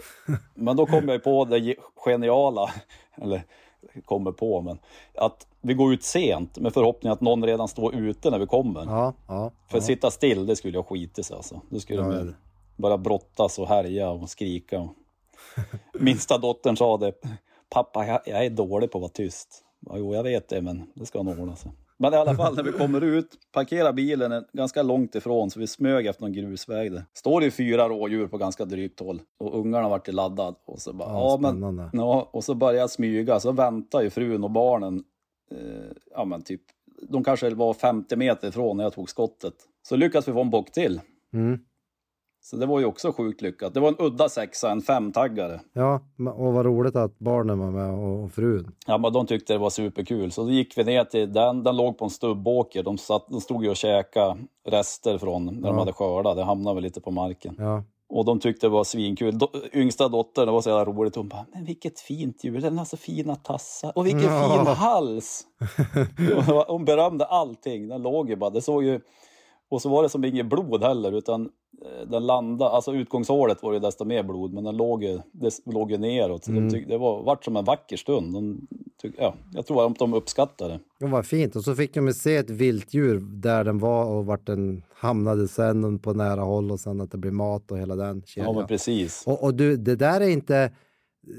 Men 0.54 0.78
då 0.78 0.86
kom 0.86 1.10
jag 1.10 1.24
på 1.24 1.46
det 1.46 1.58
ge- 1.58 1.76
geniala, 1.96 2.74
eller 3.16 3.44
kommer 4.06 4.32
på, 4.32 4.62
men 4.62 4.80
att 5.16 5.48
vi 5.62 5.74
går 5.74 5.94
ut 5.94 6.04
sent 6.04 6.58
med 6.58 6.74
förhoppning 6.74 7.12
att 7.12 7.22
någon 7.22 7.46
redan 7.46 7.68
står 7.68 7.96
ute 7.96 8.30
när 8.30 8.40
vi 8.40 8.46
kommer. 8.46 8.86
Ja, 8.86 9.14
ja. 9.28 9.52
För 9.68 9.78
ja. 9.78 9.78
att 9.78 9.84
sitta 9.86 10.12
still, 10.12 10.46
det 10.46 10.56
skulle 10.56 10.78
jag 10.78 10.88
skita 10.88 11.24
sig 11.24 11.36
alltså. 11.36 11.62
Då 11.70 11.80
skulle 11.80 12.02
Ja, 12.02 12.26
bara 12.76 12.98
brottas 12.98 13.60
och 13.60 13.68
härja 13.68 14.10
och 14.10 14.30
skrika. 14.30 14.80
Och... 14.80 14.90
Minsta 16.02 16.38
dottern 16.38 16.78
sa 16.78 16.98
det, 16.98 17.14
pappa 17.70 18.06
jag, 18.06 18.22
jag 18.26 18.46
är 18.46 18.50
dålig 18.50 18.92
på 18.92 18.98
att 18.98 19.02
vara 19.02 19.12
tyst. 19.12 19.64
Ja, 19.80 19.98
jo, 19.98 20.16
jag 20.16 20.24
vet 20.24 20.50
det, 20.50 20.62
men 20.62 20.92
det 20.94 21.06
ska 21.06 21.24
nog 21.24 21.40
ordna 21.40 21.56
sig. 21.56 21.72
Men 21.98 22.14
i 22.14 22.18
alla 22.18 22.36
fall 22.36 22.56
när 22.56 22.64
vi 22.64 22.72
kommer 22.72 23.02
ut, 23.02 23.38
parkerar 23.52 23.94
bilen 23.94 24.46
ganska 24.54 24.84
långt 24.84 25.16
ifrån 25.16 25.50
så 25.50 25.60
vi 25.60 25.68
smög 25.68 26.06
efter 26.06 26.22
någon 26.22 26.34
grusväg. 26.34 26.92
Där. 26.92 27.04
Står 27.14 27.42
det 27.42 27.52
fyra 27.52 27.90
rådjur 27.90 28.28
på 28.28 28.38
ganska 28.38 28.66
drygt 28.66 29.00
håll 29.00 29.22
och 29.40 29.60
ungarna 29.60 29.90
vart 29.90 30.08
laddad. 30.08 30.56
Och 30.66 30.80
så 30.80 30.94
bara, 30.94 31.10
Ja, 31.10 31.40
ja, 31.42 31.52
men, 31.52 31.90
ja, 31.94 32.30
och 32.34 32.44
så 32.44 32.56
börjar 32.56 32.80
jag 32.80 32.90
smyga, 32.90 33.40
så 33.40 33.52
väntar 33.52 34.02
ju 34.02 34.10
frun 34.10 34.44
och 34.44 34.52
barnen, 34.52 35.04
eh, 35.52 35.92
ja 36.16 36.26
men 36.26 36.42
typ, 36.42 36.62
de 37.10 37.24
kanske 37.24 37.50
var 37.50 37.74
50 37.74 38.16
meter 38.16 38.48
ifrån 38.48 38.78
när 38.78 38.84
jag 38.84 38.94
tog 38.94 39.10
skottet. 39.10 39.54
Så 39.88 39.96
lyckas 39.96 40.28
vi 40.28 40.32
få 40.34 40.42
en 40.42 40.50
bock 40.50 40.72
till. 40.72 41.02
Mm. 41.34 41.60
Så 42.46 42.56
det 42.56 42.66
var 42.66 42.80
ju 42.80 42.86
också 42.86 43.12
sjukt 43.12 43.42
lyckat. 43.42 43.74
Det 43.74 43.80
var 43.80 43.88
en 43.88 43.96
udda 44.00 44.30
sexa, 44.30 44.72
en 44.72 44.82
femtaggare. 44.82 45.60
Ja, 45.74 46.02
och 46.36 46.54
vad 46.54 46.66
roligt 46.66 46.96
att 46.96 47.20
barnen 47.20 47.60
var 47.60 47.72
med 47.72 47.94
och 47.94 48.32
frun. 48.32 48.72
Ja, 48.88 48.98
men 48.98 49.14
de 49.14 49.26
tyckte 49.26 49.54
det 49.54 49.60
var 49.60 49.70
superkul. 49.70 50.32
Så 50.32 50.44
då 50.44 50.50
gick 50.50 50.78
vi 50.78 50.84
ner 50.84 51.04
till 51.04 51.34
den. 51.34 51.64
Den 51.64 51.78
låg 51.78 51.98
på 51.98 52.06
en 52.06 52.12
stubbåker. 52.12 52.84
De, 52.84 52.98
satt, 52.98 53.28
de 53.30 53.42
stod 53.42 53.64
ju 53.64 53.70
och 53.70 53.76
käkade 53.76 54.38
rester 54.68 55.18
från 55.18 55.46
när 55.46 55.68
de 55.70 55.78
hade 55.78 55.94
skördat. 55.94 56.36
Det 56.38 56.44
hamnade 56.44 56.76
väl 56.76 56.84
lite 56.84 57.02
på 57.02 57.12
marken. 57.12 57.56
Ja, 57.60 57.84
Och 58.10 58.26
de 58.26 58.40
tyckte 58.40 58.66
det 58.66 58.72
var 58.72 58.84
svinkul. 58.84 59.38
Do, 59.38 59.48
yngsta 59.74 60.08
dottern, 60.08 60.46
det 60.46 60.52
var 60.52 60.62
så 60.62 60.70
jävla 60.70 60.86
roligt. 60.94 61.16
Hon 61.16 61.28
bara, 61.30 61.46
men 61.54 61.66
vilket 61.66 62.00
fint 62.00 62.44
djur. 62.44 62.62
Den 62.62 62.78
har 62.78 62.86
så 62.86 62.98
fina 62.98 63.36
tassar. 63.36 63.92
Och 63.98 64.06
vilken 64.06 64.24
Ja. 64.34 64.50
fin 64.66 64.74
hals. 64.76 65.44
Hon- 66.68 66.86
berömde 66.86 67.26
allting. 67.26 67.88
Den 67.88 68.02
låg 68.02 68.30
ju 68.30 68.36
bara. 68.36 68.50
Det 68.50 68.62
såg 68.62 68.84
ju... 68.84 69.00
Och 69.70 69.82
så 69.82 69.90
var 69.90 70.04
det 70.04 70.10
som 70.10 70.26
inget 70.26 70.46
blod 70.46 70.84
heller, 70.84 71.12
utan 71.12 71.50
den 72.08 72.26
landade, 72.26 72.72
alltså 72.72 72.94
utgångshålet 72.94 73.64
var 73.64 73.74
det 73.74 73.80
desto 73.80 74.06
mer 74.06 74.24
blod, 74.24 74.54
men 74.54 74.64
den 74.64 74.78
låg 74.78 75.04
ju, 75.04 75.20
det 75.32 75.60
låg 75.66 75.92
ju 75.92 75.98
neråt. 75.98 76.44
Så 76.44 76.52
de 76.52 76.70
tyck, 76.70 76.88
det 76.88 76.98
var, 76.98 77.24
vart 77.24 77.46
som 77.46 77.56
en 77.58 77.66
vacker 77.66 77.98
stund. 77.98 78.34
De 78.34 78.68
tyck, 79.02 79.14
ja, 79.18 79.34
jag 79.54 79.66
tror 79.66 79.86
att 79.88 80.00
de 80.00 80.14
uppskattade 80.14 80.74
det. 80.74 80.80
det 81.06 81.12
var 81.12 81.24
fint. 81.24 81.56
Och 81.56 81.64
så 81.64 81.76
fick 81.76 81.94
de 81.94 82.08
ju 82.08 82.14
se 82.14 82.36
ett 82.36 82.50
viltdjur 82.50 83.20
där 83.20 83.64
den 83.64 83.80
var 83.80 84.06
och 84.06 84.26
vart 84.26 84.46
den 84.48 84.84
hamnade 84.96 85.48
sen 85.48 86.00
på 86.00 86.14
nära 86.14 86.42
håll 86.42 86.72
och 86.72 86.80
sen 86.80 87.02
att 87.02 87.12
det 87.12 87.18
blir 87.18 87.32
mat 87.32 87.72
och 87.72 87.78
hela 87.80 87.96
den 87.96 88.18
Ja, 88.18 88.24
kedjan. 88.26 88.56
men 88.56 88.68
precis. 88.68 89.24
Och, 89.28 89.44
och 89.44 89.54
du, 89.54 89.78
det 89.78 89.96
där 89.96 90.22
är 90.22 90.30
inte, 90.30 90.72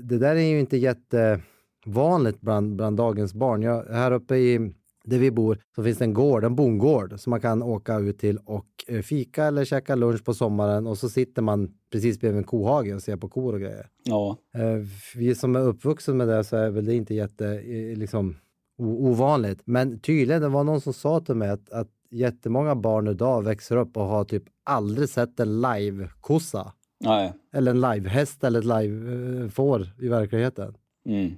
det 0.02 0.18
där 0.18 0.36
är 0.36 0.40
ju 0.40 0.60
inte 0.60 0.76
jättevanligt 0.76 2.40
bland, 2.40 2.76
bland 2.76 2.96
dagens 2.96 3.34
barn. 3.34 3.62
Jag, 3.62 3.84
här 3.84 4.12
uppe 4.12 4.36
i 4.36 4.72
där 5.04 5.18
vi 5.18 5.30
bor 5.30 5.58
så 5.74 5.82
finns 5.84 5.98
det 5.98 6.04
en 6.04 6.14
gård, 6.14 6.44
en 6.44 6.54
bondgård 6.56 7.20
som 7.20 7.30
man 7.30 7.40
kan 7.40 7.62
åka 7.62 7.98
ut 7.98 8.18
till 8.18 8.38
och 8.44 8.66
eh, 8.88 9.02
fika 9.02 9.44
eller 9.44 9.64
käka 9.64 9.94
lunch 9.94 10.24
på 10.24 10.34
sommaren 10.34 10.86
och 10.86 10.98
så 10.98 11.08
sitter 11.08 11.42
man 11.42 11.74
precis 11.92 12.20
bredvid 12.20 12.38
en 12.38 12.44
kohage 12.44 12.94
och 12.94 13.02
ser 13.02 13.16
på 13.16 13.28
kor 13.28 13.52
och 13.52 13.60
grejer. 13.60 13.88
Ja, 14.04 14.36
Eh, 14.54 14.86
Vi 15.16 15.34
som 15.34 15.56
är 15.56 15.60
uppvuxna 15.60 16.14
med 16.14 16.28
det 16.28 16.44
så 16.44 16.56
är 16.56 16.70
väl 16.70 16.84
det 16.84 16.94
inte 16.94 17.14
jätte, 17.14 17.46
eh, 17.46 17.96
liksom, 17.98 18.36
ovanligt. 18.78 19.60
Men 19.64 19.98
tydligen, 19.98 20.42
det 20.42 20.48
var 20.48 20.64
någon 20.64 20.80
som 20.80 20.92
sa 20.92 21.20
till 21.20 21.34
mig 21.34 21.48
att, 21.50 21.70
att 21.70 21.88
jättemånga 22.10 22.74
barn 22.74 23.08
idag 23.08 23.44
växer 23.44 23.76
upp 23.76 23.96
och 23.96 24.04
har 24.04 24.24
typ 24.24 24.42
aldrig 24.64 25.08
sett 25.08 25.40
en 25.40 25.60
live-kossa. 25.60 26.72
nej. 27.00 27.32
Eller 27.52 27.70
en 27.70 27.80
livehäst 27.80 28.44
eller 28.44 28.58
ett 28.58 28.64
live-får 28.64 29.88
i 30.00 30.08
verkligheten. 30.08 30.74
Mm. 31.08 31.32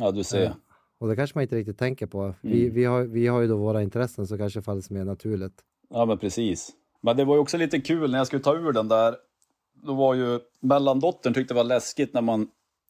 Ja, 0.00 0.10
du 0.10 0.24
ser. 0.24 0.42
Ja. 0.44 0.52
Och 1.00 1.08
det 1.08 1.16
kanske 1.16 1.38
man 1.38 1.42
inte 1.42 1.56
riktigt 1.56 1.78
tänker 1.78 2.06
på. 2.06 2.34
Vi, 2.40 2.62
Mm. 2.62 2.74
vi, 2.74 2.84
har, 2.84 3.02
vi 3.02 3.26
har 3.26 3.40
ju 3.40 3.46
då 3.48 3.56
våra 3.56 3.82
intressen 3.82 4.26
så 4.26 4.38
kanske 4.38 4.62
faller 4.62 4.92
mer 4.92 5.04
naturligt. 5.04 5.54
Ja, 5.90 6.04
men 6.04 6.18
precis. 6.18 6.70
Men 7.02 7.16
det 7.16 7.24
var 7.24 7.34
ju 7.34 7.40
också 7.40 7.56
lite 7.56 7.80
kul 7.80 8.10
när 8.10 8.18
jag 8.18 8.26
skulle 8.26 8.42
ta 8.42 8.56
ur 8.56 8.72
den 8.72 8.88
där. 8.88 9.14
Då 9.82 9.94
var 9.94 10.14
ju 10.14 10.40
mellandottern 10.60 11.34
tyckte 11.34 11.54
det 11.54 11.56
var 11.56 11.64
läskigt 11.64 12.14
när 12.14 12.20
man 12.22 12.48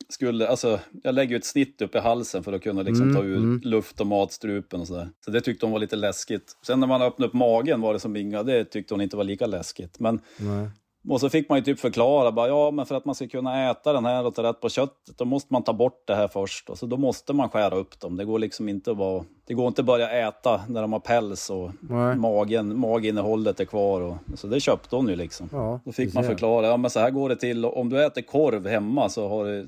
skulle, 0.09 0.49
alltså 0.49 0.81
jag 1.03 1.14
lägger 1.14 1.31
ju 1.31 1.37
ett 1.37 1.44
snitt 1.44 1.83
upp 1.83 1.94
i 1.94 1.99
halsen 1.99 2.42
för 2.42 2.53
att 2.53 2.62
kunna 2.62 2.83
liksom 2.83 3.03
Mm, 3.11 3.16
ta 3.16 3.23
ur 3.23 3.37
mm. 3.37 3.61
luft 3.64 4.01
och 4.01 4.07
matstrupen 4.07 4.81
och 4.81 4.87
sådär. 4.87 5.09
Så 5.25 5.31
det 5.31 5.40
tyckte 5.40 5.66
hon 5.66 5.73
var 5.73 5.79
lite 5.79 5.96
läskigt. 5.96 6.57
Sen 6.66 6.81
när 6.81 6.87
man 6.87 7.03
öppnade 7.03 7.29
upp 7.29 7.35
magen 7.35 7.81
var 7.81 7.92
det 7.92 8.01
som 8.01 8.16
inga, 8.16 8.42
det 8.42 8.64
tyckte 8.64 8.94
hon 8.94 9.01
inte 9.01 9.16
var 9.16 9.25
lika 9.25 9.46
läskigt. 9.46 10.01
Men 10.01 10.20
Nej. 10.38 10.68
Och 11.09 11.21
så 11.21 11.31
fick 11.31 11.49
man 11.49 11.59
ju 11.59 11.65
typ 11.65 11.81
förklara, 11.81 12.33
bara, 12.33 12.49
ja 12.49 12.71
men 12.71 12.87
för 12.87 12.95
att 12.95 13.05
man 13.05 13.15
ska 13.15 13.29
kunna 13.29 13.71
äta 13.71 13.93
den 13.93 14.05
här 14.05 14.27
och 14.27 14.35
ta 14.35 14.43
rätt 14.43 14.61
på 14.61 14.69
köttet, 14.69 15.19
då 15.19 15.25
måste 15.25 15.53
man 15.53 15.63
ta 15.63 15.73
bort 15.73 16.03
det 16.07 16.15
här 16.15 16.29
först. 16.29 16.71
Och 16.71 16.79
så 16.79 16.87
då 16.87 16.97
måste 16.97 17.33
man 17.33 17.49
skära 17.49 17.77
upp 17.77 18.01
dem. 18.01 18.17
Det 18.17 18.25
går 18.25 18.39
liksom 18.39 18.69
inte 18.69 18.91
att 18.91 18.97
vara, 18.97 19.25
det 19.47 19.55
går 19.55 19.69
inte 19.69 19.83
att 19.83 19.87
börja 19.87 20.29
äta 20.29 20.61
när 20.69 20.83
de 20.83 20.93
har 20.93 21.01
päls 21.01 21.51
och 21.51 21.71
Nej. 21.81 22.17
magen, 22.17 22.79
maginnehållet 22.79 23.61
är 23.61 23.65
kvar. 23.65 24.01
Och, 24.01 24.17
så 24.35 24.47
det 24.47 24.61
köpte 24.61 24.97
hon 24.97 25.09
ju 25.09 25.17
liksom. 25.17 25.49
Ja, 25.53 25.81
Då 25.85 25.93
fick 25.93 26.09
du 26.09 26.15
man 26.15 26.25
förklara, 26.25 26.67
ja 26.67 26.77
men 26.77 26.91
så 26.91 27.01
här 27.01 27.11
går 27.11 27.29
det 27.29 27.37
till. 27.37 27.65
Om 27.65 27.89
du 27.89 28.05
äter 28.05 28.23
korv 28.23 28.67
hemma 28.67 29.09
så 29.09 29.29
har 29.29 29.45
det, 29.45 29.67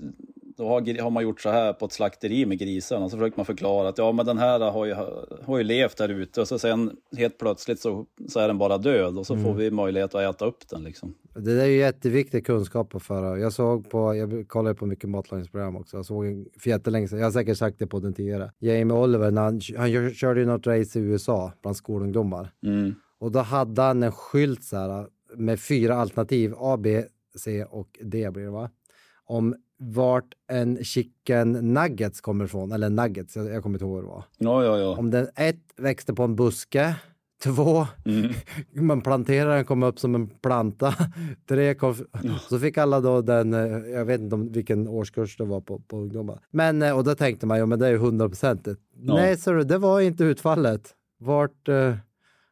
då 0.62 0.68
har, 0.68 1.02
har 1.02 1.10
man 1.10 1.22
gjort 1.22 1.40
så 1.40 1.50
här 1.50 1.72
på 1.72 1.84
ett 1.86 1.92
slakteri 1.92 2.46
med 2.46 2.58
grisarna. 2.58 3.08
Så 3.08 3.16
försökte 3.16 3.38
man 3.38 3.46
förklara 3.46 3.88
att 3.88 3.98
ja 3.98 4.12
men 4.12 4.26
den 4.26 4.38
här 4.38 4.60
har 4.60 4.86
ju, 4.86 4.94
har 5.44 5.58
ju 5.58 5.64
levt 5.64 5.96
där 5.96 6.08
ute 6.08 6.40
och 6.40 6.48
så 6.48 6.58
sen 6.58 6.96
helt 7.16 7.38
plötsligt 7.38 7.80
så, 7.80 8.06
så 8.28 8.40
är 8.40 8.48
den 8.48 8.58
bara 8.58 8.78
död 8.78 9.18
och 9.18 9.26
så 9.26 9.32
Mm. 9.34 9.44
får 9.44 9.54
vi 9.54 9.70
möjlighet 9.70 10.14
att 10.14 10.34
äta 10.34 10.46
upp 10.46 10.68
den 10.68 10.84
liksom. 10.84 11.14
Det 11.34 11.54
där 11.56 11.62
är 11.62 11.66
ju 11.66 11.76
jätteviktig 11.78 12.46
kunskap 12.46 12.94
att 12.94 13.02
föra. 13.02 13.38
Jag 13.38 13.52
såg 13.52 13.90
på, 13.90 14.14
jag 14.14 14.48
kollar 14.48 14.70
ju 14.70 14.74
på 14.74 14.86
mycket 14.86 15.10
matlagningsprogram 15.10 15.76
också. 15.76 15.96
Jag 15.96 16.06
såg 16.06 16.26
en 16.26 16.46
för 16.60 16.70
jättelänge 16.70 17.08
sedan, 17.08 17.18
jag 17.18 17.26
har 17.26 17.32
säkert 17.32 17.58
sagt 17.58 17.78
det 17.78 17.86
på 17.86 18.00
den 18.00 18.12
tidigare. 18.14 18.52
Jamie 18.58 18.96
Oliver, 18.96 19.30
när 19.30 19.42
han, 19.42 19.60
han 19.76 20.14
körde 20.14 20.40
ju 20.40 20.46
något 20.46 20.66
race 20.66 20.98
i 20.98 21.02
USA 21.02 21.52
bland 21.62 21.76
skolungdomar. 21.76 22.52
Mm. 22.66 22.94
Och 23.18 23.32
då 23.32 23.38
hade 23.38 23.82
han 23.82 24.02
en 24.02 24.12
skylt 24.12 24.64
så 24.64 24.76
här 24.76 25.06
med 25.36 25.60
fyra 25.60 25.94
alternativ, 25.96 26.54
A, 26.56 26.76
B, 26.76 27.02
C 27.38 27.64
och 27.64 27.88
D 28.02 28.30
blir 28.30 28.44
det 28.44 28.50
va? 28.50 28.70
Om 29.32 29.54
vart 29.78 30.34
en 30.50 30.84
chicken 30.84 31.52
nuggets 31.52 32.20
kommer 32.20 32.44
ifrån, 32.44 32.72
eller 32.72 32.90
nuggets, 32.90 33.36
jag, 33.36 33.46
jag 33.50 33.62
kommer 33.62 33.74
inte 33.76 33.84
ihåg 33.84 33.94
vad 33.94 34.02
det 34.04 34.08
var. 34.08 34.24
Ja, 34.38 34.64
ja, 34.64 34.78
ja. 34.78 34.98
Om 34.98 35.10
den 35.10 35.28
ett 35.36 35.64
växte 35.76 36.14
på 36.14 36.22
en 36.22 36.36
buske, 36.36 36.94
två, 37.44 37.86
Mm. 38.04 38.32
man 38.86 39.00
planterar 39.00 39.56
den, 39.56 39.64
kommer 39.64 39.86
upp 39.86 39.98
som 39.98 40.14
en 40.14 40.28
planta, 40.28 40.94
tre, 41.48 41.74
kom, 41.74 41.94
så 42.48 42.58
fick 42.58 42.78
alla 42.78 43.00
då 43.00 43.22
den, 43.22 43.54
eh, 43.54 43.60
jag 43.90 44.04
vet 44.04 44.20
inte 44.20 44.34
om 44.34 44.52
vilken 44.52 44.88
årskurs 44.88 45.36
det 45.36 45.44
var 45.44 45.60
på, 45.60 45.78
på 45.78 45.96
ungdomar. 45.96 46.40
Men, 46.50 46.82
eh, 46.82 46.96
och 46.96 47.04
då 47.04 47.14
tänkte 47.14 47.46
man, 47.46 47.58
ja 47.58 47.66
men 47.66 47.78
det 47.78 47.86
är 47.86 47.90
ju 47.90 47.98
hundraprocentigt. 47.98 48.80
Ja. 48.94 49.14
Nej, 49.14 49.36
så 49.36 49.52
det 49.52 49.78
var 49.78 50.00
inte 50.00 50.24
utfallet. 50.24 50.94
Vart, 51.18 51.68
eh, 51.68 51.94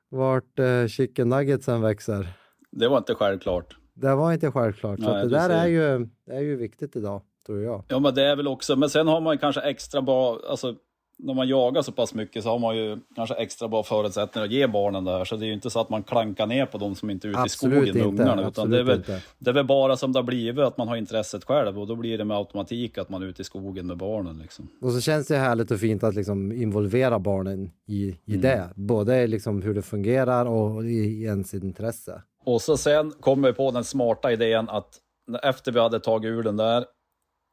vart 0.09 0.61
chicken 0.88 1.29
nuggetsen 1.29 1.81
växer. 1.81 2.29
Det 2.73 2.88
var 2.88 2.99
inte 2.99 3.14
självklart. 3.14 3.77
Det 4.01 4.15
var 4.15 4.33
inte 4.33 4.51
självklart. 4.51 4.99
så 5.01 5.05
Nej, 5.13 5.23
att 5.23 5.31
det 5.31 5.37
där 5.37 5.49
ser. 5.49 5.55
är 5.55 5.67
ju, 5.67 6.09
det 6.27 6.33
är 6.33 6.41
ju 6.41 6.57
viktigt 6.57 6.97
idag, 6.97 7.21
tror 7.47 7.63
jag. 7.63 7.85
Ja, 7.89 7.99
men 7.99 8.15
det 8.15 8.23
är 8.23 8.37
väl 8.37 8.49
också, 8.49 8.77
men 8.77 8.91
sen 8.91 9.07
har 9.09 9.21
man 9.21 9.35
ju 9.35 9.39
kanske 9.39 9.61
extra 9.61 10.03
bra, 10.03 10.39
alltså 10.51 10.75
när 11.23 11.35
man 11.35 11.49
jagar 11.49 11.83
så 11.83 11.93
pass 11.93 12.15
mycket 12.15 12.43
så 12.43 12.49
har 12.51 12.59
man 12.59 12.77
ju 12.77 12.99
kanske 13.17 13.35
extra 13.35 13.69
bra 13.69 13.83
förutsättningar 13.83 14.47
att 14.47 14.53
ge 14.53 14.67
barnen 14.67 15.05
det 15.05 15.11
här. 15.11 15.25
Så 15.25 15.37
det 15.37 15.45
är 15.45 15.47
ju 15.47 15.53
inte 15.53 15.71
så 15.71 15.81
att 15.81 15.91
man 15.91 16.03
klankar 16.03 16.47
ner 16.47 16.67
på 16.67 16.79
de 16.79 16.95
som 16.95 17.11
inte 17.11 17.29
är 17.29 17.31
ute 17.31 17.41
Absolut 17.41 17.75
i 17.75 17.91
skogen 17.91 18.09
inte, 18.11 18.23
ungarna. 18.25 18.49
Utan 18.49 18.71
det 18.71 18.79
är, 18.79 18.83
väl, 18.83 18.97
inte. 18.97 19.23
det 19.39 19.51
är 19.51 19.55
väl 19.55 19.67
bara 19.67 19.97
som 19.97 20.13
det 20.13 20.19
har 20.19 20.25
blivit, 20.25 20.65
att 20.65 20.79
man 20.79 20.89
har 20.89 20.97
intresset 20.97 21.45
själv 21.45 21.79
och 21.81 21.87
då 21.87 21.97
blir 21.97 22.19
det 22.19 22.25
med 22.25 22.37
automatik 22.37 22.99
att 22.99 23.09
man 23.09 23.23
är 23.23 23.27
ute 23.27 23.43
i 23.43 23.45
skogen 23.45 23.87
med 23.87 23.97
barnen. 23.97 24.39
Liksom. 24.39 24.69
Och 24.81 24.93
så 24.93 25.01
känns 25.01 25.27
det 25.27 25.37
härligt 25.37 25.71
och 25.71 25.81
fint 25.81 26.03
att 26.03 26.15
liksom 26.15 26.53
involvera 26.53 27.19
barnen 27.19 27.71
i, 27.87 27.95
i 28.05 28.17
Mm. 28.29 28.41
det. 28.41 28.69
Både 28.77 29.27
liksom 29.27 29.63
hur 29.63 29.75
det 29.75 29.83
fungerar 29.83 30.47
och 30.47 30.85
i 30.85 31.23
ens 31.25 31.55
intresse. 31.55 32.23
Och 32.44 32.62
så 32.62 32.76
sen 32.76 33.11
kom 33.11 33.42
vi 33.42 33.53
på 33.53 33.70
den 33.70 33.85
smarta 33.85 34.33
idén 34.33 34.68
att 34.68 34.98
efter 35.42 35.72
vi 35.72 35.81
hade 35.81 36.00
tagit 36.00 36.29
ur 36.29 36.42
den 36.42 36.57
där, 36.57 36.85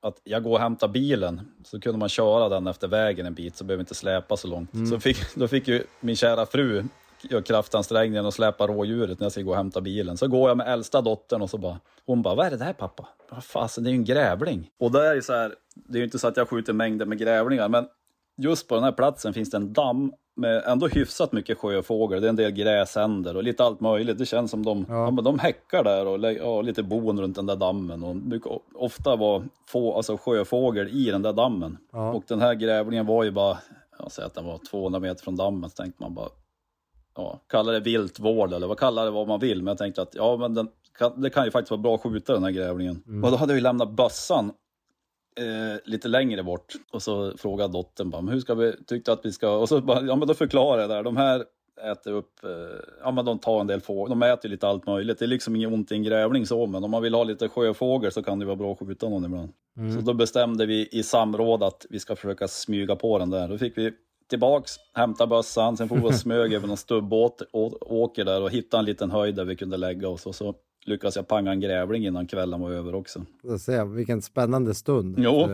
att 0.02 0.22
jag 0.24 0.44
går 0.44 0.52
och 0.52 0.60
hämtar 0.60 0.88
bilen, 0.88 1.42
så 1.66 1.80
kunde 1.80 2.00
man 2.00 2.10
köra 2.10 2.50
den 2.50 2.68
efter 2.68 2.88
vägen 2.88 3.26
en 3.26 3.34
bit, 3.34 3.56
så 3.56 3.64
behöver 3.64 3.82
inte 3.82 3.96
släpa 3.96 4.38
så 4.38 4.48
långt. 4.48 4.70
Så 4.90 5.00
fick, 5.00 5.36
då 5.36 5.48
fick 5.48 5.68
ju 5.68 5.84
min 6.00 6.16
kära 6.16 6.46
fru 6.46 6.84
göra 7.22 7.42
kraftansträngningen 7.42 8.26
och 8.26 8.34
släpa 8.34 8.68
rådjuret 8.68 9.20
när 9.20 9.26
jag 9.26 9.32
ska 9.32 9.42
gå 9.42 9.52
och 9.52 9.58
hämta 9.58 9.82
bilen. 9.82 10.18
Så 10.18 10.28
går 10.28 10.50
jag 10.50 10.58
med 10.58 10.68
äldsta 10.68 11.02
dottern 11.02 11.42
och 11.42 11.50
så 11.50 11.58
bara, 11.58 11.80
hon 12.06 12.22
bara, 12.22 12.36
vad 12.36 12.46
är 12.46 12.52
det 12.52 12.58
där 12.58 12.74
pappa? 12.74 13.08
Vad 13.30 13.44
fasen, 13.44 13.84
det 13.84 13.90
är 13.90 13.92
ju 13.92 13.98
en 13.98 14.06
grävling. 14.06 14.70
Och 14.80 14.92
det 14.92 15.08
är 15.08 15.16
ju 15.16 15.22
så 15.22 15.34
här, 15.34 15.56
det 15.76 15.98
är 15.98 16.00
ju 16.00 16.06
inte 16.06 16.20
så 16.20 16.28
att 16.28 16.38
jag 16.38 16.50
skjuter 16.50 16.74
mängder 16.74 17.06
med 17.06 17.18
grävlingar, 17.18 17.70
men 17.70 17.88
just 18.38 18.68
på 18.68 18.76
den 18.76 18.84
här 18.84 18.92
platsen 18.92 19.34
finns 19.34 19.52
det 19.52 19.58
en 19.58 19.74
damm 19.74 20.14
med 20.38 20.64
ändå 20.66 20.88
hyfsat 20.88 21.32
mycket 21.32 21.58
sjöfågel. 21.58 22.22
Det 22.22 22.28
är 22.28 22.30
en 22.30 22.36
del 22.36 22.52
gräsänder 22.52 23.38
och 23.38 23.44
lite 23.44 23.64
allt 23.64 23.80
möjligt. 23.80 24.18
Det 24.18 24.26
känns 24.26 24.52
som 24.52 24.66
de, 24.66 24.86
ja. 24.90 25.12
men 25.12 25.24
de 25.24 25.40
häckar 25.40 25.84
där 25.84 26.08
och 26.08 26.34
ja, 26.34 26.62
lite 26.62 26.84
bon 26.84 27.22
runt 27.22 27.36
den 27.36 27.46
där 27.46 27.56
dammen. 27.56 28.04
Och 28.04 28.16
mycket, 28.16 28.52
ofta 28.76 29.16
var 29.16 29.44
få, 29.68 29.96
alltså 29.96 30.18
sjöfågel 30.18 30.88
i 30.88 31.12
den 31.12 31.22
där 31.22 31.34
dammen. 31.34 31.78
Ja. 31.92 32.14
Och 32.14 32.24
den 32.28 32.42
här 32.42 32.54
grävlingen 32.54 33.06
var 33.06 33.24
ju 33.24 33.32
bara, 33.32 33.58
jag 34.00 34.12
säger 34.12 34.28
att 34.28 34.36
den 34.36 34.46
var 34.46 34.60
200 34.72 35.00
meter 35.00 35.24
från 35.24 35.36
dammen, 35.36 35.70
så 35.70 35.76
tänkte 35.76 36.04
man 36.04 36.14
bara, 36.14 36.30
ja, 37.16 37.40
kalla 37.50 37.72
det 37.72 37.80
viltvård 37.80 38.54
eller 38.54 38.68
vad 38.68 38.80
kallar 38.80 39.06
det 39.06 39.12
vad 39.12 39.28
man 39.28 39.40
vill. 39.40 39.64
Men 39.64 39.68
jag 39.68 39.78
tänkte 39.78 40.02
att 40.02 40.16
ja, 40.16 40.38
men 40.38 40.54
den, 40.54 40.68
det 41.16 41.30
kan 41.30 41.46
ju 41.46 41.52
faktiskt 41.52 41.72
vara 41.72 41.82
bra 41.82 41.96
att 41.96 42.02
skjuta 42.02 42.34
den 42.34 42.44
här 42.44 42.52
grävlingen. 42.52 43.04
Och 43.24 43.32
då 43.32 43.38
hade 43.38 43.54
jag 43.54 43.58
ju 43.58 43.64
lämnat 43.64 43.92
bössan 43.92 44.52
eh, 45.38 45.80
lite 45.86 46.08
längre 46.08 46.44
bort. 46.44 46.74
Och 46.92 47.02
så 47.02 47.38
frågade 47.38 47.74
dottern 47.74 48.10
bara, 48.10 48.22
hur 48.22 48.40
ska 48.40 48.56
vi, 48.56 48.74
tyckte 48.88 49.12
att 49.12 49.26
vi 49.26 49.32
ska, 49.32 49.58
och 49.58 49.70
så 49.70 49.82
bara, 49.82 50.02
ja 50.02 50.16
men 50.16 50.28
då 50.28 50.34
förklarade 50.34 50.82
jag 50.82 50.90
där, 50.90 51.04
de 51.04 51.18
här 51.18 51.46
äter 51.92 52.12
upp, 52.12 52.44
eh, 52.44 52.50
ja 53.04 53.12
men 53.12 53.26
de 53.26 53.40
tar 53.40 53.62
en 53.62 53.68
del 53.68 53.82
fågel, 53.82 54.20
de 54.20 54.24
äter 54.24 54.50
lite 54.50 54.68
allt 54.68 54.88
möjligt. 54.88 55.20
Det 55.20 55.26
är 55.26 55.28
liksom 55.28 55.56
inget 55.56 55.74
ont 55.74 55.92
i 55.92 55.96
en 55.96 56.04
grävling 56.04 56.46
så, 56.46 56.66
men 56.66 56.84
om 56.84 56.92
man 56.92 57.02
vill 57.02 57.14
ha 57.14 57.24
lite 57.24 57.50
sjöfågel 57.50 58.12
så 58.12 58.24
kan 58.24 58.40
det 58.40 58.46
vara 58.46 58.56
bra 58.56 58.72
att 58.72 58.80
skjuta 58.80 59.10
någon 59.10 59.26
ibland. 59.26 59.54
Så 59.96 60.02
då 60.02 60.14
bestämde 60.14 60.66
vi 60.66 60.90
i 60.92 61.04
samråd 61.04 61.64
att 61.64 61.86
vi 61.90 62.00
ska 62.00 62.16
försöka 62.16 62.48
smyga 62.48 62.96
på 62.96 63.20
den 63.20 63.30
där. 63.30 63.48
Då 63.48 63.58
fick 63.58 63.78
vi 63.78 63.92
tillbaks, 64.30 64.72
hämta 64.94 65.28
bössan, 65.28 65.78
sen 65.78 65.90
får 65.90 65.96
vi 65.96 66.14
smög 66.18 66.54
över 66.54 66.68
någon 66.68 66.78
stubbåt, 66.78 67.42
åker 67.82 68.26
där 68.26 68.42
och 68.42 68.52
hittade 68.52 68.82
en 68.82 68.86
liten 68.86 69.12
höjd 69.12 69.36
där 69.36 69.46
vi 69.46 69.56
kunde 69.56 69.78
lägga 69.78 70.10
oss 70.10 70.26
och 70.26 70.36
så 70.36 70.56
lyckades 70.88 71.16
jag 71.16 71.28
panga 71.28 71.52
en 71.52 71.60
grävling 71.60 72.06
innan 72.06 72.28
kvällen 72.28 72.62
var 72.62 72.72
över 72.72 72.96
också. 72.96 73.26
Jag 73.44 73.60
ser, 73.60 73.86
vilken 73.86 74.22
spännande 74.22 74.74
stund. 74.74 75.16
Jo, 75.20 75.48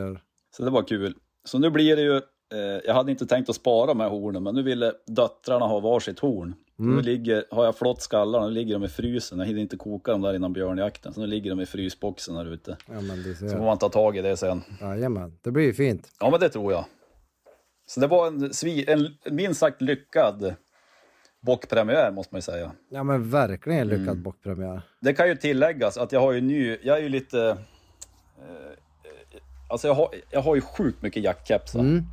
så 0.58 0.64
det 0.64 0.70
var 0.70 0.84
kul. 0.84 1.16
Så 1.46 1.60
nu 1.60 1.70
blir 1.70 1.96
det 1.96 2.02
ju, 2.02 2.16
eh, 2.16 2.82
jag 2.86 2.94
hade 2.94 3.12
inte 3.12 3.26
tänkt 3.26 3.50
att 3.50 3.56
spara 3.56 3.94
här 3.94 4.10
hornen, 4.10 4.44
men 4.44 4.56
nu 4.56 4.64
ville 4.64 4.94
döttrarna 5.08 5.66
ha 5.66 5.80
varsitt 5.80 6.20
horn. 6.20 6.54
Mm. 6.80 6.96
Nu 6.96 7.02
ligger, 7.02 7.46
har 7.52 7.66
jag 7.66 7.78
flott 7.78 8.02
skallarna, 8.02 8.48
nu 8.48 8.54
ligger 8.54 8.74
de 8.74 8.84
i 8.84 8.88
frysen. 8.88 9.40
Jag 9.40 9.46
hinner 9.46 9.62
inte 9.62 9.78
koka 9.78 10.12
dem 10.12 10.22
där 10.22 10.34
innan 10.34 10.54
björnjakten, 10.54 11.14
så 11.14 11.20
nu 11.20 11.28
ligger 11.28 11.50
de 11.50 11.62
i 11.62 11.66
frysboxen 11.66 12.36
här 12.36 12.46
ute. 12.46 12.78
Ja. 12.88 13.02
Så 13.40 13.58
får 13.58 13.66
man 13.66 13.78
ta 13.78 13.90
tag 13.90 14.18
i 14.18 14.22
det 14.22 14.38
sen. 14.38 14.62
Jajamän, 14.82 15.38
det 15.42 15.52
blir 15.52 15.64
ju 15.64 15.74
fint. 15.74 16.12
Ja, 16.20 16.30
men 16.32 16.40
det 16.40 16.50
tror 16.50 16.72
jag. 16.72 16.86
Så 17.86 18.00
det 18.00 18.08
var 18.08 18.28
en, 18.28 18.52
en 18.88 19.36
minst 19.36 19.60
sagt 19.60 19.82
lyckad 19.82 20.56
bockpremiär 21.46 22.12
måste 22.12 22.34
man 22.34 22.38
ju 22.38 22.42
säga. 22.42 22.72
Ja 22.90 23.04
men 23.04 23.30
verkligen 23.30 23.88
lyckad 23.88 24.08
mm. 24.08 24.24
bockpremiär. 24.24 24.82
Det 25.00 25.14
kan 25.14 25.28
ju 25.28 25.36
tilläggas 25.36 25.98
att 25.98 26.12
jag 26.12 26.20
har 26.20 26.32
ju 26.32 26.42
ny, 26.42 26.78
jag 26.84 26.98
är 26.98 27.02
ju 27.02 27.10
lite... 27.10 27.58
Eh, 28.40 28.78
alltså 29.70 29.88
jag 29.88 29.96
har, 29.96 30.10
jag 30.32 30.42
har 30.42 30.56
ju 30.56 30.62
sjukt 30.62 31.02
mycket 31.02 31.24
jackkepsar. 31.24 31.80
Mm. 31.80 32.04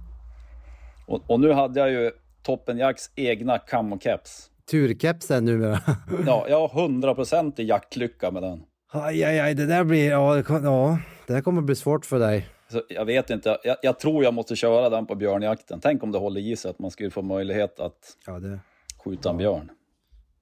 Och, 1.07 1.22
och, 1.26 1.41
nu 1.41 1.53
hade 1.53 1.81
jag 1.81 1.91
ju 1.91 2.11
Toppen 2.43 2.78
Jacks 2.78 3.11
egna 3.16 3.59
camokeps. 3.59 4.51
Turkepsen 4.70 5.45
numera. 5.45 5.81
ja, 6.26 6.47
jag 6.49 6.68
har 6.68 6.89
100% 6.89 7.61
i 7.61 7.64
jaktlycka 7.64 8.31
med 8.31 8.43
den. 8.43 8.62
Aj, 8.93 9.24
aj, 9.24 9.41
aj, 9.41 9.55
det 9.55 9.66
där 9.66 9.85
blir, 9.85 10.11
ja, 10.11 10.37
ja, 10.49 10.99
det 11.26 11.35
här 11.35 11.41
kommer 11.41 11.62
bli 11.62 11.76
svårt 11.76 12.07
för 12.07 12.18
dig. 12.18 12.49
Så 12.68 12.83
jag 12.89 13.05
vet 13.05 13.31
inte, 13.31 13.59
jag, 13.64 13.76
jag, 13.83 13.99
tror 13.99 14.24
jag 14.24 14.35
måste 14.35 14.57
köra 14.57 14.91
den 14.91 15.07
på 15.07 15.14
björnjakten. 15.14 15.81
Tänk 15.81 16.03
om 16.03 16.12
det 16.12 16.18
håller 16.18 16.41
i 16.41 16.57
sig 16.57 16.70
att 16.70 16.78
man 16.78 16.91
skulle 16.91 17.11
få 17.11 17.22
möjlighet 17.22 17.81
att 17.81 18.16
ja, 18.26 18.39
det... 18.39 18.59
skjuta 19.05 19.30
en 19.30 19.36
björn. 19.36 19.70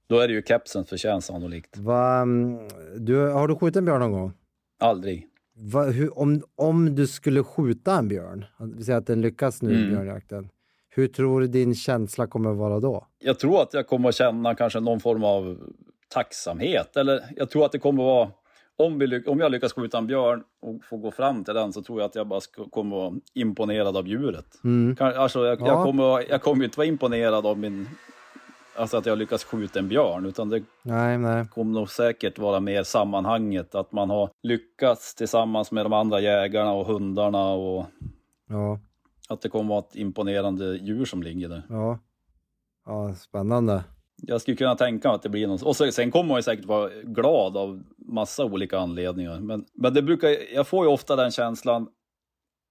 Då 0.09 0.19
är 0.19 0.29
det 0.29 0.35
ju 0.35 0.43
kepsens 0.43 0.89
förtjänst 0.89 1.27
sannolikt. 1.27 1.79
Va, 1.79 2.21
mm, 2.21 2.69
du, 2.97 3.17
har 3.17 3.49
du 3.49 3.55
skjutit 3.55 3.77
en 3.77 3.85
björn 3.85 4.01
någon 4.01 4.13
gång? 4.13 4.33
Aldrig. 4.81 5.27
Va, 5.55 5.83
hur, 5.85 6.19
om, 6.19 6.43
om 6.57 6.95
du 6.95 7.07
skulle 7.07 7.43
skjuta 7.43 7.99
en 7.99 8.09
björn, 8.09 8.45
vi 8.77 8.85
säger 8.85 8.99
att 8.99 9.07
den 9.07 9.21
lyckas 9.21 9.63
nu 9.63 9.71
i 9.71 9.77
mm. 9.77 9.91
björnjakten, 9.91 10.49
hur 10.89 11.09
tror 11.09 11.41
du 11.41 11.47
din 11.47 11.75
känsla 11.75 12.27
kommer 12.27 12.53
vara 12.53 12.81
då? 12.81 13.07
Jag 13.19 13.39
tror 13.39 13.63
att 13.63 13.75
jag 13.75 13.87
kommer 13.87 14.09
att 14.09 14.15
känna 14.15 14.55
kanske 14.55 14.81
någon 14.81 15.01
form 15.01 15.25
av 15.25 15.59
tacksamhet. 16.09 16.97
Eller 16.97 17.25
jag 17.37 17.51
tror 17.51 17.65
att 17.65 17.73
det 17.73 17.79
kommer 17.79 18.03
att 18.03 18.07
vara 18.07 18.31
om, 18.77 18.99
vi, 18.99 19.25
om 19.27 19.41
jag 19.41 19.53
lyckas 19.53 19.73
skjuta 19.73 19.99
en 19.99 20.07
björn 20.07 20.43
och 20.63 20.85
få 20.85 20.97
gå 20.97 21.11
fram 21.11 21.45
till 21.45 21.55
den 21.55 21.73
så 21.73 21.83
tror 21.83 22.01
jag 22.01 22.07
att 22.07 22.15
jag 22.15 22.27
bara 22.27 22.41
kommer 22.71 22.97
vara 22.97 23.15
imponerad 23.35 23.97
av 23.97 24.09
djuret. 24.09 24.65
Mm. 24.65 24.97
Alltså, 25.01 25.47
jag, 25.47 25.61
ja. 25.61 25.67
jag, 25.67 25.85
kommer, 25.85 26.31
jag 26.31 26.43
kommer 26.43 26.65
inte 26.65 26.79
vara 26.79 26.87
imponerad 26.87 27.47
av 27.47 27.59
min, 27.59 27.89
alltså 28.79 28.97
att 28.97 29.07
jag 29.07 29.19
lyckas 29.19 29.45
skjuta 29.45 29.79
en 29.79 29.89
björn, 29.89 30.27
utan 30.27 30.49
det 30.49 30.63
nej, 30.83 31.19
nej. 31.19 31.49
kommer 31.49 31.73
nog 31.73 31.91
säkert 31.91 32.39
vara 32.39 32.61
mer 32.61 32.83
sammanhanget, 32.83 33.75
att 33.75 33.93
man 33.93 34.11
har 34.11 34.31
lyckats 34.43 35.15
tillsammans 35.15 35.73
med 35.73 35.85
de 35.85 35.93
andra 35.93 36.21
jägarna 36.21 36.73
och 36.73 36.87
hundarna 36.87 37.53
och 37.53 37.87
ja. 38.49 38.81
att 39.29 39.41
det 39.41 39.49
kommer 39.49 39.69
vara 39.69 39.79
ett 39.79 39.97
imponerande 39.97 40.77
djur 40.77 41.05
som 41.05 41.23
ligger 41.23 41.49
där. 41.49 41.63
Ja, 41.69 41.99
ja 42.87 43.15
spännande 43.15 43.85
jag 44.23 44.41
skulle 44.41 44.57
kunna 44.57 44.75
tänka 44.77 45.09
mig 45.09 45.15
att 45.15 45.23
det 45.23 45.29
blir 45.29 45.47
något. 45.47 45.63
Och 45.63 45.77
så, 45.77 45.93
sen 45.93 46.11
kommer 46.11 46.29
man 46.29 46.39
ju 46.39 46.43
säkert 46.43 46.65
vara 46.65 46.91
glad 47.03 47.57
av 47.57 47.83
massa 47.97 48.45
olika 48.45 48.79
anledningar. 48.79 49.41
Men, 49.41 49.65
men 49.75 49.95
det 49.95 50.03
brukar, 50.03 50.55
jag 50.55 50.67
får 50.67 50.85
ju 50.85 50.93
ofta 50.93 51.17
den 51.17 51.31
känslan 51.31 51.89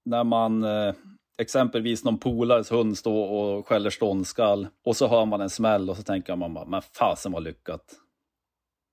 när 0.05 0.24
man 0.24 0.64
eh, 0.64 0.93
exempelvis 1.38 2.03
någon 2.03 2.17
polares 2.17 2.71
hund 2.71 2.97
står 2.97 3.29
och 3.29 3.67
skäller 3.67 3.89
ståndskall 3.89 4.67
och 4.85 4.95
så 4.95 5.07
hör 5.07 5.25
man 5.25 5.41
en 5.41 5.49
smäll 5.49 5.89
och 5.89 5.97
så 5.97 6.03
tänker 6.03 6.35
man 6.35 6.53
bara, 6.53 6.65
men 6.65 6.81
fasen 6.81 7.31
var 7.31 7.41
lyckat 7.41 7.83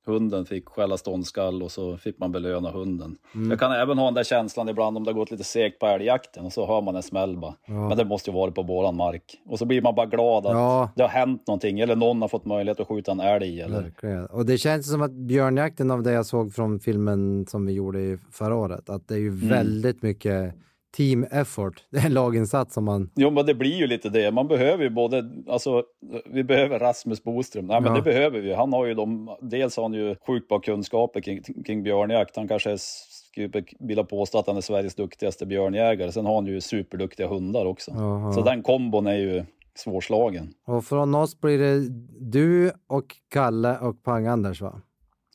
hunden 0.06 0.46
fick 0.46 0.68
skälla 0.68 0.96
ståndskall 0.96 1.62
och 1.62 1.70
så 1.70 1.96
fick 1.96 2.18
man 2.18 2.32
belöna 2.32 2.70
hunden. 2.70 3.16
Mm. 3.34 3.50
Jag 3.50 3.60
kan 3.60 3.72
även 3.72 3.98
ha 3.98 4.04
den 4.04 4.14
där 4.14 4.24
känslan 4.24 4.68
ibland 4.68 4.96
om 4.96 5.04
det 5.04 5.10
har 5.10 5.18
gått 5.18 5.30
lite 5.30 5.44
segt 5.44 5.78
på 5.78 5.86
älgjakten 5.86 6.44
och 6.44 6.52
så 6.52 6.66
hör 6.66 6.82
man 6.82 6.96
en 6.96 7.02
smäll 7.02 7.36
bara. 7.36 7.54
Ja. 7.66 7.88
Men 7.88 7.98
det 7.98 8.04
måste 8.04 8.30
ju 8.30 8.34
varit 8.34 8.54
på 8.54 8.62
våran 8.62 8.96
mark. 8.96 9.40
Och 9.46 9.58
så 9.58 9.64
blir 9.64 9.82
man 9.82 9.94
bara 9.94 10.06
glad 10.06 10.46
att 10.46 10.52
ja. 10.52 10.90
det 10.96 11.02
har 11.02 11.08
hänt 11.08 11.46
någonting 11.46 11.80
eller 11.80 11.96
någon 11.96 12.22
har 12.22 12.28
fått 12.28 12.44
möjlighet 12.44 12.80
att 12.80 12.88
skjuta 12.88 13.12
en 13.12 13.20
älg. 13.20 13.60
Eller... 13.60 13.82
Verkligen. 13.82 14.26
Och 14.26 14.46
det 14.46 14.58
känns 14.58 14.90
som 14.90 15.02
att 15.02 15.12
björnjakten 15.12 15.90
av 15.90 16.02
det 16.02 16.12
jag 16.12 16.26
såg 16.26 16.54
från 16.54 16.80
filmen 16.80 17.46
som 17.46 17.66
vi 17.66 17.72
gjorde 17.72 18.18
förra 18.32 18.56
året, 18.56 18.90
att 18.90 19.08
det 19.08 19.14
är 19.14 19.18
ju 19.18 19.28
mm. 19.28 19.48
väldigt 19.48 20.02
mycket 20.02 20.54
team 20.94 21.24
effort. 21.30 21.84
Det 21.90 21.98
är 21.98 22.06
en 22.06 22.14
laginsats 22.14 22.74
som 22.74 22.84
man... 22.84 23.10
Jo, 23.14 23.30
men 23.30 23.46
det 23.46 23.54
blir 23.54 23.76
ju 23.76 23.86
lite 23.86 24.08
det. 24.08 24.30
Man 24.30 24.48
behöver 24.48 24.84
ju 24.84 24.90
både, 24.90 25.30
alltså, 25.48 25.82
vi 26.26 26.44
behöver 26.44 26.78
Rasmus 26.78 27.22
Boström. 27.22 27.66
Nej, 27.66 27.80
men 27.80 27.90
ja. 27.90 27.96
det 27.96 28.02
behöver 28.02 28.40
vi. 28.40 28.54
Han 28.54 28.72
har 28.72 28.86
ju 28.86 28.94
de, 28.94 29.36
dels 29.40 29.76
har 29.76 29.82
han 29.82 29.94
ju 29.94 30.16
sjukt 30.26 30.48
bra 30.48 30.60
kunskaper 30.60 31.20
kring, 31.20 31.42
kring 31.66 31.82
björnjakt. 31.82 32.36
Han 32.36 32.48
kanske 32.48 32.78
skulle 32.78 33.64
vilja 33.80 34.04
påstå 34.04 34.38
att 34.38 34.46
han 34.46 34.56
är 34.56 34.60
Sveriges 34.60 34.94
duktigaste 34.94 35.46
björnjägare. 35.46 36.12
Sen 36.12 36.26
har 36.26 36.34
han 36.34 36.46
ju 36.46 36.60
superduktiga 36.60 37.28
hundar 37.28 37.66
också. 37.66 37.90
Aha. 37.90 38.32
Så 38.32 38.42
den 38.42 38.62
kombon 38.62 39.06
är 39.06 39.16
ju 39.16 39.44
svårslagen. 39.74 40.54
Och 40.66 40.84
från 40.84 41.14
oss 41.14 41.40
blir 41.40 41.58
det 41.58 41.88
du 42.20 42.72
och 42.86 43.16
Kalle 43.28 43.78
och 43.78 44.02
Pang-Anders 44.02 44.62
va? 44.62 44.80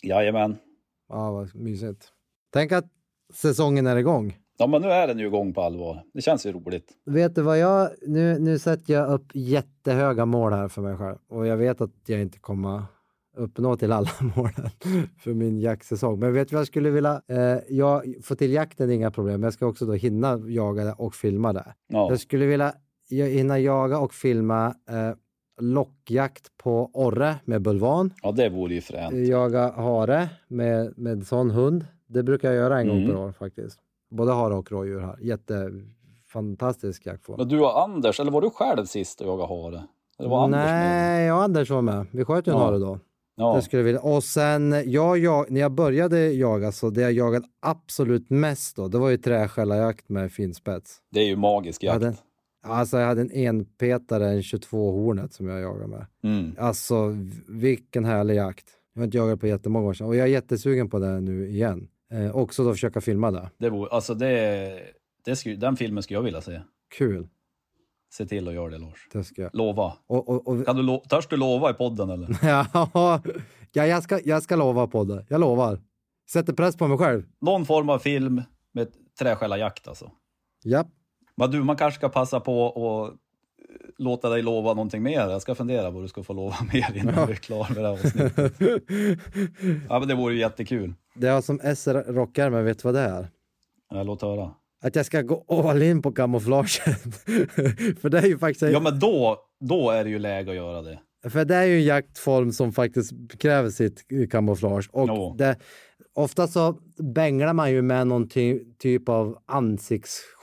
Jajamän. 0.03 0.57
Ja, 1.09 1.31
vad 1.31 1.55
mysigt. 1.55 2.07
Tänk 2.53 2.71
att 2.71 2.85
säsongen 3.33 3.87
är 3.87 3.95
igång. 3.95 4.37
Ja, 4.61 4.67
men 4.67 4.81
nu 4.81 4.87
är 4.87 5.07
den 5.07 5.19
ju 5.19 5.25
igång 5.25 5.53
på 5.53 5.61
allvar. 5.61 6.03
Det 6.13 6.21
känns 6.21 6.45
ju 6.45 6.51
roligt. 6.51 6.91
Vet 7.05 7.35
du 7.35 7.41
vad 7.41 7.59
jag... 7.59 7.89
Nu, 8.01 8.39
nu 8.39 8.59
sätter 8.59 8.93
jag 8.93 9.09
upp 9.09 9.31
jättehöga 9.33 10.25
mål 10.25 10.53
här 10.53 10.67
för 10.67 10.81
mig 10.81 10.97
själv 10.97 11.17
och 11.29 11.47
jag 11.47 11.57
vet 11.57 11.81
att 11.81 11.91
jag 12.05 12.21
inte 12.21 12.39
kommer 12.39 12.83
uppnå 13.37 13.75
till 13.77 13.91
alla 13.91 14.09
målen 14.35 14.69
för 15.19 15.33
min 15.33 15.59
jaktsäsong. 15.59 16.19
Men 16.19 16.33
vet 16.33 16.49
du 16.49 16.55
vad 16.55 16.59
jag 16.59 16.67
skulle 16.67 16.89
vilja? 16.89 17.21
Eh, 17.27 17.57
jag 17.69 18.15
får 18.23 18.35
till 18.35 18.53
jakten 18.53 18.91
inga 18.91 19.11
problem. 19.11 19.43
Jag 19.43 19.53
ska 19.53 19.65
också 19.65 19.85
då 19.85 19.93
hinna 19.93 20.39
jaga 20.47 20.83
det 20.83 20.93
och 20.93 21.15
filma 21.15 21.53
det. 21.53 21.73
Ja. 21.87 22.09
Jag 22.09 22.19
skulle 22.19 22.45
vilja 22.45 22.73
hinna 23.09 23.59
jaga 23.59 23.99
och 23.99 24.13
filma 24.13 24.67
eh, 24.89 25.15
lockjakt 25.61 26.57
på 26.57 26.89
orre 26.93 27.35
med 27.45 27.61
bulvan. 27.61 28.13
Ja, 28.21 28.31
det 28.31 28.49
vore 28.49 28.73
ju 28.73 28.81
fränt. 28.81 29.27
Jaga 29.27 29.71
hare 29.71 30.29
med, 30.47 30.97
med 30.97 31.27
sån 31.27 31.51
hund. 31.51 31.85
Det 32.07 32.23
brukar 32.23 32.47
jag 32.47 32.57
göra 32.57 32.81
en 32.81 32.89
mm. 32.89 32.97
gång 32.97 33.07
per 33.07 33.21
år 33.21 33.31
faktiskt. 33.31 33.79
Både 34.09 34.31
hare 34.31 34.53
och 34.53 34.71
rådjur 34.71 34.99
här. 34.99 35.17
Jättefantastisk 35.21 37.05
jaktform. 37.05 37.37
Men 37.37 37.47
du 37.47 37.59
och 37.59 37.81
Anders, 37.81 38.19
eller 38.19 38.31
var 38.31 38.41
du 38.41 38.49
själv 38.49 38.85
sist 38.85 39.21
och 39.21 39.27
jagade 39.27 39.47
hare? 39.47 39.83
Eller 40.19 40.29
var 40.29 40.43
Anders 40.43 40.59
Nej, 40.59 41.25
jag 41.25 41.37
och 41.37 41.43
Anders 41.43 41.69
var 41.69 41.81
med. 41.81 42.05
Vi 42.11 42.25
sköt 42.25 42.47
ju 42.47 42.51
en 42.51 42.57
ja. 42.57 42.65
hare 42.65 42.77
då. 42.77 42.99
Ja. 43.39 43.55
Det 43.55 43.61
skulle 43.61 43.83
vilja. 43.83 44.01
Och 44.01 44.23
sen, 44.23 44.83
jag, 44.85 45.17
jag, 45.17 45.51
när 45.51 45.61
jag 45.61 45.71
började 45.71 46.31
jaga, 46.31 46.71
så 46.71 46.89
det 46.89 47.01
jag 47.01 47.11
jagade 47.11 47.45
absolut 47.59 48.29
mest 48.29 48.75
då, 48.75 48.87
det 48.87 48.97
var 48.97 49.09
ju 49.09 49.17
träskällarjakt 49.17 50.09
med 50.09 50.31
finspets. 50.31 50.97
Det 51.11 51.19
är 51.19 51.25
ju 51.25 51.35
magisk 51.35 51.83
jakt. 51.83 52.01
Jag 52.01 52.05
hade, 52.07 52.17
alltså 52.63 52.97
jag 52.97 53.07
hade 53.07 53.21
en 53.21 53.31
enpetare, 53.31 54.29
en 54.29 54.43
22 54.43 54.91
hornet 54.91 55.33
som 55.33 55.47
jag 55.47 55.61
jagade 55.61 55.87
med. 55.87 56.05
Mm. 56.23 56.55
Alltså 56.59 57.17
vilken 57.47 58.05
härlig 58.05 58.35
jakt. 58.35 58.65
Jag 58.93 59.01
har 59.01 59.05
inte 59.05 59.17
jagat 59.17 59.39
på 59.39 59.47
jättemånga 59.47 59.87
år 59.87 59.93
sedan 59.93 60.07
och 60.07 60.15
jag 60.15 60.27
är 60.27 60.31
jättesugen 60.31 60.89
på 60.89 60.99
det 60.99 61.21
nu 61.21 61.49
igen. 61.49 61.87
Eh, 62.11 62.35
också 62.35 62.63
då 62.63 62.73
försöka 62.73 63.01
filma 63.01 63.31
det. 63.31 63.49
det 63.57 63.69
vore, 63.69 63.89
alltså 63.89 64.13
det, 64.13 64.79
det 65.25 65.35
skulle, 65.35 65.55
den 65.55 65.77
filmen 65.77 66.03
skulle 66.03 66.17
jag 66.17 66.23
vilja 66.23 66.41
se. 66.41 66.61
Kul. 66.97 67.27
Se 68.11 68.25
till 68.25 68.47
att 68.47 68.53
göra 68.53 68.69
det 68.69 68.77
Lars. 68.77 69.07
Det 69.11 69.23
ska 69.23 69.41
jag. 69.41 69.55
Lova. 69.55 69.93
Och, 70.07 70.29
och, 70.29 70.47
och... 70.47 70.65
Kan 70.65 70.75
du 70.75 70.81
lo 70.81 70.99
törs 71.09 71.27
du 71.27 71.37
lova 71.37 71.69
i 71.69 71.73
podden 71.73 72.09
eller? 72.09 72.37
ja, 73.71 73.85
jag 73.85 74.03
ska, 74.03 74.19
jag 74.25 74.43
ska 74.43 74.55
lova 74.55 74.87
på 74.87 75.03
det. 75.03 75.25
Jag 75.29 75.41
lovar. 75.41 75.79
Sätter 76.31 76.53
press 76.53 76.77
på 76.77 76.87
mig 76.87 76.97
själv. 76.97 77.23
Någon 77.41 77.65
form 77.65 77.89
av 77.89 77.99
film 77.99 78.41
med 78.73 78.87
träskällarjakt 79.19 79.87
alltså. 79.87 80.11
Japp. 80.63 80.87
Men 81.35 81.51
du, 81.51 81.63
man 81.63 81.75
kanske 81.75 81.97
ska 81.97 82.09
passa 82.09 82.39
på 82.39 82.67
att 82.67 83.19
låta 83.97 84.29
dig 84.29 84.41
lova 84.41 84.73
någonting 84.73 85.03
mer. 85.03 85.29
Jag 85.29 85.41
ska 85.41 85.55
fundera 85.55 85.89
vad 85.89 86.03
du 86.03 86.07
ska 86.07 86.23
få 86.23 86.33
lova 86.33 86.55
mer 86.73 86.97
innan 86.97 87.13
ja. 87.15 87.25
vi 87.25 87.31
är 87.31 87.37
klara 87.37 87.67
med 87.73 87.83
det 87.83 87.87
här 87.87 87.93
avsnittet. 87.93 88.53
ja, 89.89 89.99
men 89.99 90.07
det 90.07 90.15
vore 90.15 90.33
ju 90.33 90.39
jättekul. 90.39 90.93
Det 91.19 91.27
har 91.27 91.41
som 91.41 91.59
SR-rockare, 91.59 92.49
men 92.49 92.65
vet 92.65 92.77
du 92.77 92.81
vad 92.83 92.93
det 92.93 93.01
är? 93.01 93.27
Ja, 93.89 94.03
låt 94.03 94.21
höra. 94.21 94.51
Att 94.81 94.95
jag 94.95 95.05
ska 95.05 95.21
gå 95.21 95.45
all 95.69 95.81
in 95.81 96.01
på 96.01 96.11
kamouflaget. 96.11 96.71
För 98.01 98.09
det 98.09 98.19
är 98.19 98.27
ju 98.27 98.37
faktiskt... 98.37 98.71
Ja, 98.71 98.79
men 98.79 98.99
då, 98.99 99.37
då 99.59 99.89
är 99.89 100.03
det 100.03 100.09
ju 100.09 100.19
läge 100.19 100.49
att 100.49 100.55
göra 100.55 100.81
det. 100.81 100.99
För 101.29 101.45
det 101.45 101.55
är 101.55 101.63
ju 101.63 101.77
en 101.77 101.83
jaktform 101.83 102.51
som 102.51 102.73
faktiskt 102.73 103.11
kräver 103.39 103.69
sitt 103.69 104.05
kamouflage. 104.31 104.89
Och 104.91 105.07
no. 105.07 105.35
det, 105.37 105.57
ofta 106.13 106.47
så 106.47 106.77
bänglar 107.13 107.53
man 107.53 107.71
ju 107.71 107.81
med 107.81 108.07
någon 108.07 108.29
ty 108.29 108.59
typ 108.77 109.09
av 109.09 109.37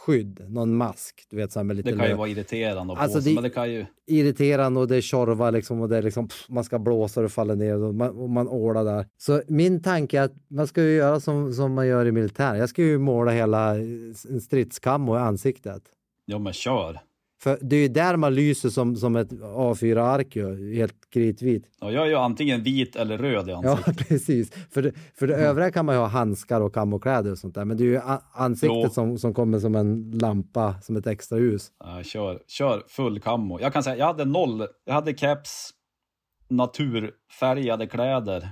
ansiktsskydd, 0.06 0.50
någon 0.50 0.76
mask. 0.76 1.26
Du 1.30 1.36
vet, 1.36 1.52
så 1.52 1.64
med 1.64 1.76
lite 1.76 1.90
det 1.90 1.96
kan 1.96 2.08
ju 2.08 2.14
vara 2.14 2.28
irriterande 2.28 2.92
att 2.92 2.98
alltså, 2.98 3.20
det, 3.20 3.34
men 3.34 3.42
det 3.42 3.50
kan 3.50 3.72
ju... 3.72 3.86
Irriterande 4.06 4.80
och 4.80 4.88
det 4.88 4.96
är 4.96 5.00
tjorva 5.00 5.50
liksom 5.50 5.80
och 5.80 5.88
det 5.88 5.96
är 5.96 6.02
liksom, 6.02 6.28
pff, 6.28 6.46
man 6.48 6.64
ska 6.64 6.78
blåsa 6.78 7.20
och 7.20 7.24
det 7.24 7.28
faller 7.28 7.56
ner 7.56 7.82
och 7.82 7.94
man, 7.94 8.10
och 8.10 8.30
man 8.30 8.48
ålar 8.48 8.84
där. 8.84 9.06
Så 9.16 9.42
min 9.48 9.82
tanke 9.82 10.18
är 10.18 10.22
att 10.22 10.34
man 10.48 10.66
ska 10.66 10.82
ju 10.82 10.96
göra 10.96 11.20
som, 11.20 11.52
som 11.52 11.74
man 11.74 11.86
gör 11.86 12.06
i 12.06 12.12
militär. 12.12 12.54
Jag 12.54 12.68
ska 12.68 12.82
ju 12.82 12.98
måla 12.98 13.30
hela 13.30 13.74
en 13.74 14.40
stridskam 14.40 15.08
i 15.08 15.12
ansiktet. 15.12 15.82
Ja, 16.24 16.38
men 16.38 16.52
kör! 16.52 17.00
För 17.46 17.58
det 17.60 17.76
är 17.76 17.80
ju 17.80 17.88
där 17.88 18.16
man 18.16 18.34
lyser 18.34 18.68
som, 18.68 18.96
som 18.96 19.16
ett 19.16 19.32
A4-ark, 19.32 20.36
helt 20.76 21.10
kritvit. 21.10 21.64
Ja, 21.80 21.90
jag 21.90 22.04
är 22.04 22.08
ju 22.08 22.14
antingen 22.14 22.62
vit 22.62 22.96
eller 22.96 23.18
röd 23.18 23.48
i 23.48 23.52
ansiktet. 23.52 23.96
Ja, 23.98 24.04
precis. 24.08 24.52
För 24.52 24.82
det, 24.82 24.92
för 25.14 25.26
det 25.26 25.34
mm. 25.34 25.46
övriga 25.46 25.70
kan 25.70 25.86
man 25.86 25.94
ju 25.94 26.00
ha 26.00 26.06
handskar 26.06 26.60
och 26.60 26.74
kammokläder 26.74 27.30
och 27.30 27.38
sånt 27.38 27.54
där. 27.54 27.64
Men 27.64 27.76
det 27.76 27.84
är 27.84 27.86
ju 27.86 28.00
ansiktet 28.32 28.92
som, 28.92 29.18
som 29.18 29.34
kommer 29.34 29.58
som 29.58 29.74
en 29.74 30.10
lampa, 30.10 30.80
som 30.80 30.96
ett 30.96 31.06
extra 31.06 31.38
ljus. 31.38 31.72
Ja, 31.78 32.02
kör, 32.02 32.42
kör 32.46 32.82
full 32.88 33.20
kammo. 33.20 33.60
Jag 33.60 33.72
kan 33.72 33.82
säga, 33.82 33.96
jag 33.96 34.06
hade 34.06 34.24
noll. 34.24 34.66
Jag 34.84 34.94
hade 34.94 35.16
keps, 35.16 35.70
naturfärgade 36.48 37.86
kläder. 37.86 38.48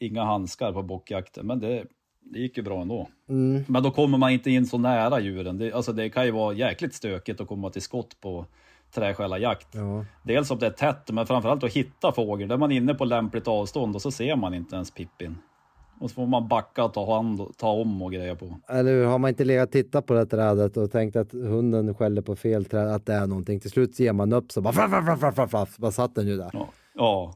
Inga 0.00 0.24
handskar 0.24 0.72
på 0.72 0.82
bockjakten, 0.82 1.46
men 1.46 1.60
det, 1.60 1.84
det 2.22 2.38
gick 2.38 2.56
ju 2.56 2.62
bra 2.62 2.80
ändå. 2.80 3.08
Mm. 3.28 3.64
Men 3.68 3.82
då 3.82 3.90
kommer 3.90 4.18
man 4.18 4.30
inte 4.30 4.50
in 4.50 4.66
så 4.66 4.78
nära 4.78 5.20
djuren. 5.20 5.58
Det, 5.58 5.72
alltså 5.72 5.92
det 5.92 6.10
kan 6.10 6.24
ju 6.24 6.30
vara 6.30 6.54
jäkligt 6.54 6.94
stökigt 6.94 7.40
att 7.40 7.48
komma 7.48 7.70
till 7.70 7.82
skott 7.82 8.20
på 8.20 8.46
träskällarjakt. 8.94 9.68
Ja. 9.72 10.04
Dels 10.22 10.50
om 10.50 10.58
det 10.58 10.66
är 10.66 10.70
tätt, 10.70 11.10
men 11.10 11.26
framförallt 11.26 11.64
att 11.64 11.72
hitta 11.72 12.12
fågel. 12.12 12.48
Där 12.48 12.56
man 12.56 12.72
är 12.72 12.76
inne 12.76 12.94
på 12.94 13.04
lämpligt 13.04 13.48
avstånd 13.48 13.94
och 13.94 14.02
så 14.02 14.10
ser 14.10 14.36
man 14.36 14.54
inte 14.54 14.74
ens 14.74 14.90
pippin. 14.90 15.38
Och 16.00 16.10
så 16.10 16.14
får 16.14 16.26
man 16.26 16.48
backa 16.48 16.84
och 16.84 16.94
ta, 16.94 17.14
hand, 17.14 17.56
ta 17.56 17.70
om 17.70 18.02
och 18.02 18.12
greja 18.12 18.36
på. 18.36 18.56
Eller 18.68 18.92
hur? 18.92 19.04
Har 19.06 19.18
man 19.18 19.28
inte 19.28 19.44
legat 19.44 19.68
och 19.68 19.72
tittat 19.72 20.06
på 20.06 20.14
det 20.14 20.26
trädet 20.26 20.76
och 20.76 20.92
tänkt 20.92 21.16
att 21.16 21.32
hunden 21.32 21.94
skäller 21.94 22.22
på 22.22 22.36
fel 22.36 22.64
träd, 22.64 22.88
att 22.88 23.06
det 23.06 23.14
är 23.14 23.26
någonting. 23.26 23.60
Till 23.60 23.70
slut 23.70 24.00
ger 24.00 24.12
man 24.12 24.32
upp 24.32 24.52
så 24.52 24.60
bara 24.60 24.72
flaff, 24.72 25.04
flaff, 25.04 25.34
flaff, 25.34 25.50
flaff, 25.50 25.76
bara 25.76 25.92
satt 25.92 26.14
den 26.14 26.26
ju 26.26 26.36
där. 26.36 26.50
Ja. 26.52 26.68
ja. 26.94 27.34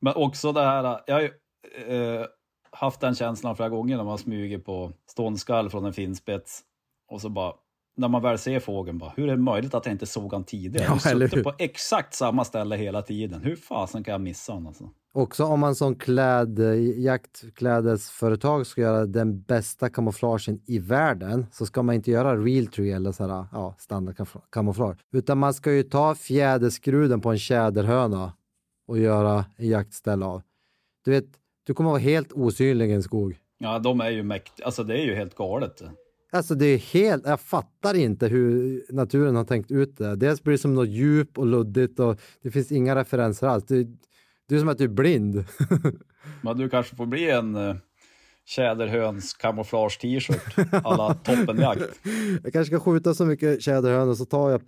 Men 0.00 0.14
också 0.16 0.52
det 0.52 0.62
här, 0.62 1.00
jag 1.06 1.22
eh, 1.22 2.26
haft 2.72 3.00
den 3.00 3.14
känslan 3.14 3.56
flera 3.56 3.68
gånger 3.68 3.96
när 3.96 4.04
man 4.04 4.18
smyger 4.18 4.58
på 4.58 4.92
ståndskall 5.06 5.70
från 5.70 5.84
en 5.84 5.92
finspets 5.92 6.60
och 7.08 7.20
så 7.20 7.28
bara 7.28 7.52
när 7.96 8.08
man 8.08 8.22
väl 8.22 8.38
ser 8.38 8.60
fågeln, 8.60 8.98
bara, 8.98 9.12
hur 9.16 9.28
är 9.28 9.30
det 9.30 9.42
möjligt 9.42 9.74
att 9.74 9.86
jag 9.86 9.94
inte 9.94 10.06
såg 10.06 10.32
han 10.32 10.44
tidigare? 10.44 10.86
Ja, 10.86 10.98
jag 11.04 11.30
suttit 11.30 11.44
på 11.44 11.54
exakt 11.58 12.14
samma 12.14 12.44
ställe 12.44 12.76
hela 12.76 13.02
tiden. 13.02 13.42
Hur 13.42 13.56
fasen 13.56 14.04
kan 14.04 14.12
jag 14.12 14.20
missa 14.20 14.52
honom? 14.52 14.66
Alltså? 14.66 14.90
Också 15.14 15.44
om 15.44 15.60
man 15.60 15.74
som 15.74 15.94
kläd, 15.94 16.58
jaktklädesföretag 16.96 18.66
ska 18.66 18.80
göra 18.80 19.06
den 19.06 19.42
bästa 19.42 19.88
kamouflagen 19.90 20.60
i 20.66 20.78
världen 20.78 21.46
så 21.52 21.66
ska 21.66 21.82
man 21.82 21.94
inte 21.94 22.10
göra 22.10 22.36
realtree 22.36 22.92
eller 22.92 23.12
så 23.12 23.26
här, 23.26 23.46
ja, 23.52 23.74
standardkamouflage. 23.78 24.98
Utan 25.12 25.38
man 25.38 25.54
ska 25.54 25.72
ju 25.72 25.82
ta 25.82 26.14
fjäderskruden 26.14 27.20
på 27.20 27.30
en 27.30 27.38
tjäderhöna 27.38 28.32
och 28.86 28.98
göra 28.98 29.44
en 29.56 29.68
jaktställ 29.68 30.22
av. 30.22 30.42
Du 31.04 31.10
vet, 31.10 31.26
du 31.66 31.74
kommer 31.74 31.90
vara 31.90 32.00
helt 32.00 32.32
osynlig 32.32 32.90
i 32.90 32.92
en 32.92 33.02
skog. 33.02 33.36
Ja, 33.58 33.78
de 33.78 34.00
är 34.00 34.10
ju 34.10 34.22
mäktiga. 34.22 34.66
Alltså 34.66 34.84
det 34.84 34.94
är 34.94 35.04
ju 35.04 35.14
helt 35.14 35.34
galet. 35.34 35.82
Alltså 36.34 36.54
det 36.54 36.66
är 36.66 36.78
helt, 36.78 37.26
jag 37.26 37.40
fattar 37.40 37.94
inte 37.94 38.28
hur 38.28 38.82
naturen 38.88 39.36
har 39.36 39.44
tänkt 39.44 39.70
ut 39.70 39.98
det. 39.98 40.16
Dels 40.16 40.42
blir 40.42 40.52
det 40.52 40.58
som 40.58 40.74
något 40.74 40.88
djup 40.88 41.38
och 41.38 41.46
luddigt 41.46 42.00
och 42.00 42.20
det 42.42 42.50
finns 42.50 42.72
inga 42.72 42.96
referenser 42.96 43.46
alls. 43.46 43.64
Det, 43.64 43.86
det 44.48 44.54
är 44.54 44.58
som 44.58 44.68
att 44.68 44.78
du 44.78 44.84
är 44.84 44.88
blind. 44.88 45.44
Men 46.42 46.58
du 46.58 46.68
kanske 46.68 46.96
får 46.96 47.06
bli 47.06 47.30
en 47.30 47.56
uh, 47.56 47.76
tjäderhöns 48.44 49.34
kamouflage 49.34 50.00
t-shirt 50.00 50.58
alla 50.84 51.14
toppenjakt. 51.24 52.00
Jag 52.42 52.52
kanske 52.52 52.76
ska 52.76 52.80
skjuta 52.80 53.14
så 53.14 53.26
mycket 53.26 53.62
tjäderhönor 53.62 54.14
så 54.14 54.24
tar 54.24 54.50
jag 54.50 54.60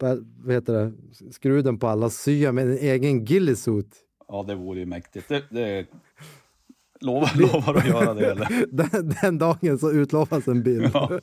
vad 0.45 0.55
heter 0.55 0.73
det, 0.73 0.93
skruden 1.33 1.79
på 1.79 1.87
alla 1.87 2.07
och 2.07 2.13
syr 2.13 2.53
med 2.53 2.65
en 2.65 2.79
egen 2.79 3.25
gillisuit. 3.25 3.97
Ja, 4.29 4.43
det 4.43 4.55
vore 4.55 4.79
ju 4.81 4.87
mäktigt. 4.87 5.29
Det, 5.29 5.43
det 5.51 5.87
Lovar, 7.05 7.31
lovar 7.35 7.75
att 7.75 7.87
göra 7.87 8.15
det 8.15 8.31
eller? 8.31 8.67
Den, 8.73 9.15
den 9.23 9.39
dagen 9.39 9.79
så 9.79 9.91
utlovas 9.91 10.49
en 10.49 10.63
bild. 10.63 10.91
Ja. 10.95 11.11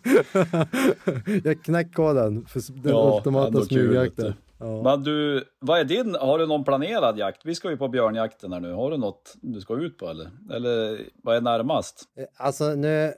jag 1.43 1.63
knäcker 1.63 1.93
koden 1.93 2.45
för 2.45 2.61
den 2.83 2.91
ja, 2.91 3.15
ultimata 3.17 3.61
smygjakten. 3.61 4.33
Ja. 4.57 4.81
Men 4.83 5.03
du, 5.03 5.43
vad 5.59 5.79
är 5.79 5.83
din, 5.83 6.15
har 6.15 6.39
du 6.39 6.47
någon 6.47 6.63
planerad 6.63 7.17
jakt? 7.17 7.41
Vi 7.45 7.55
ska 7.55 7.69
ju 7.69 7.77
på 7.77 7.87
björnjakten 7.87 8.53
här 8.53 8.59
nu. 8.59 8.73
Har 8.73 8.91
du 8.91 8.97
något 8.97 9.35
du 9.41 9.61
ska 9.61 9.75
ut 9.75 9.97
på 9.97 10.09
eller? 10.09 10.31
Eller 10.51 10.99
vad 11.23 11.35
är 11.35 11.41
närmast? 11.41 12.03
Eh, 12.17 12.25
alltså 12.37 12.75
nu, 12.75 13.13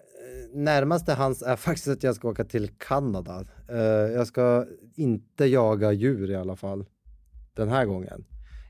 närmaste 0.53 1.14
hans 1.14 1.41
är 1.41 1.55
faktiskt 1.68 1.88
att 1.88 2.03
jag 2.03 2.16
ska 2.16 2.30
åka 2.30 2.43
till 2.43 2.70
Kanada. 2.78 3.45
Eh, 3.70 3.78
jag 4.16 4.28
ska 4.28 4.66
inte 4.95 5.45
jaga 5.45 5.91
djur 5.91 6.32
i 6.32 6.36
alla 6.36 6.55
fall. 6.55 6.86
Den 7.53 7.70
här 7.70 7.86
gången. 7.86 8.26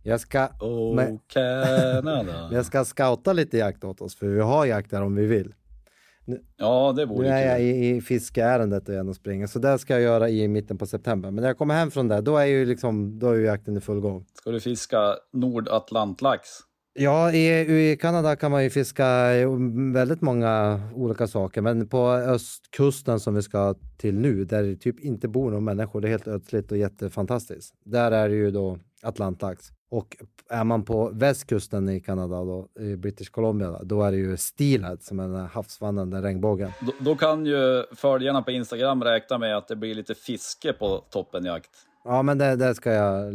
Jag 0.06 0.20
ska, 0.20 0.48
oh, 0.60 0.96
men, 0.96 1.20
Canada. 1.28 2.50
jag 2.52 2.66
ska 2.66 2.86
scouta 2.86 3.34
lite 3.34 3.58
jakt 3.58 3.84
åt 3.84 4.02
oss, 4.02 4.16
för 4.16 4.28
vi 4.28 4.42
har 4.42 4.66
jakt 4.66 4.92
där 4.92 5.02
om 5.02 5.16
vi 5.16 5.26
vill. 5.26 5.54
Nu, 6.26 6.42
ja, 6.58 6.94
det 6.96 7.06
vore 7.06 7.28
Nu 7.28 7.34
är 7.34 7.48
jag 7.48 7.62
i, 7.62 7.90
i 7.90 8.02
fiskeärendet 8.02 8.90
igen 8.90 9.10
och 9.10 9.16
springer, 9.16 9.48
så 9.48 9.60
det 9.60 9.80
ska 9.80 9.94
jag 9.94 10.02
göra 10.02 10.30
i 10.30 10.48
mitten 10.48 10.78
på 10.78 10.86
september. 10.86 11.32
Men 11.32 11.42
när 11.42 11.50
jag 11.50 11.58
kommer 11.58 11.76
hem 11.76 11.92
från 11.92 12.08
det, 12.08 12.22
då 12.22 12.38
är 12.38 12.46
ju 12.46 12.66
liksom, 12.66 13.20
då 13.20 13.30
är 13.30 13.36
ju 13.36 13.46
jakten 13.46 13.78
i 13.78 13.82
full 13.82 14.00
gång. 14.00 14.26
Ska 14.34 14.52
du 14.52 14.60
fiska 14.60 15.16
nordatlantlax? 15.34 16.50
Ja, 16.96 17.32
i, 17.32 17.92
i 17.92 17.98
Kanada 17.98 18.36
kan 18.36 18.52
man 18.52 18.64
ju 18.64 18.70
fiska 18.70 19.30
väldigt 19.94 20.22
många 20.22 20.82
olika 20.96 21.28
saker, 21.28 21.62
men 21.62 21.88
på 21.88 22.10
östkusten 22.10 23.20
som 23.20 23.36
vi 23.36 23.42
ska 23.42 23.76
till 23.98 24.20
nu, 24.20 24.46
där 24.46 24.64
det 24.64 24.76
typ 24.76 25.00
inte 25.00 25.28
bor 25.28 25.46
några 25.46 25.60
människor, 25.60 26.02
det 26.02 26.08
är 26.08 26.10
helt 26.10 26.28
ödsligt 26.28 26.72
och 26.72 26.78
jättefantastiskt. 26.78 27.74
Där 27.86 28.12
är 28.12 28.30
det 28.30 28.36
ju 28.36 28.52
då 28.52 28.80
atlantlax. 29.02 29.72
Och 29.94 30.18
är 30.50 30.64
man 30.64 30.86
på 30.86 31.10
västkusten 31.14 31.90
i 31.90 32.00
Kanada, 32.00 32.44
då, 32.44 32.68
i 32.80 32.96
British 32.96 33.30
Columbia, 33.32 33.80
då 33.84 34.04
är 34.04 34.12
det 34.12 34.18
ju 34.18 34.38
steelhead 34.38 34.98
som 35.00 35.20
är 35.20 35.28
den 35.28 35.46
havsvandrande 35.46 36.22
regnbågen. 36.22 36.72
Då, 36.82 36.92
då, 37.00 37.16
kan 37.16 37.46
ju 37.46 37.84
följarna 37.96 38.42
på 38.42 38.52
Instagram 38.52 39.04
räkna 39.04 39.38
med 39.38 39.58
att 39.58 39.68
det 39.68 39.76
blir 39.76 39.96
lite 39.96 40.16
fiske 40.16 40.74
på 40.74 40.98
toppenjakt. 41.10 41.70
Ja, 42.04 42.22
men 42.22 42.38
det, 42.38 42.56
det 42.56 42.76
ska 42.76 42.92
jag, 42.92 43.34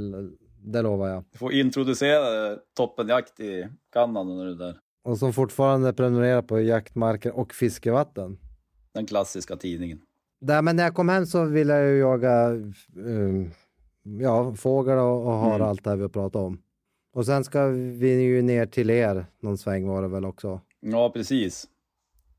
det 0.65 0.83
lovar 0.83 1.09
jag. 1.09 1.25
Du 1.33 1.39
får 1.39 1.53
introducera 1.53 2.57
toppenjakt 2.77 3.41
i 3.41 3.69
Kanada 3.93 4.35
när 4.35 4.45
du 4.45 4.51
är 4.51 4.57
där. 4.57 4.77
Och 5.05 5.19
som 5.19 5.33
fortfarande 5.33 5.93
prenumererar 5.93 6.43
på 6.43 6.61
jaktmarker 6.61 7.39
och 7.39 7.55
fiskevatten. 7.55 8.39
Den 8.95 9.07
klassiska 9.07 9.57
tidningen. 9.57 10.01
Där, 10.41 10.63
men 10.63 10.77
när 10.77 10.85
jag 10.85 10.95
kom 10.95 11.09
hem 11.09 11.27
så 11.27 11.45
ville 11.45 11.75
jag 11.75 11.89
ju 11.89 11.99
jaga 11.99 12.49
um, 12.97 13.51
ja, 14.21 14.55
fågel 14.55 14.99
och, 14.99 15.27
och 15.27 15.33
har 15.33 15.55
mm. 15.55 15.69
allt 15.69 15.85
det 15.85 15.91
här 15.91 15.97
vi 15.97 16.03
har 16.03 16.09
pratat 16.09 16.43
om. 16.43 16.63
Och 17.13 17.27
sen 17.27 17.45
ska 17.45 17.67
vi 17.67 18.23
ju 18.23 18.43
ner 18.43 18.67
till 18.67 18.91
er 18.91 19.27
någon 19.41 19.59
sväng 19.59 19.87
var 19.87 20.03
det 20.03 20.09
väl 20.09 20.25
också? 20.25 20.61
Ja, 20.81 21.11
precis. 21.11 21.69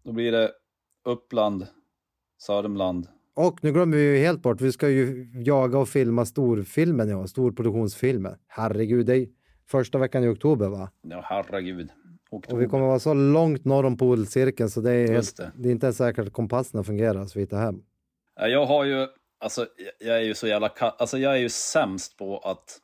Då 0.04 0.12
blir 0.12 0.32
det 0.32 0.52
Uppland, 1.06 1.68
Sörmland. 2.38 3.08
Och 3.34 3.64
nu 3.64 3.72
glömmer 3.72 3.98
vi 3.98 4.04
ju 4.04 4.18
helt 4.18 4.42
bort, 4.42 4.62
vi 4.62 4.72
ska 4.72 4.90
ju 4.90 5.32
jaga 5.34 5.78
och 5.78 5.90
filma 5.90 6.26
storfilmen, 6.26 7.10
ja, 7.10 7.28
storproduktionsfilmen. 7.28 8.36
Herregud, 8.48 9.06
det 9.06 9.18
är 9.18 9.28
första 9.68 9.98
veckan 9.98 10.24
i 10.24 10.28
oktober 10.28 10.68
va? 10.68 10.92
Ja, 11.02 11.22
herregud. 11.24 11.90
Oktober. 12.30 12.56
Och 12.56 12.62
vi 12.62 12.68
kommer 12.68 12.88
vara 12.88 13.00
så 13.00 13.14
långt 13.14 13.66
norr 13.66 13.86
om 13.86 13.98
polcirkeln 13.98 14.70
så 14.70 14.82
det 14.82 14.92
är, 14.92 15.08
det. 15.08 15.52
det. 15.56 15.70
är 15.70 15.72
inte 15.72 15.86
ens 15.86 15.98
säkert 15.98 16.28
att 16.28 16.34
kompasserna 16.34 16.84
fungerar 16.84 17.26
så 17.26 17.40
vi 17.40 17.44
hittar 17.44 17.60
hem. 17.60 17.84
Jag 18.36 18.66
har 18.66 18.86
ju 18.86 19.08
Alltså, 19.40 19.68
jag 20.00 20.18
är 20.18 20.22
ju 20.22 20.34
så 20.34 20.48
jävla... 20.48 20.68
Alltså, 20.68 21.18
jag 21.18 21.34
är 21.34 21.38
ju 21.38 21.50
sämst 21.50 22.18
på 22.18 22.38
att 22.38 22.80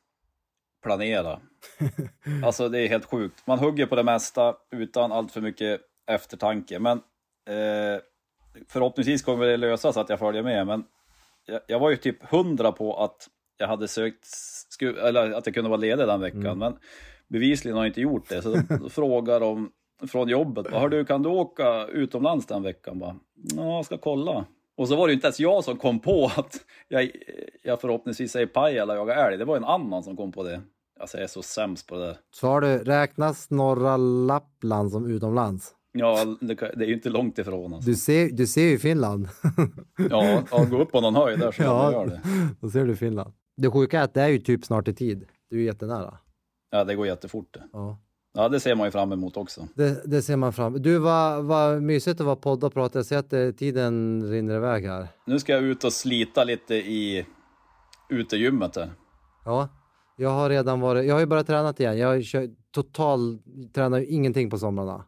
planera. 0.83 1.39
alltså, 2.45 2.69
det 2.69 2.79
är 2.79 2.89
helt 2.89 3.05
sjukt. 3.05 3.47
Man 3.47 3.59
hugger 3.59 3.85
på 3.85 3.95
det 3.95 4.03
mesta 4.03 4.55
utan 4.71 5.11
allt 5.11 5.31
för 5.31 5.41
mycket 5.41 5.81
eftertanke. 6.07 6.79
Men 6.79 6.97
eh, 7.47 8.01
förhoppningsvis 8.67 9.23
kommer 9.23 9.45
det 9.45 9.57
lösa 9.57 9.93
så 9.93 9.99
att 9.99 10.09
jag 10.09 10.19
följer 10.19 10.43
med. 10.43 10.67
Men 10.67 10.83
jag, 11.45 11.61
jag 11.67 11.79
var 11.79 11.89
ju 11.89 11.95
typ 11.95 12.25
hundra 12.25 12.71
på 12.71 13.03
att 13.03 13.29
jag 13.57 13.67
hade 13.67 13.87
sökt, 13.87 14.27
eller 14.81 15.31
att 15.31 15.45
jag 15.45 15.55
kunde 15.55 15.69
vara 15.69 15.79
ledig 15.79 16.07
den 16.07 16.21
veckan. 16.21 16.45
Mm. 16.45 16.57
Men 16.57 16.77
bevisligen 17.27 17.77
har 17.77 17.83
jag 17.83 17.89
inte 17.89 18.01
gjort 18.01 18.29
det. 18.29 18.41
Så 18.41 18.55
de 18.55 18.89
frågar 18.89 19.39
de 19.39 19.71
från 20.07 20.29
jobbet, 20.29 20.67
Hör 20.71 20.89
du, 20.89 21.05
kan 21.05 21.23
du 21.23 21.29
åka 21.29 21.85
utomlands 21.85 22.45
den 22.45 22.63
veckan? 22.63 22.99
Bara, 22.99 23.15
ja, 23.55 23.75
jag 23.75 23.85
ska 23.85 23.97
kolla. 23.97 24.45
Och 24.77 24.87
så 24.87 24.95
var 24.95 25.07
det 25.07 25.13
inte 25.13 25.27
ens 25.27 25.39
jag 25.39 25.63
som 25.63 25.77
kom 25.77 25.99
på 25.99 26.31
att 26.35 26.65
jag, 26.87 27.11
jag 27.63 27.81
förhoppningsvis 27.81 28.35
i 28.35 28.47
Pajala 28.47 28.95
jagar 28.95 29.27
älg. 29.27 29.37
Det 29.37 29.45
var 29.45 29.57
en 29.57 29.63
annan 29.63 30.03
som 30.03 30.17
kom 30.17 30.31
på 30.31 30.43
det. 30.43 30.61
Alltså 30.99 31.17
jag 31.17 31.23
är 31.23 31.27
så 31.27 31.41
sämst 31.41 31.87
på 31.87 31.95
det 31.95 32.05
där. 32.05 32.17
Så 32.31 32.47
har 32.47 32.61
du, 32.61 32.77
räknas 32.77 33.49
norra 33.49 33.97
Lappland 33.97 34.91
som 34.91 35.05
utomlands? 35.11 35.75
Ja, 35.91 36.25
det, 36.41 36.53
det 36.55 36.85
är 36.85 36.87
ju 36.87 36.93
inte 36.93 37.09
långt 37.09 37.37
ifrån. 37.39 37.73
Alltså. 37.73 37.89
Du, 37.89 37.95
ser, 37.95 38.29
du 38.29 38.47
ser 38.47 38.65
ju 38.65 38.77
Finland. 38.77 39.27
ja, 40.09 40.43
ja, 40.51 40.63
gå 40.63 40.81
upp 40.81 40.91
på 40.91 41.01
någon 41.01 41.15
höjd 41.15 41.39
där 41.39 41.51
så 41.51 41.63
ja, 41.63 41.91
gör 41.91 42.05
det. 42.05 42.21
Då 42.61 42.69
ser 42.69 42.85
du 42.85 42.95
Finland. 42.95 43.33
Det 43.57 43.71
sjuka 43.71 43.99
är 43.99 44.03
att 44.03 44.13
det 44.13 44.21
är 44.21 44.27
ju 44.27 44.39
typ 44.39 44.65
snart 44.65 44.87
i 44.87 44.93
tid. 44.93 45.25
Du 45.49 45.59
är 45.59 45.65
jättenära. 45.65 46.17
Ja, 46.71 46.83
det 46.83 46.95
går 46.95 47.07
jättefort. 47.07 47.57
Ja. 47.73 47.99
Ja, 48.37 48.49
det 48.49 48.59
ser 48.59 48.75
man 48.75 48.87
ju 48.87 48.91
fram 48.91 49.11
emot 49.11 49.37
också. 49.37 49.67
Det, 49.73 50.01
det 50.05 50.21
ser 50.21 50.35
man 50.35 50.53
fram 50.53 50.81
Du, 50.81 50.97
vad, 50.97 51.43
vad 51.43 51.81
mysigt 51.81 52.19
att 52.19 52.25
vara 52.25 52.35
podda 52.35 52.67
och 52.67 52.73
prata. 52.73 52.99
Jag 52.99 53.05
ser 53.05 53.17
att 53.17 53.29
det, 53.29 53.53
tiden 53.53 54.23
rinner 54.29 54.55
iväg 54.55 54.85
här. 54.85 55.07
Nu 55.25 55.39
ska 55.39 55.53
jag 55.53 55.63
ut 55.63 55.83
och 55.83 55.93
slita 55.93 56.43
lite 56.43 56.75
i 56.75 57.25
utegymmet 58.09 58.75
här. 58.75 58.91
Ja, 59.45 59.69
jag 60.17 60.29
har 60.29 60.49
redan 60.49 60.79
varit, 60.79 61.05
jag 61.05 61.15
har 61.15 61.19
ju 61.19 61.25
börjat 61.25 61.47
träna 61.47 61.73
igen. 61.77 61.97
Jag 61.97 62.23
kör, 62.23 62.49
total, 62.71 63.39
tränar 63.73 63.97
ju 63.99 64.05
ingenting 64.05 64.49
på 64.49 64.57
somrarna. 64.57 65.05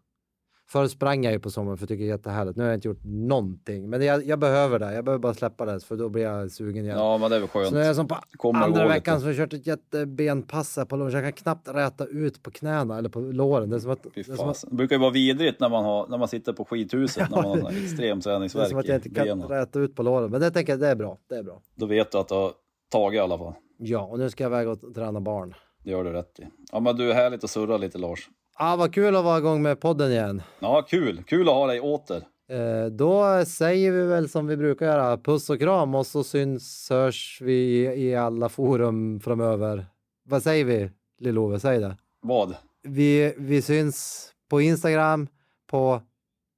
Förr 0.70 0.88
sprang 0.88 1.24
jag 1.24 1.34
ju 1.34 1.40
på 1.40 1.50
sommaren 1.50 1.78
för 1.78 1.84
jag 1.84 1.90
tycker 1.90 2.04
det 2.04 2.10
är 2.10 2.14
jättehärligt. 2.14 2.58
Nu 2.58 2.64
har 2.64 2.70
jag 2.70 2.78
inte 2.78 2.88
gjort 2.88 3.04
någonting. 3.04 3.90
Men 3.90 4.02
jag, 4.02 4.26
jag 4.26 4.40
behöver 4.40 4.80
det. 4.80 4.94
Jag 4.94 5.06
behöver 5.06 5.22
bara 5.22 5.34
släppa 5.34 5.66
det 5.66 5.80
för 5.80 5.96
då 5.96 6.10
blir 6.10 6.24
jag 6.24 6.52
sugen 6.52 6.86
igen. 6.86 6.98
Ja, 6.98 7.18
men 7.18 7.30
det 7.30 7.36
är 7.36 7.40
väl 7.40 7.50
skönt. 7.50 7.68
Så 7.68 7.74
nu 7.76 7.82
är 7.82 7.86
jag 7.86 7.96
som 7.96 8.08
på 8.08 8.18
Kommer 8.38 8.62
andra 8.62 8.88
veckan 8.88 9.16
lite. 9.16 9.26
har 9.26 9.34
jag 9.34 9.38
kört 9.38 9.54
ett 9.54 9.68
jättebenpass 9.68 10.80
på 10.90 10.96
låren. 10.96 11.14
Jag 11.14 11.24
kan 11.24 11.34
knappt 11.34 11.68
räta 11.68 12.06
ut 12.06 12.44
på 12.44 12.52
knäna 12.52 12.98
eller 12.98 13.10
på 13.10 13.20
låren. 13.20 13.70
Det 13.70 13.76
är 13.76 13.80
som 13.80 13.92
att, 13.92 14.08
det 14.16 14.20
är 14.30 14.36
som 14.36 14.50
att. 14.50 14.64
Det 14.70 14.76
brukar 14.76 14.96
ju 14.96 15.00
vara 15.00 15.12
vidrigt 15.12 15.60
när 15.60 15.70
man, 15.70 15.84
har, 15.86 16.08
när 16.08 16.18
man 16.18 16.28
sitter 16.28 16.54
på 16.54 16.66
skithuset 16.66 17.30
när 17.30 17.42
man 17.42 17.62
har 17.62 17.70
extrem 17.70 17.98
det 17.98 18.08
är 18.08 18.22
träningsvärk 18.22 18.70
som 18.70 18.78
att 18.80 18.88
jag 18.88 18.98
inte 18.98 19.10
kan 19.10 19.26
benen. 19.26 19.48
räta 19.48 19.80
ut 19.80 19.96
på 19.96 20.04
låren. 20.04 20.32
Men 20.32 20.42
det 20.42 20.52
tänker 20.52 20.74
jag, 20.74 20.80
det 20.80 20.88
är 20.88 20.96
bra. 20.96 21.18
Det 21.30 21.36
är 21.36 21.44
bra. 21.44 21.62
Då 21.76 21.86
vet 21.86 22.12
du 22.12 22.18
att 22.18 22.28
du 22.28 22.36
har 22.36 22.52
tagit 22.92 23.18
i 23.18 23.20
alla 23.20 23.38
fall. 23.38 23.54
Ja, 23.78 24.02
och 24.02 24.20
nu 24.20 24.30
ska 24.30 24.44
jag 24.44 24.52
iväg 24.52 24.68
och 24.68 24.94
träna 24.96 25.22
barn. 25.22 25.54
Det 25.84 25.92
gör 25.92 26.04
du 26.04 26.12
rätt 26.12 26.40
i. 26.40 26.48
Ja, 26.72 26.80
men 26.80 26.96
du 26.96 27.10
är 27.12 27.14
härligt 27.14 27.44
att 27.44 27.50
surra 27.50 27.78
lite 27.78 27.98
Lars. 27.98 28.30
Ah, 28.60 28.76
vad 28.76 28.94
kul 28.94 29.16
att 29.16 29.24
vara 29.24 29.38
igång 29.38 29.62
med 29.62 29.80
podden 29.80 30.12
igen. 30.12 30.42
Ja, 30.60 30.82
kul. 30.82 31.24
Kul 31.28 31.50
att 31.50 31.56
ha 31.56 31.68
dig 31.68 31.80
åter. 31.80 32.24
Eh, 32.50 32.86
då 32.86 33.46
säger 33.46 33.92
vi 33.92 34.06
väl 34.06 34.30
som 34.30 34.48
vi 34.48 34.58
brukar 34.58 34.86
göra, 34.86 35.18
puss 35.18 35.50
och 35.50 35.60
kram 35.60 35.96
och 35.96 36.06
så 36.06 36.24
syns, 36.24 36.88
hörs 36.90 37.40
vi 37.42 37.84
i, 37.84 38.16
alla 38.16 38.50
forum 38.50 39.20
framöver. 39.20 39.86
Vad 40.24 40.44
säger 40.44 40.66
vi, 40.66 40.90
Lill-Ove? 41.20 41.60
Säg 41.60 41.80
det. 41.80 41.98
Vad? 42.22 42.56
Vi, 42.84 43.34
vi 43.38 43.62
syns 43.62 44.30
på 44.50 44.62
Instagram, 44.62 45.28
på 45.68 46.02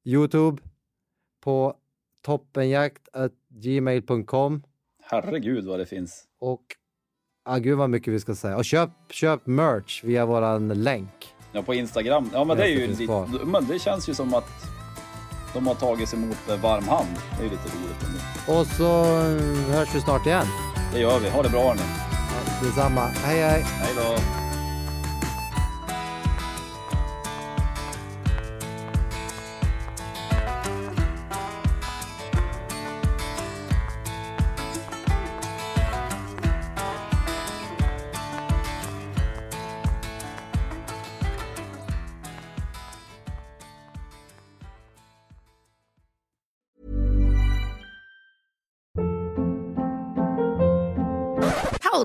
Youtube, 0.05 0.61
på 1.43 1.73
toppenjakt.gmail.com 2.25 4.63
Herregud 5.03 5.65
vad 5.65 5.79
det 5.79 5.85
finns. 5.85 6.23
och 6.39 6.63
ah, 7.45 7.57
gud 7.57 7.77
vad 7.77 7.89
mycket 7.89 8.13
vi 8.13 8.19
ska 8.19 8.35
säga. 8.35 8.57
Och 8.57 8.65
köp, 8.65 8.89
köp 9.09 9.45
merch 9.45 10.03
via 10.03 10.25
våran 10.25 10.67
länk. 10.67 11.35
Ja, 11.51 11.61
på 11.61 11.73
Instagram. 11.73 12.29
Ja, 12.33 12.43
men 12.43 12.57
det 12.57 12.63
är 12.63 12.67
ju 12.67 12.87
lite, 12.87 13.25
men 13.45 13.67
det 13.67 13.79
känns 13.79 14.09
ju 14.09 14.13
som 14.13 14.33
att 14.33 14.49
de 15.53 15.67
har 15.67 15.75
tagits 15.75 16.13
emot 16.13 16.37
med 16.47 16.59
varm 16.59 16.87
hand. 16.87 17.07
Det 17.37 17.39
är 17.39 17.43
ju 17.43 17.49
lite 17.49 17.63
roligt. 17.63 18.47
Och 18.47 18.67
så 18.77 19.03
eh, 19.03 19.75
hörs 19.75 19.95
vi 19.95 20.01
snart 20.01 20.25
igen. 20.25 20.45
Det 20.93 20.99
gör 20.99 21.19
vi. 21.19 21.29
Ha 21.29 21.43
det 21.43 21.49
bra. 21.49 21.75
Ja, 21.77 22.65
detsamma. 22.67 23.01
Hej 23.01 23.41
hej! 23.41 23.65
Hej 23.67 23.93
då. 23.95 24.15